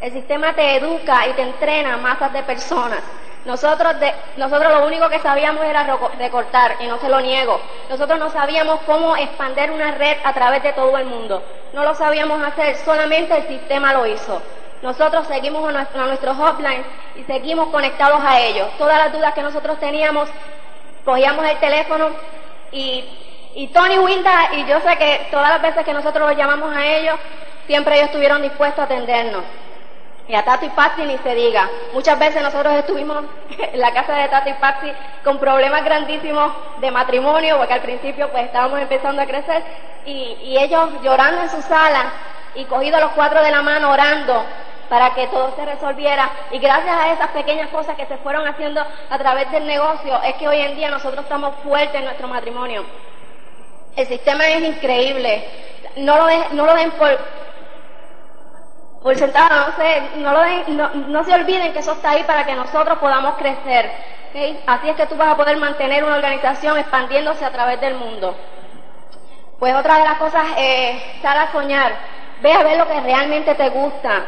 El 0.00 0.12
sistema 0.12 0.54
te 0.54 0.76
educa 0.76 1.26
y 1.28 1.32
te 1.32 1.42
entrena 1.42 1.94
a 1.94 1.98
masas 1.98 2.32
de 2.32 2.42
personas. 2.42 3.00
Nosotros, 3.44 4.00
de, 4.00 4.12
nosotros 4.36 4.72
lo 4.72 4.86
único 4.86 5.08
que 5.10 5.18
sabíamos 5.18 5.64
era 5.64 5.84
recortar, 6.18 6.76
y 6.80 6.86
no 6.86 6.98
se 6.98 7.08
lo 7.08 7.20
niego. 7.20 7.60
Nosotros 7.90 8.18
no 8.18 8.30
sabíamos 8.30 8.80
cómo 8.86 9.16
expandir 9.16 9.70
una 9.70 9.92
red 9.92 10.16
a 10.24 10.32
través 10.32 10.62
de 10.62 10.72
todo 10.72 10.96
el 10.96 11.06
mundo. 11.06 11.42
No 11.74 11.82
lo 11.82 11.92
sabíamos 11.96 12.40
hacer, 12.40 12.76
solamente 12.76 13.36
el 13.36 13.48
sistema 13.48 13.92
lo 13.92 14.06
hizo. 14.06 14.40
Nosotros 14.80 15.26
seguimos 15.26 15.68
a, 15.68 15.72
nuestro, 15.72 16.06
nuestros 16.06 16.36
hotlines 16.36 16.86
y 17.16 17.24
seguimos 17.24 17.68
conectados 17.70 18.20
a 18.24 18.40
ellos. 18.40 18.68
Todas 18.78 18.96
las 18.96 19.12
dudas 19.12 19.34
que 19.34 19.42
nosotros 19.42 19.80
teníamos, 19.80 20.28
cogíamos 21.04 21.44
el 21.44 21.58
teléfono 21.58 22.10
y, 22.70 23.04
y 23.56 23.66
Tony 23.68 23.98
Wilda, 23.98 24.54
y 24.56 24.66
yo 24.66 24.78
sé 24.82 24.96
que 24.96 25.26
todas 25.32 25.50
las 25.50 25.62
veces 25.62 25.84
que 25.84 25.92
nosotros 25.92 26.28
los 26.28 26.38
llamamos 26.38 26.76
a 26.76 26.86
ellos, 26.86 27.16
siempre 27.66 27.96
ellos 27.96 28.06
estuvieron 28.06 28.40
dispuestos 28.40 28.78
a 28.78 28.84
atendernos. 28.84 29.42
Y 30.26 30.34
a 30.34 30.44
Tato 30.44 30.64
y 30.64 30.70
Patsy 30.70 31.02
ni 31.02 31.18
se 31.18 31.34
diga. 31.34 31.68
Muchas 31.92 32.18
veces 32.18 32.42
nosotros 32.42 32.74
estuvimos 32.74 33.24
en 33.72 33.80
la 33.80 33.92
casa 33.92 34.14
de 34.14 34.28
Tato 34.28 34.48
y 34.48 34.54
Patsy 34.54 34.90
con 35.22 35.38
problemas 35.38 35.84
grandísimos 35.84 36.52
de 36.80 36.90
matrimonio, 36.90 37.58
porque 37.58 37.74
al 37.74 37.82
principio 37.82 38.30
pues 38.30 38.44
estábamos 38.44 38.80
empezando 38.80 39.20
a 39.20 39.26
crecer, 39.26 39.62
y, 40.06 40.56
ellos 40.58 40.90
llorando 41.02 41.42
en 41.42 41.50
su 41.50 41.62
sala 41.62 42.12
y 42.54 42.64
cogidos 42.64 43.00
los 43.00 43.12
cuatro 43.12 43.42
de 43.42 43.50
la 43.50 43.62
mano 43.62 43.90
orando 43.90 44.44
para 44.88 45.14
que 45.14 45.26
todo 45.28 45.54
se 45.56 45.64
resolviera. 45.64 46.30
Y 46.50 46.58
gracias 46.58 46.96
a 46.96 47.12
esas 47.12 47.28
pequeñas 47.30 47.68
cosas 47.70 47.96
que 47.96 48.06
se 48.06 48.16
fueron 48.18 48.46
haciendo 48.46 48.84
a 49.10 49.18
través 49.18 49.50
del 49.50 49.66
negocio, 49.66 50.20
es 50.22 50.34
que 50.34 50.46
hoy 50.46 50.60
en 50.60 50.76
día 50.76 50.90
nosotros 50.90 51.24
estamos 51.24 51.54
fuertes 51.62 51.96
en 51.96 52.04
nuestro 52.04 52.28
matrimonio. 52.28 52.84
El 53.96 54.06
sistema 54.06 54.46
es 54.46 54.62
increíble. 54.62 55.44
No 55.96 56.16
lo, 56.16 56.26
no 56.52 56.66
lo 56.66 56.74
den 56.74 56.90
por, 56.92 57.18
por 59.04 59.14
sentado, 59.16 59.66
no, 59.66 59.76
sé, 59.76 60.02
no, 60.68 60.88
no, 60.94 61.24
se 61.24 61.34
olviden 61.34 61.74
que 61.74 61.80
eso 61.80 61.92
está 61.92 62.12
ahí 62.12 62.24
para 62.24 62.46
que 62.46 62.54
nosotros 62.54 62.96
podamos 62.98 63.34
crecer. 63.34 63.92
Así 64.66 64.88
es 64.88 64.96
que 64.96 65.06
tú 65.06 65.14
vas 65.16 65.28
a 65.28 65.36
poder 65.36 65.58
mantener 65.58 66.02
una 66.04 66.16
organización 66.16 66.78
expandiéndose 66.78 67.44
a 67.44 67.50
través 67.50 67.78
del 67.82 67.96
mundo. 67.96 68.34
Pues 69.58 69.74
otra 69.74 69.98
de 69.98 70.04
las 70.04 70.14
cosas 70.14 70.46
es 70.56 71.02
estar 71.16 71.36
a 71.36 71.52
soñar. 71.52 71.92
Ve 72.40 72.54
a 72.54 72.62
ver 72.62 72.78
lo 72.78 72.88
que 72.88 72.98
realmente 73.00 73.54
te 73.54 73.68
gusta. 73.68 74.22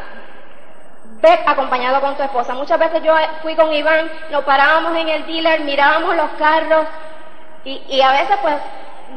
Ve 1.23 1.39
acompañado 1.47 1.99
con 1.99 2.15
tu 2.15 2.21
esposa. 2.21 2.53
Muchas 2.53 2.77
veces 2.77 3.01
yo 3.01 3.15
fui 3.41 3.55
con 3.55 3.73
Iván, 3.73 4.11
nos 4.29 4.43
parábamos 4.43 4.95
en 4.95 5.09
el 5.09 5.25
dealer, 5.25 5.61
mirábamos 5.61 6.15
los 6.15 6.29
carros 6.37 6.85
y, 7.63 7.81
y 7.89 8.01
a 8.01 8.11
veces 8.11 8.37
pues 8.43 8.53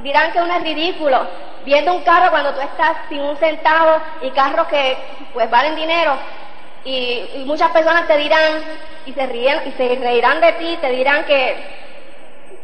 dirán 0.03 0.33
que 0.33 0.41
uno 0.41 0.55
es 0.55 0.63
ridículo, 0.63 1.27
viendo 1.65 1.95
un 1.95 2.03
carro 2.03 2.31
cuando 2.31 2.55
tú 2.55 2.61
estás 2.61 2.97
sin 3.09 3.21
un 3.21 3.37
centavo 3.37 3.99
y 4.23 4.31
carros 4.31 4.67
que 4.69 4.97
pues 5.33 5.51
valen 5.51 5.77
dinero 5.77 6.15
y, 6.85 7.43
muchas 7.47 7.71
personas 7.71 8.07
te 8.07 8.17
dirán 8.17 8.63
y 9.07 9.13
se 9.13 9.27
ríen 9.27 9.61
y 9.67 9.73
se 9.73 9.97
reirán 9.97 10.41
de 10.41 10.53
ti, 10.53 10.79
te 10.81 10.91
dirán 10.91 11.25
que 11.25 11.81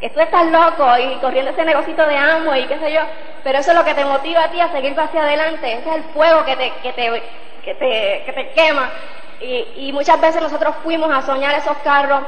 que 0.01 0.11
tú 0.11 0.21
estás 0.21 0.47
loco 0.47 0.87
y 0.99 1.17
corriendo 1.17 1.53
ese 1.53 1.65
negocito 1.65 2.07
de 2.07 2.17
amo 2.17 2.55
y 2.55 2.67
qué 2.67 2.79
sé 2.79 2.93
yo, 2.93 3.01
pero 3.43 3.59
eso 3.59 3.71
es 3.71 3.77
lo 3.77 3.85
que 3.85 3.95
te 3.95 4.05
motiva 4.05 4.45
a 4.45 4.51
ti 4.51 4.61
a 4.61 4.71
seguir 4.71 4.99
hacia 4.99 5.23
adelante, 5.23 5.73
ese 5.73 5.89
es 5.89 5.97
el 5.97 6.05
fuego 6.13 6.45
que 6.45 6.57
te, 6.57 6.73
que 6.83 6.93
te, 6.93 7.23
que 7.65 7.75
te, 7.75 8.23
que 8.27 8.33
te 8.33 8.51
quema. 8.51 8.91
Y, 9.41 9.89
y 9.89 9.93
muchas 9.93 10.21
veces 10.21 10.43
nosotros 10.43 10.75
fuimos 10.83 11.11
a 11.11 11.23
soñar 11.23 11.55
esos 11.55 11.77
carros. 11.79 12.21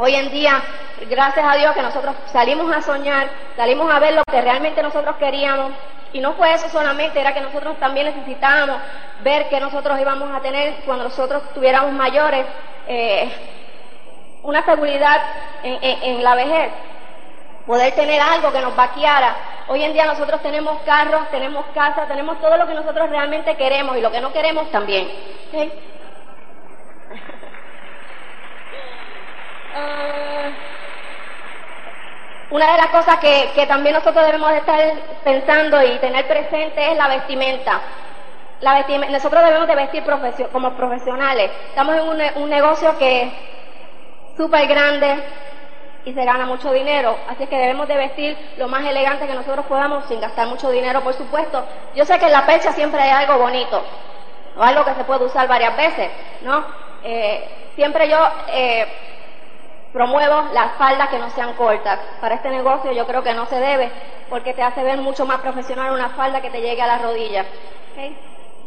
Hoy 0.00 0.14
en 0.14 0.30
día, 0.30 0.62
gracias 1.10 1.44
a 1.44 1.56
Dios 1.56 1.74
que 1.74 1.82
nosotros 1.82 2.14
salimos 2.30 2.72
a 2.72 2.80
soñar, 2.80 3.28
salimos 3.56 3.92
a 3.92 3.98
ver 3.98 4.14
lo 4.14 4.22
que 4.30 4.40
realmente 4.40 4.80
nosotros 4.80 5.16
queríamos. 5.16 5.72
Y 6.12 6.20
no 6.20 6.34
fue 6.34 6.54
eso 6.54 6.68
solamente, 6.68 7.20
era 7.20 7.34
que 7.34 7.40
nosotros 7.40 7.76
también 7.80 8.06
necesitábamos 8.06 8.76
ver 9.24 9.48
que 9.48 9.58
nosotros 9.58 9.98
íbamos 9.98 10.30
a 10.32 10.38
tener 10.38 10.84
cuando 10.86 11.02
nosotros 11.02 11.42
tuviéramos 11.52 11.92
mayores. 11.94 12.46
Eh, 12.86 13.28
una 14.44 14.64
seguridad 14.64 15.20
en, 15.64 16.22
la 16.22 16.36
vejez, 16.36 16.70
poder 17.66 17.92
tener 17.96 18.20
algo 18.20 18.52
que 18.52 18.60
nos 18.60 18.76
vaqueara. 18.76 19.34
Hoy 19.66 19.82
en 19.82 19.94
día 19.94 20.06
nosotros 20.06 20.40
tenemos 20.42 20.80
carros, 20.86 21.28
tenemos 21.32 21.66
casa, 21.74 22.06
tenemos 22.06 22.40
todo 22.40 22.56
lo 22.56 22.68
que 22.68 22.74
nosotros 22.74 23.10
realmente 23.10 23.56
queremos 23.56 23.96
y 23.96 24.00
lo 24.00 24.12
que 24.12 24.20
no 24.20 24.32
queremos 24.32 24.70
también. 24.70 25.10
Ah, 29.78 30.50
una 32.50 32.72
de 32.72 32.78
las 32.78 32.86
cosas 32.88 33.18
que, 33.18 33.66
también 33.66 33.94
nosotros 33.94 34.24
debemos 34.24 34.50
estar 34.52 34.80
pensando 35.22 35.82
y 35.82 35.98
tener 35.98 36.26
presente 36.26 36.92
es 36.92 36.96
la 36.96 37.08
vestimenta. 37.08 37.80
La 38.60 38.74
vestimenta 38.74 39.12
nosotros 39.12 39.44
debemos 39.44 39.68
de 39.68 39.74
vestir 39.74 40.02
como 40.50 40.72
profesionales. 40.72 41.50
Estamos 41.68 41.94
en 41.96 42.42
un, 42.42 42.48
negocio 42.48 42.96
que 42.98 43.30
súper 44.36 44.66
grande 44.66 45.22
y 46.06 46.14
se 46.14 46.24
gana 46.24 46.46
mucho 46.46 46.72
dinero. 46.72 47.18
Así 47.28 47.46
que 47.46 47.58
debemos 47.58 47.86
de 47.86 47.96
vestir 47.96 48.36
lo 48.56 48.66
más 48.66 48.84
elegante 48.84 49.26
que 49.26 49.34
nosotros 49.34 49.66
podamos 49.66 50.06
sin 50.06 50.20
gastar 50.20 50.48
mucho 50.48 50.70
dinero, 50.70 51.02
por 51.02 51.12
supuesto. 51.14 51.64
Yo 51.94 52.06
sé 52.06 52.18
que 52.18 52.26
en 52.26 52.32
la 52.32 52.46
percha 52.46 52.72
siempre 52.72 53.00
hay 53.00 53.10
algo 53.10 53.38
bonito 53.38 53.84
o 54.56 54.62
algo 54.62 54.86
que 54.86 54.94
se 54.94 55.04
puede 55.04 55.26
usar 55.26 55.46
varias 55.46 55.76
veces, 55.76 56.10
¿no? 56.42 56.64
Eh, 57.04 57.46
siempre 57.74 58.08
yo 58.08 58.18
eh, 58.48 58.86
promuevo 59.98 60.44
las 60.52 60.74
faldas 60.76 61.08
que 61.08 61.18
no 61.18 61.28
sean 61.30 61.54
cortas. 61.54 61.98
Para 62.20 62.36
este 62.36 62.50
negocio 62.50 62.92
yo 62.92 63.04
creo 63.04 63.20
que 63.24 63.34
no 63.34 63.46
se 63.46 63.56
debe 63.56 63.90
porque 64.30 64.54
te 64.54 64.62
hace 64.62 64.84
ver 64.84 64.98
mucho 64.98 65.26
más 65.26 65.40
profesional 65.40 65.92
una 65.92 66.10
falda 66.10 66.40
que 66.40 66.50
te 66.50 66.60
llegue 66.60 66.80
a 66.80 66.86
las 66.86 67.02
rodillas. 67.02 67.44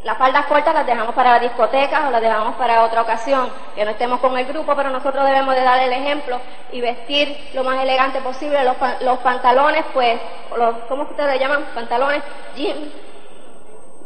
Las 0.04 0.18
faldas 0.18 0.48
cortas 0.48 0.74
las 0.74 0.86
dejamos 0.86 1.16
para 1.16 1.32
las 1.32 1.42
discotecas 1.42 2.04
o 2.06 2.12
las 2.12 2.22
dejamos 2.22 2.56
para 2.56 2.84
otra 2.84 3.04
ocasión, 3.04 3.50
que 3.76 3.86
no 3.86 3.92
estemos 3.92 4.20
con 4.20 4.38
el 4.38 4.46
grupo, 4.46 4.76
pero 4.76 4.90
nosotros 4.90 5.24
debemos 5.24 5.56
de 5.56 5.64
dar 5.64 5.80
el 5.80 5.94
ejemplo 5.94 6.38
y 6.74 6.82
vestir 6.82 7.52
lo 7.54 7.64
más 7.64 7.82
elegante 7.82 8.20
posible. 8.20 8.62
Los, 8.66 8.76
los 9.00 9.20
pantalones, 9.20 9.86
pues, 9.94 10.20
los, 10.58 10.76
¿cómo 10.90 11.04
ustedes 11.04 11.40
llaman? 11.40 11.64
Pantalones, 11.74 12.24
jeans, 12.58 12.92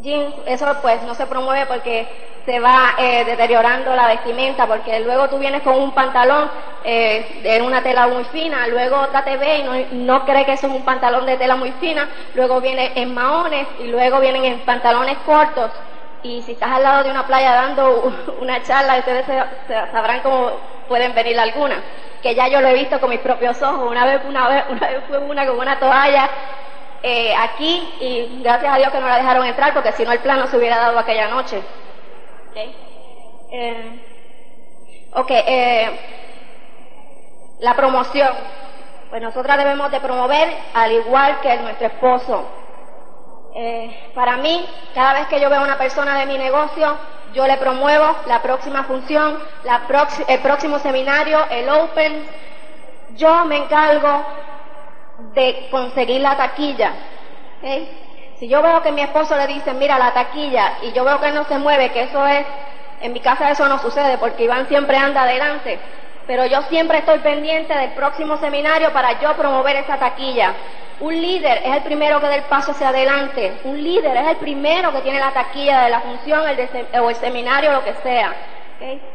jeans, 0.06 0.34
eso 0.46 0.66
pues 0.82 1.02
no 1.04 1.16
se 1.16 1.26
promueve 1.26 1.66
porque 1.66 2.08
se 2.46 2.60
va 2.60 2.94
eh, 3.00 3.26
deteriorando 3.26 3.96
la 3.96 4.08
vestimenta, 4.08 4.68
porque 4.68 5.00
luego 5.00 5.28
tú 5.28 5.40
vienes 5.40 5.64
con 5.64 5.76
un 5.76 5.92
pantalón 5.94 6.50
eh, 6.84 7.42
de 7.42 7.62
una 7.62 7.82
tela 7.82 8.08
muy 8.08 8.24
fina, 8.26 8.68
luego 8.68 9.08
te 9.26 9.38
ve 9.38 9.58
y 9.58 9.64
no, 9.64 9.74
no 10.16 10.26
cree 10.26 10.46
que 10.46 10.54
eso 10.54 10.68
es 10.68 10.74
un 10.74 10.86
pantalón 10.86 11.26
de 11.26 11.38
tela 11.38 11.56
muy 11.56 11.72
fina, 11.74 12.08
luego 12.36 12.62
viene 12.62 12.92
en 12.96 13.14
maones 13.14 13.68
y 13.80 13.88
luego 13.88 14.20
vienen 14.20 14.46
en 14.46 14.60
pantalones 14.60 15.18
cortos. 15.26 15.72
Y 16.22 16.42
si 16.44 16.54
estás 16.54 16.72
al 16.72 16.84
lado 16.84 17.04
de 17.04 17.12
una 17.12 17.26
playa 17.26 17.54
dando 17.54 18.14
una 18.42 18.62
charla, 18.64 18.98
ustedes 19.00 19.26
sabrán 19.92 20.22
cómo 20.22 20.52
pueden 20.88 21.14
venir 21.16 21.40
algunas. 21.40 21.80
Que 22.22 22.34
ya 22.34 22.48
yo 22.48 22.62
lo 22.62 22.68
he 22.68 22.74
visto 22.74 23.00
con 23.00 23.10
mis 23.12 23.20
propios 23.20 23.62
ojos. 23.62 23.92
Una 23.92 24.06
vez, 24.06 24.22
una 24.28 24.48
vez, 24.48 24.64
una 24.70 24.88
vez 24.88 25.04
fue 25.08 25.20
una 25.20 25.46
con 25.46 25.60
una 25.60 25.78
toalla 25.78 26.30
eh, 27.08 27.36
aquí 27.38 27.88
y 28.00 28.42
gracias 28.42 28.74
a 28.74 28.78
Dios 28.78 28.92
que 28.92 29.00
no 29.00 29.08
la 29.08 29.18
dejaron 29.18 29.46
entrar 29.46 29.76
porque 29.76 29.92
si 29.92 30.04
no 30.04 30.12
el 30.12 30.22
plano 30.22 30.48
se 30.48 30.58
hubiera 30.58 30.78
dado 30.78 30.98
aquella 30.98 31.28
noche. 31.28 31.62
ok, 35.14 35.30
eh, 35.30 36.00
la 37.60 37.76
promoción. 37.76 38.30
Pues 39.12 39.22
nosotras 39.22 39.56
debemos 39.60 39.92
de 39.92 40.00
promover 40.00 40.52
al 40.74 40.94
igual 40.94 41.42
que 41.42 41.56
nuestro 41.58 41.86
esposo. 41.86 42.44
Eh, 43.54 44.12
para 44.16 44.38
mí, 44.38 44.66
cada 44.96 45.14
vez 45.14 45.28
que 45.28 45.40
yo 45.40 45.48
veo 45.52 45.60
a 45.60 45.64
una 45.64 45.78
persona 45.78 46.18
de 46.18 46.26
mi 46.26 46.40
negocio, 46.40 46.98
yo 47.36 47.46
le 47.46 47.58
promuevo 47.58 48.16
la 48.26 48.42
próxima 48.42 48.84
función, 48.86 49.38
la 49.64 49.82
el 50.28 50.40
próximo 50.40 50.80
seminario, 50.80 51.46
el 51.52 51.70
Open. 51.70 52.28
Yo 53.16 53.46
me 53.46 53.58
encargo 53.58 54.26
de 55.34 55.68
conseguir 55.72 56.22
la 56.22 56.36
taquilla. 56.36 56.94
Si 58.40 58.48
yo 58.48 58.62
veo 58.62 58.82
que 58.82 58.92
mi 58.92 59.02
esposo 59.02 59.36
le 59.38 59.48
dice, 59.48 59.74
mira 59.74 59.98
la 59.98 60.14
taquilla, 60.14 60.80
y 60.82 60.92
yo 60.92 61.04
veo 61.06 61.20
que 61.22 61.32
no 61.32 61.46
se 61.46 61.58
mueve, 61.58 61.92
que 61.92 62.04
eso 62.04 62.26
es, 62.28 62.46
en 63.02 63.14
mi 63.14 63.20
casa 63.20 63.50
eso 63.50 63.68
no 63.68 63.80
sucede, 63.80 64.18
porque 64.18 64.44
Iván 64.44 64.68
siempre 64.68 64.98
anda 64.98 65.24
adelante, 65.24 65.80
pero 66.28 66.46
yo 66.46 66.62
siempre 66.64 66.98
estoy 67.00 67.20
pendiente 67.20 67.74
del 67.74 67.92
próximo 67.92 68.38
seminario 68.38 68.92
para 68.92 69.20
yo 69.20 69.34
promover 69.36 69.78
esa 69.78 69.98
taquilla. 69.98 70.54
Un 71.00 71.14
líder 71.14 71.62
es 71.64 71.76
el 71.76 71.84
primero 71.84 72.22
que 72.22 72.28
da 72.28 72.36
el 72.36 72.44
paso 72.44 72.72
hacia 72.72 72.90
adelante. 72.90 73.60
Un 73.66 73.84
líder 73.84 74.16
es 74.16 74.28
el 74.28 74.38
primero 74.38 74.92
que 74.94 75.02
tiene 75.02 75.20
la 75.20 75.32
taquilla 75.32 75.84
de 75.84 75.90
la 75.90 76.00
función 76.00 76.48
el 76.48 76.70
o 77.02 77.10
el 77.10 77.16
seminario, 77.16 77.74
lo 77.74 77.84
que 77.84 77.94
sea. 77.96 78.34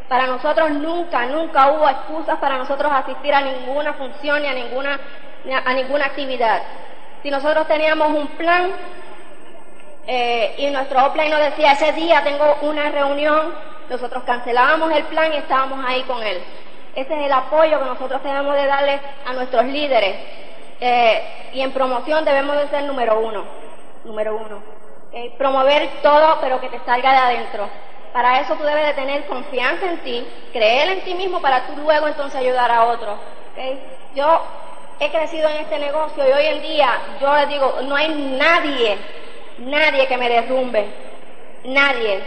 Para 0.09 0.27
nosotros 0.27 0.71
nunca, 0.73 1.27
nunca 1.27 1.73
hubo 1.73 1.89
excusas 1.89 2.39
para 2.39 2.59
nosotros 2.59 2.93
asistir 2.93 3.35
a 3.35 3.41
ninguna 3.41 3.95
función 3.95 4.43
ni 4.43 4.49
a 4.49 4.53
ninguna, 4.53 4.99
ni 4.99 5.30
a, 5.65 5.75
ninguna 5.75 6.07
actividad. 6.07 6.63
Si 7.23 7.31
nosotros 7.31 7.67
teníamos 7.67 8.09
un 8.13 8.29
plan 8.29 8.71
eh, 10.07 10.55
y 10.59 10.71
nuestro 10.71 11.07
offline 11.07 11.31
nos 11.31 11.41
decía, 11.41 11.73
ese 11.73 11.93
día 11.93 12.23
tengo 12.23 12.59
una 12.63 12.91
reunión, 12.91 13.55
nosotros 13.89 14.23
cancelábamos 14.25 14.93
el 14.93 15.05
plan 15.05 15.33
y 15.33 15.37
estábamos 15.37 15.85
ahí 15.87 16.03
con 16.03 16.23
él. 16.23 16.43
Ese 16.95 17.15
es 17.15 17.27
el 17.27 17.33
apoyo 17.33 17.79
que 17.79 17.85
nosotros 17.85 18.23
tenemos 18.23 18.55
de 18.55 18.67
darle 18.67 19.01
a 19.27 19.33
nuestros 19.33 19.65
líderes. 19.67 20.17
Eh, 20.81 21.51
y 21.53 21.61
en 21.61 21.73
promoción 21.73 22.25
debemos 22.25 22.57
de 22.57 22.69
ser 22.69 22.85
número 22.85 23.21
uno. 23.21 23.45
Número 24.05 24.37
uno. 24.37 24.63
Promover 25.37 25.89
todo, 26.03 26.39
pero 26.41 26.61
que 26.61 26.69
te 26.69 26.79
salga 26.81 27.13
de 27.13 27.19
adentro. 27.19 27.69
Para 28.13 28.41
eso 28.41 28.55
tú 28.55 28.65
debes 28.65 28.87
de 28.87 28.95
tener 28.95 29.27
confianza 29.27 29.87
en 29.87 29.99
ti, 29.99 30.27
creer 30.53 30.89
en 30.91 31.01
ti 31.03 31.15
mismo 31.15 31.41
para 31.41 31.67
tú 31.67 31.77
luego 31.77 32.09
entonces 32.09 32.41
ayudar 32.41 32.71
a 32.71 32.87
otros. 32.87 33.19
Yo 34.15 34.43
he 35.01 35.11
crecido 35.11 35.49
en 35.49 35.57
este 35.57 35.79
negocio 35.79 36.29
y 36.29 36.33
hoy 36.33 36.47
en 36.47 36.63
día 36.63 36.93
yo 37.21 37.35
les 37.35 37.49
digo, 37.49 37.75
no 37.85 37.97
hay 37.97 38.09
nadie, 38.39 38.99
nadie 39.59 40.07
que 40.07 40.17
me 40.19 40.29
derrumbe. 40.29 40.87
Nadie. 41.65 42.21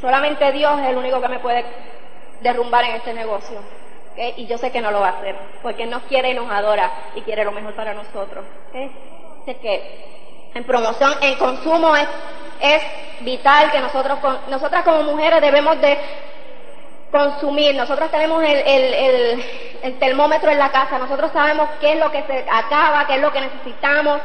Solamente 0.00 0.50
Dios 0.52 0.78
es 0.80 0.88
el 0.88 0.96
único 0.96 1.20
que 1.20 1.28
me 1.28 1.38
puede 1.38 1.64
derrumbar 2.40 2.84
en 2.84 2.96
este 2.96 3.14
negocio. 3.14 3.60
Y 4.36 4.46
yo 4.46 4.58
sé 4.58 4.72
que 4.72 4.80
no 4.80 4.90
lo 4.90 5.00
va 5.00 5.08
a 5.08 5.18
hacer, 5.18 5.36
porque 5.62 5.86
nos 5.86 6.02
quiere 6.04 6.30
y 6.30 6.34
nos 6.34 6.50
adora 6.50 6.90
y 7.14 7.20
quiere 7.20 7.44
lo 7.44 7.52
mejor 7.52 7.74
para 7.74 7.94
nosotros. 7.94 8.44
Sé 9.44 9.56
que 9.56 10.50
en 10.54 10.64
promoción, 10.64 11.12
en 11.20 11.34
consumo 11.36 11.94
es, 11.94 12.08
es 12.60 12.82
vital 13.20 13.70
que 13.70 13.80
nosotros, 13.80 14.18
nosotras 14.48 14.84
como 14.84 15.02
mujeres 15.02 15.40
debemos 15.40 15.80
de 15.80 15.98
consumir. 17.16 17.74
Nosotros 17.74 18.10
tenemos 18.10 18.42
el, 18.44 19.98
termómetro 19.98 20.50
en 20.50 20.58
la 20.58 20.70
casa, 20.70 20.98
nosotros 20.98 21.30
sabemos 21.32 21.68
qué 21.80 21.92
es 21.92 21.98
lo 21.98 22.10
que 22.10 22.22
se 22.24 22.44
acaba, 22.50 23.06
qué 23.06 23.16
es 23.16 23.20
lo 23.20 23.32
que 23.32 23.40
necesitamos. 23.40 24.20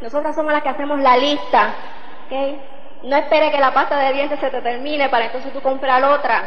Nosotras 0.00 0.34
somos 0.34 0.52
las 0.52 0.62
que 0.62 0.68
hacemos 0.70 0.98
la 1.00 1.16
lista. 1.16 1.74
No 3.02 3.16
espere 3.16 3.50
que 3.50 3.60
la 3.60 3.72
pasta 3.72 3.98
de 3.98 4.12
dientes 4.14 4.40
se 4.40 4.50
te 4.50 4.60
termine 4.60 5.08
para 5.08 5.26
entonces 5.26 5.52
tú 5.52 5.60
comprar 5.60 6.02
otra 6.04 6.42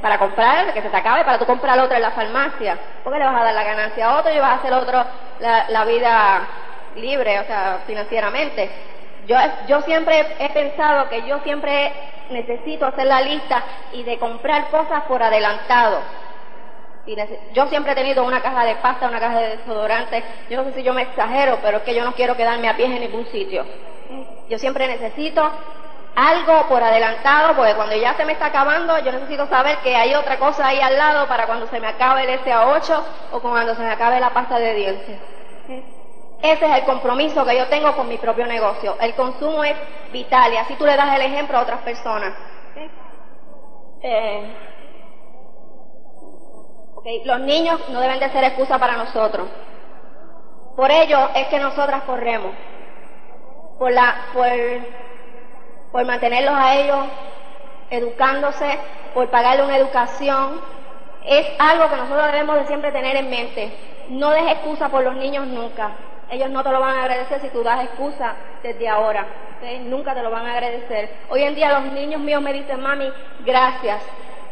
para 0.00 0.18
comprar, 0.18 0.72
que 0.72 0.80
se 0.80 0.88
te 0.88 0.96
acabe, 0.96 1.24
para 1.24 1.38
tú 1.38 1.44
comprar 1.44 1.78
otra 1.78 1.96
en 1.96 2.02
la 2.02 2.12
farmacia, 2.12 2.78
porque 3.04 3.18
le 3.18 3.26
vas 3.26 3.38
a 3.38 3.44
dar 3.44 3.54
la 3.54 3.62
ganancia 3.62 4.08
a 4.08 4.18
otro 4.18 4.32
y 4.32 4.38
vas 4.38 4.52
a 4.52 4.54
hacer 4.54 4.72
otro 4.72 5.04
la, 5.40 5.84
vida 5.84 6.40
libre, 6.96 7.38
o 7.40 7.44
sea, 7.44 7.80
financieramente. 7.86 8.70
Yo, 9.26 9.36
yo 9.68 9.82
siempre 9.82 10.26
he 10.38 10.48
pensado 10.48 11.10
que 11.10 11.22
yo 11.26 11.38
siempre 11.40 11.92
necesito 12.32 12.86
hacer 12.86 13.06
la 13.06 13.20
lista 13.20 13.62
y 13.92 14.02
de 14.02 14.18
comprar 14.18 14.68
cosas 14.70 15.04
por 15.04 15.22
adelantado. 15.22 16.00
Yo 17.52 17.66
siempre 17.66 17.92
he 17.92 17.96
tenido 17.96 18.24
una 18.24 18.40
caja 18.40 18.64
de 18.64 18.76
pasta, 18.76 19.08
una 19.08 19.18
caja 19.18 19.40
de 19.40 19.56
desodorante. 19.56 20.22
Yo 20.48 20.58
no 20.58 20.64
sé 20.64 20.74
si 20.74 20.82
yo 20.82 20.94
me 20.94 21.02
exagero, 21.02 21.58
pero 21.60 21.78
es 21.78 21.82
que 21.82 21.94
yo 21.94 22.04
no 22.04 22.12
quiero 22.12 22.36
quedarme 22.36 22.68
a 22.68 22.76
pies 22.76 22.90
en 22.90 23.00
ningún 23.00 23.26
sitio. 23.26 23.64
Yo 24.48 24.58
siempre 24.58 24.86
necesito 24.86 25.50
algo 26.14 26.68
por 26.68 26.82
adelantado, 26.82 27.56
porque 27.56 27.74
cuando 27.74 27.96
ya 27.96 28.14
se 28.14 28.24
me 28.24 28.32
está 28.32 28.46
acabando, 28.46 28.98
yo 29.00 29.10
necesito 29.10 29.46
saber 29.46 29.78
que 29.78 29.96
hay 29.96 30.14
otra 30.14 30.38
cosa 30.38 30.68
ahí 30.68 30.80
al 30.80 30.96
lado 30.96 31.26
para 31.26 31.46
cuando 31.46 31.66
se 31.66 31.80
me 31.80 31.88
acabe 31.88 32.22
el 32.22 32.40
SA8 32.40 33.02
o 33.32 33.40
cuando 33.40 33.74
se 33.74 33.82
me 33.82 33.90
acabe 33.90 34.20
la 34.20 34.30
pasta 34.30 34.58
de 34.58 34.74
dientes. 34.74 35.18
Ese 36.42 36.66
es 36.66 36.78
el 36.78 36.84
compromiso 36.84 37.44
que 37.44 37.56
yo 37.56 37.68
tengo 37.68 37.94
con 37.94 38.08
mi 38.08 38.18
propio 38.18 38.46
negocio. 38.46 38.96
El 39.00 39.14
consumo 39.14 39.62
es 39.62 39.76
vital 40.12 40.52
y 40.52 40.56
así 40.56 40.74
tú 40.74 40.84
le 40.84 40.96
das 40.96 41.14
el 41.14 41.22
ejemplo 41.22 41.56
a 41.56 41.62
otras 41.62 41.82
personas. 41.82 42.34
Eh, 44.02 44.56
los 47.24 47.40
niños 47.40 47.88
no 47.90 48.00
deben 48.00 48.18
de 48.18 48.28
ser 48.30 48.42
excusa 48.42 48.76
para 48.76 48.96
nosotros. 48.96 49.48
Por 50.74 50.90
ello 50.90 51.28
es 51.36 51.46
que 51.46 51.60
nosotras 51.60 52.02
corremos, 52.02 52.52
por, 53.78 53.92
la, 53.92 54.26
por, 54.32 54.48
por 55.92 56.04
mantenerlos 56.04 56.54
a 56.56 56.74
ellos 56.74 57.06
educándose, 57.90 58.78
por 59.14 59.30
pagarle 59.30 59.62
una 59.62 59.76
educación. 59.76 60.60
Es 61.24 61.46
algo 61.60 61.88
que 61.88 61.96
nosotros 61.96 62.32
debemos 62.32 62.56
de 62.56 62.66
siempre 62.66 62.90
tener 62.90 63.14
en 63.14 63.30
mente. 63.30 63.72
No 64.08 64.30
des 64.30 64.50
excusa 64.50 64.88
por 64.88 65.04
los 65.04 65.14
niños 65.14 65.46
nunca. 65.46 65.92
Ellos 66.32 66.48
no 66.48 66.64
te 66.64 66.70
lo 66.70 66.80
van 66.80 66.96
a 66.96 67.02
agradecer 67.02 67.42
si 67.42 67.50
tú 67.50 67.62
das 67.62 67.84
excusa 67.84 68.34
desde 68.62 68.88
ahora. 68.88 69.26
Nunca 69.82 70.14
te 70.14 70.22
lo 70.22 70.30
van 70.30 70.46
a 70.46 70.52
agradecer. 70.52 71.10
Hoy 71.28 71.42
en 71.42 71.54
día 71.54 71.78
los 71.78 71.92
niños 71.92 72.22
míos 72.22 72.40
me 72.40 72.54
dicen, 72.54 72.80
mami, 72.80 73.12
gracias 73.40 74.02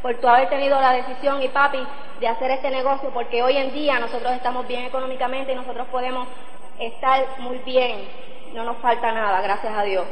por 0.03 0.15
tu 0.17 0.29
haber 0.29 0.51
tenido 0.51 0.79
la 0.79 0.93
decisión 0.93 1.43
y 1.43 1.49
papi 1.49 1.83
de 2.21 2.29
hacer 2.29 2.51
este 2.51 2.71
negocio, 2.71 3.09
porque 3.15 3.43
hoy 3.43 3.57
en 3.57 3.73
día 3.73 3.99
nosotros 3.99 4.31
estamos 4.33 4.69
bien 4.69 4.85
económicamente 4.85 5.53
y 5.53 5.55
nosotros 5.55 5.87
podemos 5.89 6.29
estar 6.79 7.25
muy 7.39 7.57
bien. 7.61 8.07
No 8.53 8.63
nos 8.65 8.77
falta 8.77 9.11
nada, 9.13 9.41
gracias 9.41 9.75
a 9.75 9.83
Dios. 9.83 10.05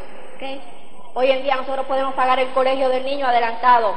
Hoy 1.12 1.30
en 1.30 1.42
día 1.42 1.56
nosotros 1.56 1.84
podemos 1.84 2.14
pagar 2.14 2.38
el 2.38 2.48
colegio 2.48 2.88
del 2.88 3.04
niño 3.04 3.26
adelantado. 3.26 3.94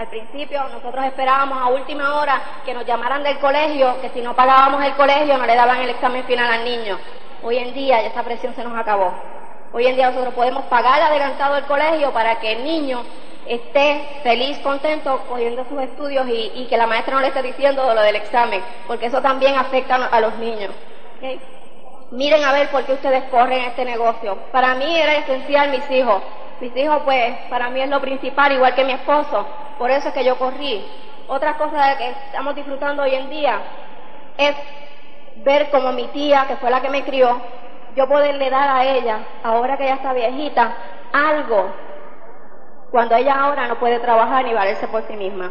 Al 0.00 0.08
principio 0.08 0.66
nosotros 0.72 1.04
esperábamos 1.04 1.60
a 1.60 1.66
última 1.66 2.18
hora 2.18 2.40
que 2.64 2.72
nos 2.72 2.86
llamaran 2.86 3.22
del 3.22 3.38
colegio, 3.38 4.00
que 4.00 4.08
si 4.08 4.22
no 4.22 4.34
pagábamos 4.34 4.82
el 4.82 4.94
colegio 4.94 5.36
no 5.36 5.44
le 5.44 5.54
daban 5.54 5.76
el 5.82 5.90
examen 5.90 6.24
final 6.24 6.50
al 6.50 6.64
niño. 6.64 6.98
Hoy 7.42 7.58
en 7.58 7.74
día 7.74 8.00
esa 8.00 8.22
presión 8.22 8.54
se 8.54 8.64
nos 8.64 8.74
acabó. 8.78 9.12
Hoy 9.74 9.86
en 9.86 9.96
día 9.96 10.08
nosotros 10.08 10.32
podemos 10.32 10.64
pagar 10.64 11.02
adelantado 11.02 11.58
el 11.58 11.64
colegio 11.64 12.12
para 12.12 12.40
que 12.40 12.52
el 12.52 12.64
niño 12.64 13.02
esté 13.46 14.20
feliz, 14.22 14.58
contento, 14.60 15.22
cogiendo 15.28 15.66
sus 15.68 15.82
estudios 15.82 16.26
y, 16.30 16.66
que 16.70 16.78
la 16.78 16.86
maestra 16.86 17.16
no 17.16 17.20
le 17.20 17.28
esté 17.28 17.42
diciendo 17.42 17.92
lo 17.92 18.00
del 18.00 18.16
examen, 18.16 18.62
porque 18.86 19.04
eso 19.04 19.20
también 19.20 19.54
afecta 19.58 19.96
a 19.96 20.20
los 20.22 20.34
niños. 20.36 20.70
Miren 22.10 22.42
a 22.42 22.52
ver 22.52 22.70
por 22.70 22.86
qué 22.86 22.94
ustedes 22.94 23.24
corren 23.24 23.66
este 23.66 23.84
negocio. 23.84 24.38
Para 24.50 24.74
mí 24.76 24.98
era 24.98 25.16
esencial 25.16 25.68
mis 25.68 25.90
hijos. 25.90 26.22
Mis 26.58 26.74
hijos, 26.74 27.02
pues, 27.04 27.36
para 27.50 27.68
mí 27.68 27.82
es 27.82 27.90
lo 27.90 28.00
principal, 28.00 28.50
igual 28.52 28.74
que 28.74 28.84
mi 28.84 28.92
esposo. 28.92 29.46
Por 29.80 29.90
eso 29.90 30.08
es 30.08 30.14
que 30.14 30.24
yo 30.24 30.36
corrí. 30.36 30.84
Otra 31.26 31.56
cosa 31.56 31.96
que 31.96 32.10
estamos 32.10 32.54
disfrutando 32.54 33.02
hoy 33.02 33.14
en 33.14 33.30
día 33.30 33.58
es 34.36 34.54
ver 35.36 35.70
como 35.70 35.90
mi 35.92 36.06
tía, 36.08 36.44
que 36.46 36.56
fue 36.56 36.70
la 36.70 36.82
que 36.82 36.90
me 36.90 37.02
crió, 37.02 37.40
yo 37.96 38.06
poderle 38.06 38.50
dar 38.50 38.68
a 38.68 38.84
ella, 38.84 39.20
ahora 39.42 39.78
que 39.78 39.84
ella 39.84 39.94
está 39.94 40.12
viejita, 40.12 40.70
algo 41.14 41.72
cuando 42.90 43.14
ella 43.14 43.40
ahora 43.40 43.68
no 43.68 43.76
puede 43.76 43.98
trabajar 44.00 44.44
ni 44.44 44.52
valerse 44.52 44.86
por 44.86 45.02
sí 45.04 45.14
misma. 45.14 45.50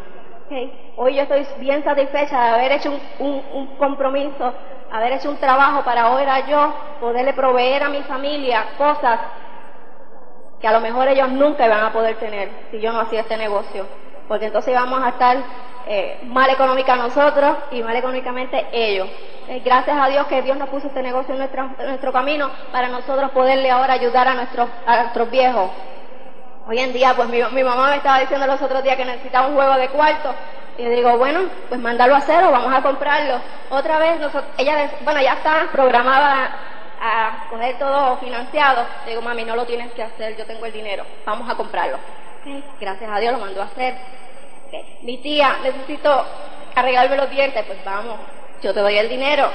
Hoy 0.98 1.16
yo 1.16 1.24
estoy 1.24 1.48
bien 1.58 1.84
satisfecha 1.84 2.40
de 2.40 2.50
haber 2.50 2.72
hecho 2.74 2.94
un, 3.18 3.78
compromiso, 3.80 4.54
haber 4.92 5.14
hecho 5.14 5.32
un 5.32 5.38
trabajo 5.38 5.84
para 5.84 6.04
ahora 6.04 6.42
yo 6.42 6.72
poderle 7.00 7.34
proveer 7.34 7.82
a 7.82 7.90
mi 7.90 8.04
familia 8.04 8.64
cosas 8.78 9.22
que 10.62 10.68
a 10.68 10.72
lo 10.72 10.82
mejor 10.82 11.08
ellos 11.08 11.30
nunca 11.30 11.66
iban 11.66 11.84
a 11.84 11.92
poder 11.92 12.18
tener 12.18 12.52
si 12.70 12.80
yo 12.80 12.94
no 12.94 13.00
hacía 13.00 13.22
este 13.22 13.36
negocio. 13.36 13.88
Porque 14.30 14.46
entonces 14.46 14.72
íbamos 14.72 15.04
a 15.04 15.10
estar 15.10 15.38
eh, 15.88 16.22
mal 16.24 16.50
económica 16.50 16.96
nosotros 16.96 17.58
y 17.72 17.84
mal 17.84 17.98
económicamente 17.98 18.68
ellos. 18.72 19.10
Eh, 19.50 19.62
gracias 19.66 19.98
a 20.00 20.08
Dios 20.08 20.26
que 20.28 20.42
Dios 20.42 20.56
nos 20.56 20.70
puso 20.70 20.88
este 20.88 21.02
negocio 21.02 21.36
en, 21.36 21.42
en, 21.42 21.88
nuestro 21.88 22.14
camino 22.14 22.50
para 22.72 22.88
nosotros 22.88 23.32
poderle 23.32 23.70
ahora 23.70 23.94
ayudar 23.94 24.30
a 24.30 24.36
nuestros, 24.36 24.70
a 24.86 25.02
nuestros 25.02 25.30
viejos 25.30 25.70
Hoy 26.70 26.78
en 26.78 26.94
día, 26.94 27.16
pues 27.16 27.28
mi, 27.28 27.64
mamá 27.64 27.90
me 27.90 27.96
estaba 27.96 28.20
diciendo 28.20 28.46
los 28.46 28.62
otros 28.62 28.84
días 28.84 28.96
que 28.96 29.04
necesitaba 29.04 29.48
un 29.48 29.56
juego 29.56 29.74
de 29.74 29.90
cuarto. 29.90 30.36
Y 30.78 30.84
yo 30.84 30.92
digo, 30.92 31.18
bueno, 31.18 31.46
pues 31.68 31.82
mándalo 31.82 32.16
a 32.16 32.22
cero, 32.22 32.50
vamos 32.52 32.72
a 32.72 32.84
comprarlo. 32.84 33.42
Otra 33.72 33.98
vez, 33.98 34.20
ella, 34.60 34.92
bueno, 35.02 35.20
ya 35.20 35.34
está 35.34 35.68
programada 35.72 36.52
a 37.02 37.48
coger 37.50 37.80
todo 37.80 38.18
financiado. 38.18 38.86
Le 39.06 39.12
digo, 39.14 39.24
mami, 39.24 39.46
no 39.46 39.56
lo 39.56 39.66
tienes 39.66 39.92
que 39.94 40.04
hacer, 40.04 40.38
yo 40.38 40.46
tengo 40.46 40.64
el 40.64 40.72
dinero, 40.72 41.06
vamos 41.26 41.50
a 41.50 41.56
comprarlo. 41.56 41.98
Gracias 42.80 43.12
a 43.12 43.20
Dios 43.20 43.34
lo 43.34 43.40
mandó 43.40 43.62
a 43.62 43.66
hacer. 43.66 43.96
Mi 45.02 45.18
tía, 45.18 45.58
necesito 45.64 46.26
arreglarme 46.76 47.18
los 47.18 47.30
dientes, 47.30 47.64
pues 47.66 47.84
vamos, 47.84 48.20
yo 48.62 48.74
te 48.74 48.80
doy 48.80 48.98
el 48.98 49.10
dinero. 49.10 49.50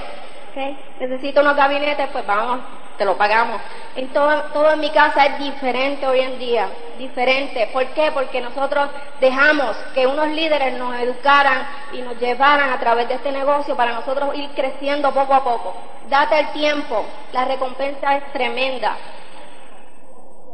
Necesito 1.00 1.40
unos 1.40 1.56
gabinetes, 1.56 2.08
pues 2.12 2.24
vamos, 2.26 2.60
te 2.96 3.04
lo 3.04 3.16
pagamos. 3.16 3.60
En 3.96 4.08
todo, 4.12 4.42
todo 4.52 4.72
en 4.72 4.80
mi 4.80 4.90
casa 4.90 5.26
es 5.26 5.38
diferente 5.38 6.06
hoy 6.06 6.20
en 6.20 6.38
día, 6.38 6.68
diferente. 6.98 7.68
¿Por 7.72 7.86
qué? 7.88 8.12
Porque 8.12 8.40
nosotros 8.40 8.88
dejamos 9.20 9.76
que 9.94 10.06
unos 10.06 10.28
líderes 10.28 10.78
nos 10.78 10.94
educaran 10.96 11.66
y 11.92 12.02
nos 12.02 12.18
llevaran 12.20 12.70
a 12.70 12.78
través 12.78 13.08
de 13.08 13.14
este 13.14 13.32
negocio 13.32 13.74
para 13.76 13.92
nosotros 13.92 14.36
ir 14.36 14.50
creciendo 14.50 15.12
poco 15.12 15.34
a 15.34 15.42
poco. 15.42 15.74
Date 16.08 16.38
el 16.38 16.48
tiempo, 16.52 17.04
la 17.32 17.44
recompensa 17.44 18.16
es 18.16 18.32
tremenda. 18.32 18.96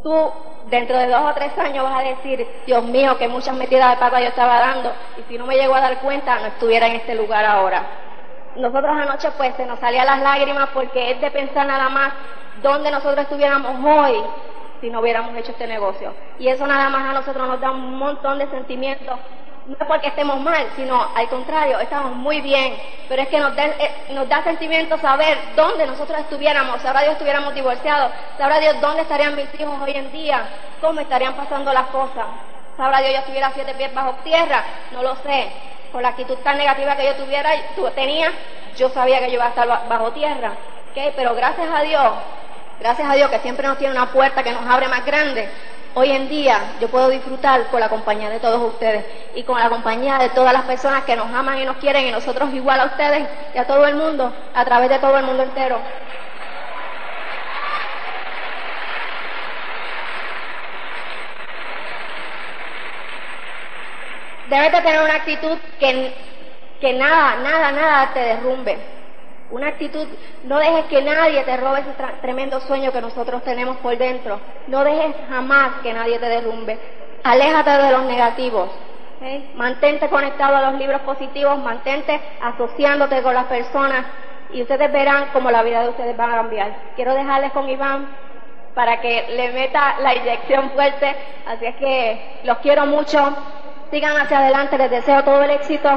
Tú 0.02 0.32
dentro 0.68 0.98
de 0.98 1.08
dos 1.08 1.22
o 1.22 1.34
tres 1.34 1.56
años 1.58 1.84
vas 1.84 2.00
a 2.00 2.08
decir, 2.08 2.46
Dios 2.66 2.84
mío, 2.84 3.16
que 3.18 3.28
muchas 3.28 3.56
metidas 3.56 3.90
de 3.90 3.96
pata 3.96 4.20
yo 4.20 4.28
estaba 4.28 4.58
dando 4.58 4.92
y 5.18 5.22
si 5.22 5.38
no 5.38 5.46
me 5.46 5.56
llego 5.56 5.74
a 5.74 5.80
dar 5.80 5.98
cuenta 6.00 6.38
no 6.38 6.46
estuviera 6.46 6.86
en 6.86 6.96
este 6.96 7.14
lugar 7.14 7.44
ahora 7.44 8.10
nosotros 8.56 8.96
anoche 8.96 9.30
pues 9.36 9.54
se 9.56 9.66
nos 9.66 9.78
salían 9.78 10.06
las 10.06 10.20
lágrimas 10.20 10.70
porque 10.74 11.12
es 11.12 11.20
de 11.20 11.30
pensar 11.30 11.66
nada 11.66 11.88
más 11.88 12.12
dónde 12.62 12.90
nosotros 12.90 13.20
estuviéramos 13.20 13.76
hoy 13.84 14.22
si 14.80 14.90
no 14.90 15.00
hubiéramos 15.00 15.36
hecho 15.36 15.52
este 15.52 15.66
negocio. 15.66 16.14
Y 16.38 16.48
eso 16.48 16.66
nada 16.66 16.88
más 16.88 17.02
a 17.02 17.12
nosotros 17.12 17.46
nos 17.46 17.60
da 17.60 17.70
un 17.70 17.98
montón 17.98 18.38
de 18.38 18.48
sentimientos, 18.48 19.18
no 19.70 19.76
es 19.78 19.86
porque 19.86 20.08
estemos 20.08 20.40
mal, 20.40 20.66
sino 20.74 21.12
al 21.14 21.28
contrario, 21.28 21.78
estamos 21.78 22.16
muy 22.16 22.40
bien, 22.40 22.76
pero 23.08 23.22
es 23.22 23.28
que 23.28 23.38
nos 23.38 23.56
eh, 23.56 23.90
nos 24.10 24.28
da 24.28 24.42
sentimiento 24.42 24.98
saber 24.98 25.38
dónde 25.54 25.86
nosotros 25.86 26.18
estuviéramos, 26.18 26.82
sabrá 26.82 27.02
Dios 27.02 27.12
estuviéramos 27.12 27.54
divorciados, 27.54 28.10
sabrá 28.36 28.58
Dios 28.58 28.80
dónde 28.80 29.02
estarían 29.02 29.36
mis 29.36 29.48
hijos 29.60 29.80
hoy 29.80 29.92
en 29.92 30.10
día, 30.10 30.42
cómo 30.80 30.98
estarían 30.98 31.34
pasando 31.34 31.72
las 31.72 31.86
cosas, 31.86 32.26
sabrá 32.76 32.98
Dios 32.98 33.12
yo 33.12 33.18
estuviera 33.20 33.52
siete 33.54 33.72
pies 33.74 33.94
bajo 33.94 34.14
tierra, 34.24 34.64
no 34.90 35.04
lo 35.04 35.14
sé, 35.16 35.52
con 35.92 36.02
la 36.02 36.08
actitud 36.08 36.36
tan 36.38 36.58
negativa 36.58 36.96
que 36.96 37.06
yo 37.06 37.14
tuviera, 37.14 37.50
tenía, 37.94 38.32
yo 38.76 38.88
sabía 38.88 39.20
que 39.20 39.28
yo 39.28 39.34
iba 39.34 39.46
a 39.46 39.50
estar 39.50 39.68
bajo 39.68 40.10
tierra. 40.10 40.50
Pero 40.94 41.36
gracias 41.36 41.68
a 41.72 41.82
Dios, 41.82 42.12
gracias 42.80 43.08
a 43.08 43.14
Dios 43.14 43.30
que 43.30 43.38
siempre 43.38 43.68
nos 43.68 43.78
tiene 43.78 43.92
una 43.92 44.06
puerta 44.06 44.42
que 44.42 44.52
nos 44.52 44.66
abre 44.66 44.88
más 44.88 45.04
grande. 45.04 45.48
Hoy 45.94 46.10
en 46.10 46.28
día 46.28 46.74
yo 46.80 46.88
puedo 46.88 47.08
disfrutar 47.08 47.66
con 47.68 47.80
la 47.80 47.88
compañía 47.88 48.30
de 48.30 48.38
todos 48.38 48.60
ustedes 48.74 49.04
y 49.34 49.42
con 49.42 49.58
la 49.58 49.68
compañía 49.68 50.18
de 50.18 50.28
todas 50.30 50.52
las 50.52 50.62
personas 50.62 51.04
que 51.04 51.16
nos 51.16 51.32
aman 51.32 51.58
y 51.58 51.64
nos 51.64 51.78
quieren 51.78 52.06
y 52.06 52.12
nosotros 52.12 52.52
igual 52.54 52.80
a 52.80 52.86
ustedes 52.86 53.28
y 53.54 53.58
a 53.58 53.66
todo 53.66 53.84
el 53.86 53.96
mundo, 53.96 54.32
a 54.54 54.64
través 54.64 54.88
de 54.88 54.98
todo 54.98 55.18
el 55.18 55.24
mundo 55.24 55.42
entero. 55.42 55.80
debes 64.50 64.72
de 64.72 64.82
tener 64.82 65.00
una 65.00 65.14
actitud 65.14 65.56
que, 65.78 66.12
que 66.80 66.92
nada, 66.92 67.36
nada, 67.36 67.70
nada 67.70 68.12
te 68.12 68.18
derrumbe. 68.20 68.99
Una 69.50 69.68
actitud, 69.68 70.06
no 70.44 70.58
dejes 70.58 70.84
que 70.84 71.02
nadie 71.02 71.42
te 71.42 71.56
robe 71.56 71.80
ese 71.80 71.94
tremendo 72.20 72.60
sueño 72.60 72.92
que 72.92 73.00
nosotros 73.00 73.42
tenemos 73.42 73.78
por 73.78 73.96
dentro. 73.98 74.38
No 74.68 74.84
dejes 74.84 75.14
jamás 75.28 75.80
que 75.82 75.92
nadie 75.92 76.18
te 76.18 76.26
derrumbe. 76.26 76.78
Aléjate 77.24 77.70
de 77.70 77.90
los 77.90 78.04
negativos. 78.04 78.70
Mantente 79.54 80.08
conectado 80.08 80.56
a 80.56 80.70
los 80.70 80.80
libros 80.80 81.00
positivos, 81.02 81.58
mantente 81.58 82.20
asociándote 82.40 83.22
con 83.22 83.34
las 83.34 83.44
personas 83.46 84.06
y 84.52 84.62
ustedes 84.62 84.90
verán 84.92 85.26
cómo 85.32 85.50
la 85.50 85.62
vida 85.62 85.82
de 85.82 85.90
ustedes 85.90 86.18
va 86.18 86.24
a 86.24 86.36
cambiar. 86.36 86.74
Quiero 86.96 87.14
dejarles 87.14 87.52
con 87.52 87.68
Iván 87.68 88.08
para 88.74 89.00
que 89.00 89.26
le 89.30 89.52
meta 89.52 89.96
la 90.00 90.14
inyección 90.14 90.70
fuerte, 90.70 91.14
así 91.46 91.66
es 91.66 91.76
que 91.76 92.40
los 92.44 92.58
quiero 92.58 92.86
mucho. 92.86 93.36
Sigan 93.90 94.16
hacia 94.16 94.38
adelante, 94.38 94.78
les 94.78 94.90
deseo 94.90 95.24
todo 95.24 95.42
el 95.42 95.50
éxito 95.50 95.90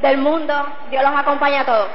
del 0.00 0.18
mundo. 0.18 0.54
Dios 0.90 1.02
los 1.02 1.14
acompaña 1.14 1.62
a 1.62 1.66
todos. 1.66 1.88